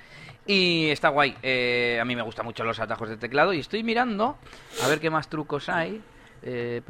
[0.46, 1.36] Y está guay.
[1.42, 4.38] Eh, a mí me gustan mucho los atajos de teclado y estoy mirando
[4.82, 6.00] a ver qué más trucos hay.
[6.42, 6.82] Eh,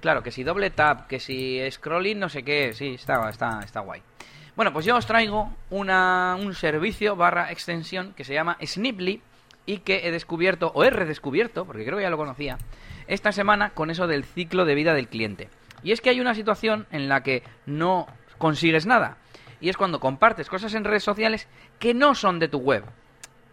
[0.00, 2.72] claro, que si doble tap, que si scrolling, no sé qué.
[2.72, 4.02] Sí, está, está, está guay.
[4.56, 9.22] Bueno, pues yo os traigo una, un servicio barra extensión que se llama Sniply
[9.64, 12.58] y que he descubierto, o he redescubierto, porque creo que ya lo conocía,
[13.06, 15.48] esta semana con eso del ciclo de vida del cliente.
[15.82, 18.06] Y es que hay una situación en la que no
[18.38, 19.16] consigues nada.
[19.60, 21.48] Y es cuando compartes cosas en redes sociales
[21.78, 22.84] que no son de tu web.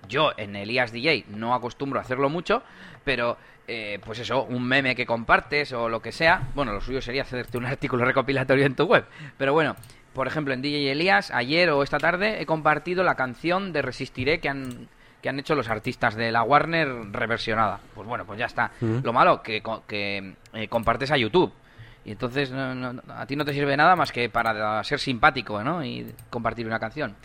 [0.07, 2.63] Yo en Elías DJ no acostumbro a hacerlo mucho,
[3.03, 3.37] pero
[3.67, 7.21] eh, pues eso, un meme que compartes o lo que sea, bueno, lo suyo sería
[7.21, 9.05] hacerte un artículo recopilatorio en tu web.
[9.37, 9.75] Pero bueno,
[10.13, 14.39] por ejemplo, en DJ Elías, ayer o esta tarde he compartido la canción de Resistiré
[14.39, 14.89] que han,
[15.21, 17.79] que han hecho los artistas de la Warner reversionada.
[17.93, 18.71] Pues bueno, pues ya está.
[18.81, 21.53] Lo malo, que, que eh, compartes a YouTube.
[22.05, 25.83] Y entonces a ti no te sirve nada más que para ser simpático, ¿no?
[25.83, 27.15] Y compartir una canción.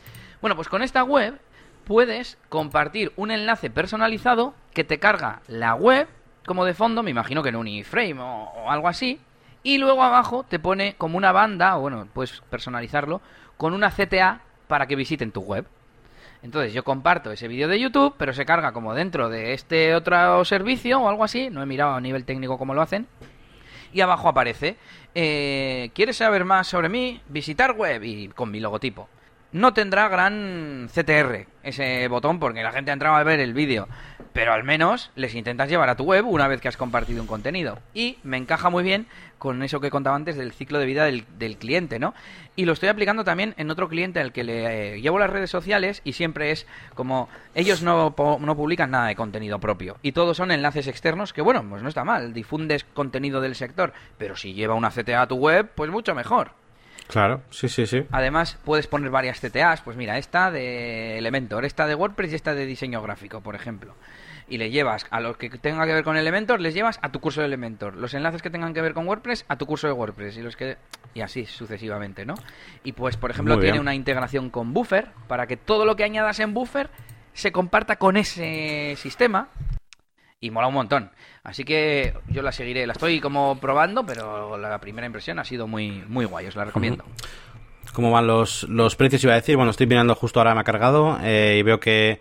[0.41, 1.39] Bueno, pues con esta web
[1.85, 6.09] puedes compartir un enlace personalizado que te carga la web
[6.47, 9.21] como de fondo, me imagino que en un iframe o, algo así,
[9.63, 13.23] y luego abajo te pone como una banda, o bueno, puedes personalizarlo,
[13.57, 15.67] con una CTA para que visiten tu web.
[16.43, 20.45] Entonces yo comparto ese vídeo de YouTube, pero se carga como dentro de este otro
[20.45, 21.49] servicio o algo así.
[21.49, 23.07] No he mirado a nivel técnico cómo lo hacen.
[23.95, 24.77] Y abajo aparece,
[25.15, 27.23] eh, ¿quieres saber más sobre mí?
[27.29, 29.09] Visitar web y con mi logotipo
[29.55, 33.89] no tendrá gran CTR ese botón porque la gente ha entrado a ver el vídeo,
[34.33, 37.29] pero al menos les intentas llevar a tu web una vez que has compartido un
[37.29, 37.79] contenido.
[37.95, 39.07] Y me encaja muy bien
[39.39, 42.15] con eso que contaba antes del ciclo de vida del, cliente, ¿no?
[42.57, 45.51] Y lo estoy aplicando también en otro cliente al que le eh, llevo las redes
[45.51, 50.37] sociales y siempre es como ellos no, no publican nada de contenido propio y todos
[50.37, 54.53] son enlaces externos que bueno, pues no está mal, difundes contenido del sector, pero si
[54.53, 56.64] lleva una CTA a tu web, pues mucho mejor.
[57.09, 58.05] Claro, sí, sí, sí.
[58.11, 59.83] Además, puedes poner varias CTAs.
[59.83, 63.95] Pues mira, esta de Elementor, esta de WordPress y esta de diseño gráfico, por ejemplo.
[64.49, 67.21] Y le llevas a los que tengan que ver con Elementor, les llevas a tu
[67.21, 67.97] curso de Elementor.
[67.97, 70.37] Los enlaces que tengan que ver con WordPress, a tu curso de WordPress.
[70.37, 70.77] Y los que
[71.15, 72.35] y así sucesivamente, ¿no?
[72.83, 76.41] Y pues, por ejemplo, tiene una integración con Buffer para que todo lo que añadas
[76.41, 76.91] en Buffer
[77.33, 79.49] se comparta con ese sistema
[80.45, 81.11] y mola un montón.
[81.43, 85.67] Así que yo la seguiré, la estoy como probando, pero la primera impresión ha sido
[85.67, 87.05] muy, muy guay, os la recomiendo.
[87.95, 89.25] ¿Cómo van los, los precios?
[89.25, 92.19] Iba a decir, bueno, estoy mirando justo ahora, me ha cargado eh, y veo que,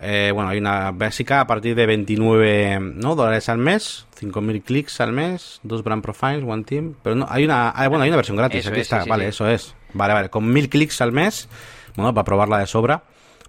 [0.00, 3.14] eh, bueno, hay una básica a partir de 29 ¿no?
[3.14, 7.44] dólares al mes, 5.000 clics al mes, dos brand profiles, one team, pero no, hay
[7.44, 10.50] una, ah, bueno, hay una versión gratis, aquí está, vale, eso es, vale, vale, con
[10.50, 11.48] 1.000 clics al mes,
[11.94, 13.02] bueno, para probarla de sobra,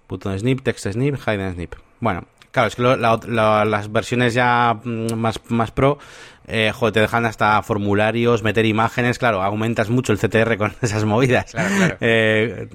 [0.06, 1.74] button snip, text snip, hide snip.
[2.00, 2.24] Bueno,
[2.58, 5.98] Claro, es que las versiones ya mm, más, más pro,
[6.48, 11.04] eh, joder, te dejan hasta formularios, meter imágenes, claro, aumentas mucho el CTR con esas
[11.04, 11.52] movidas.
[11.52, 12.68] Claro, Eh,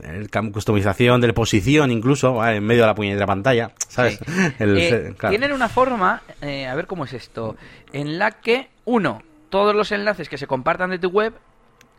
[0.53, 4.19] customización de posición incluso, en medio de la puñetera pantalla, ¿sabes?
[4.59, 7.57] Eh, tienen una forma, eh, a ver cómo es esto,
[7.91, 11.33] en la que, uno, todos los enlaces que se compartan de tu web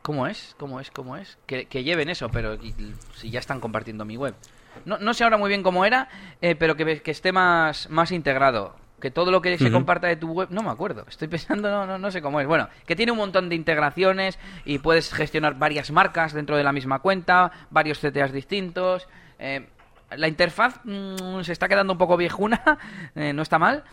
[0.00, 0.54] ¿Cómo es?
[0.58, 0.90] ¿Cómo es?
[0.90, 1.38] ¿Cómo es?
[1.46, 2.58] Que, que lleven eso, pero
[3.16, 4.34] si ya están compartiendo mi web.
[4.84, 6.08] No, no sé ahora muy bien cómo era,
[6.40, 10.16] eh, pero que, que esté más, más integrado que todo lo que se comparta de
[10.16, 12.46] tu web, no me acuerdo, estoy pensando, no, no, no sé cómo es.
[12.46, 16.72] Bueno, que tiene un montón de integraciones y puedes gestionar varias marcas dentro de la
[16.72, 19.06] misma cuenta, varios CTAs distintos.
[19.38, 19.68] Eh,
[20.16, 22.78] la interfaz mm, se está quedando un poco viejuna,
[23.14, 23.84] eh, no está mal,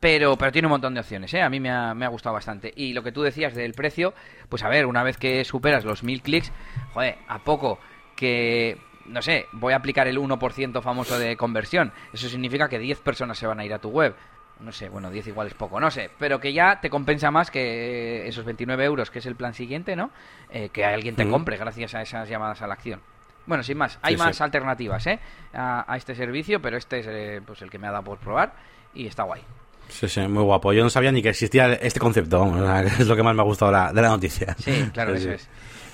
[0.00, 1.42] pero, pero tiene un montón de opciones, ¿eh?
[1.42, 2.72] A mí me ha, me ha, gustado bastante.
[2.74, 4.14] Y lo que tú decías del precio,
[4.48, 6.52] pues a ver, una vez que superas los mil clics,
[6.94, 7.78] joder, a poco
[8.16, 11.92] que no sé, voy a aplicar el 1% famoso de conversión.
[12.12, 14.14] Eso significa que 10 personas se van a ir a tu web.
[14.60, 16.10] No sé, bueno, 10 igual es poco, no sé.
[16.18, 19.96] Pero que ya te compensa más que esos 29 euros, que es el plan siguiente,
[19.96, 20.10] ¿no?
[20.50, 23.00] Eh, que alguien te compre gracias a esas llamadas a la acción.
[23.46, 25.18] Bueno, sin más, hay más alternativas ¿eh?
[25.52, 28.54] A, este servicio, pero este es eh, pues el que me ha dado por probar
[28.94, 29.42] y está guay.
[29.88, 30.72] Sí, sí, muy guapo.
[30.72, 32.44] Yo no sabía ni que existía este concepto,
[32.98, 34.56] es lo que más me ha gustado de la noticia.
[34.58, 35.48] Sí, claro, eso es.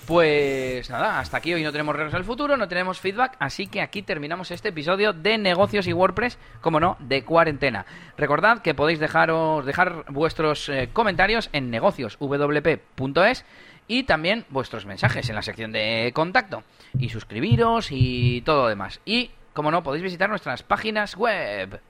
[0.06, 3.80] Pues nada, hasta aquí hoy no tenemos regreso al futuro, no tenemos feedback, así que
[3.80, 7.86] aquí terminamos este episodio de negocios y WordPress, como no, de cuarentena.
[8.18, 13.44] Recordad que podéis dejaros, dejar vuestros eh, comentarios en negocioswp.es
[13.86, 16.64] y también vuestros mensajes en la sección de contacto
[16.98, 19.00] y suscribiros y todo lo demás.
[19.04, 21.80] Y, como no, podéis visitar nuestras páginas web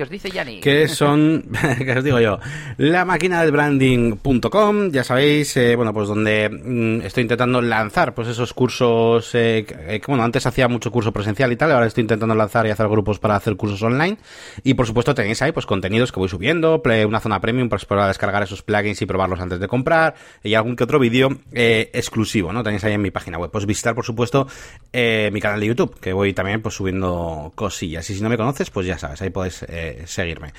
[0.00, 0.60] ¿Qué os dice Yanni?
[0.60, 1.44] Que son,
[1.78, 2.38] que os digo yo,
[2.78, 8.28] la máquina del branding.com, ya sabéis, eh, bueno, pues donde mm, estoy intentando lanzar pues
[8.28, 12.34] esos cursos, eh, que, bueno, antes hacía mucho curso presencial y tal, ahora estoy intentando
[12.34, 14.16] lanzar y hacer grupos para hacer cursos online.
[14.64, 18.08] Y por supuesto tenéis ahí pues contenidos que voy subiendo, una zona premium pues, para
[18.08, 22.54] descargar esos plugins y probarlos antes de comprar, y algún que otro vídeo eh, exclusivo,
[22.54, 22.62] ¿no?
[22.62, 23.50] Tenéis ahí en mi página web.
[23.50, 24.46] Pues visitar, por supuesto,
[24.94, 28.08] mi canal de YouTube, que voy también pues subiendo cosillas.
[28.08, 29.62] Y si no me conoces, pues ya sabes, ahí podéis
[30.06, 30.52] seguirme.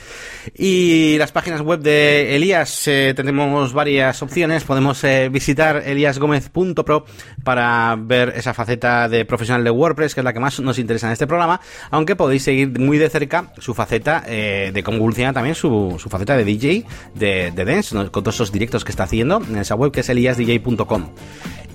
[0.58, 4.64] Y las páginas web de Elías, eh, tenemos varias opciones.
[4.64, 7.06] Podemos eh, visitar eliasgomez.pro
[7.44, 11.08] para ver esa faceta de profesional de WordPress, que es la que más nos interesa
[11.08, 15.02] en este programa, aunque podéis seguir muy de cerca su faceta eh, de cómo
[15.34, 16.86] también su, su, faceta de DJ,
[17.16, 20.10] de, de dance, con todos esos directos que está haciendo en esa web que es
[20.10, 21.10] eliasdj.com.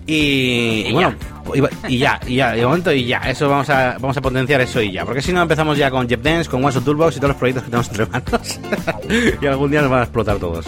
[0.07, 1.15] Y, bueno,
[1.89, 4.81] y ya, y ya, de momento y ya, eso vamos a, vamos a potenciar eso
[4.81, 7.37] y ya, porque si no empezamos ya con JetDance, con OneShot Toolbox y todos los
[7.37, 8.61] proyectos que tenemos entre manos
[9.43, 10.67] y algún día nos van a explotar todos.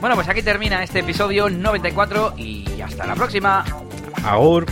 [0.00, 3.64] Bueno, pues aquí termina este episodio 94 y hasta la próxima.
[4.24, 4.66] Agur.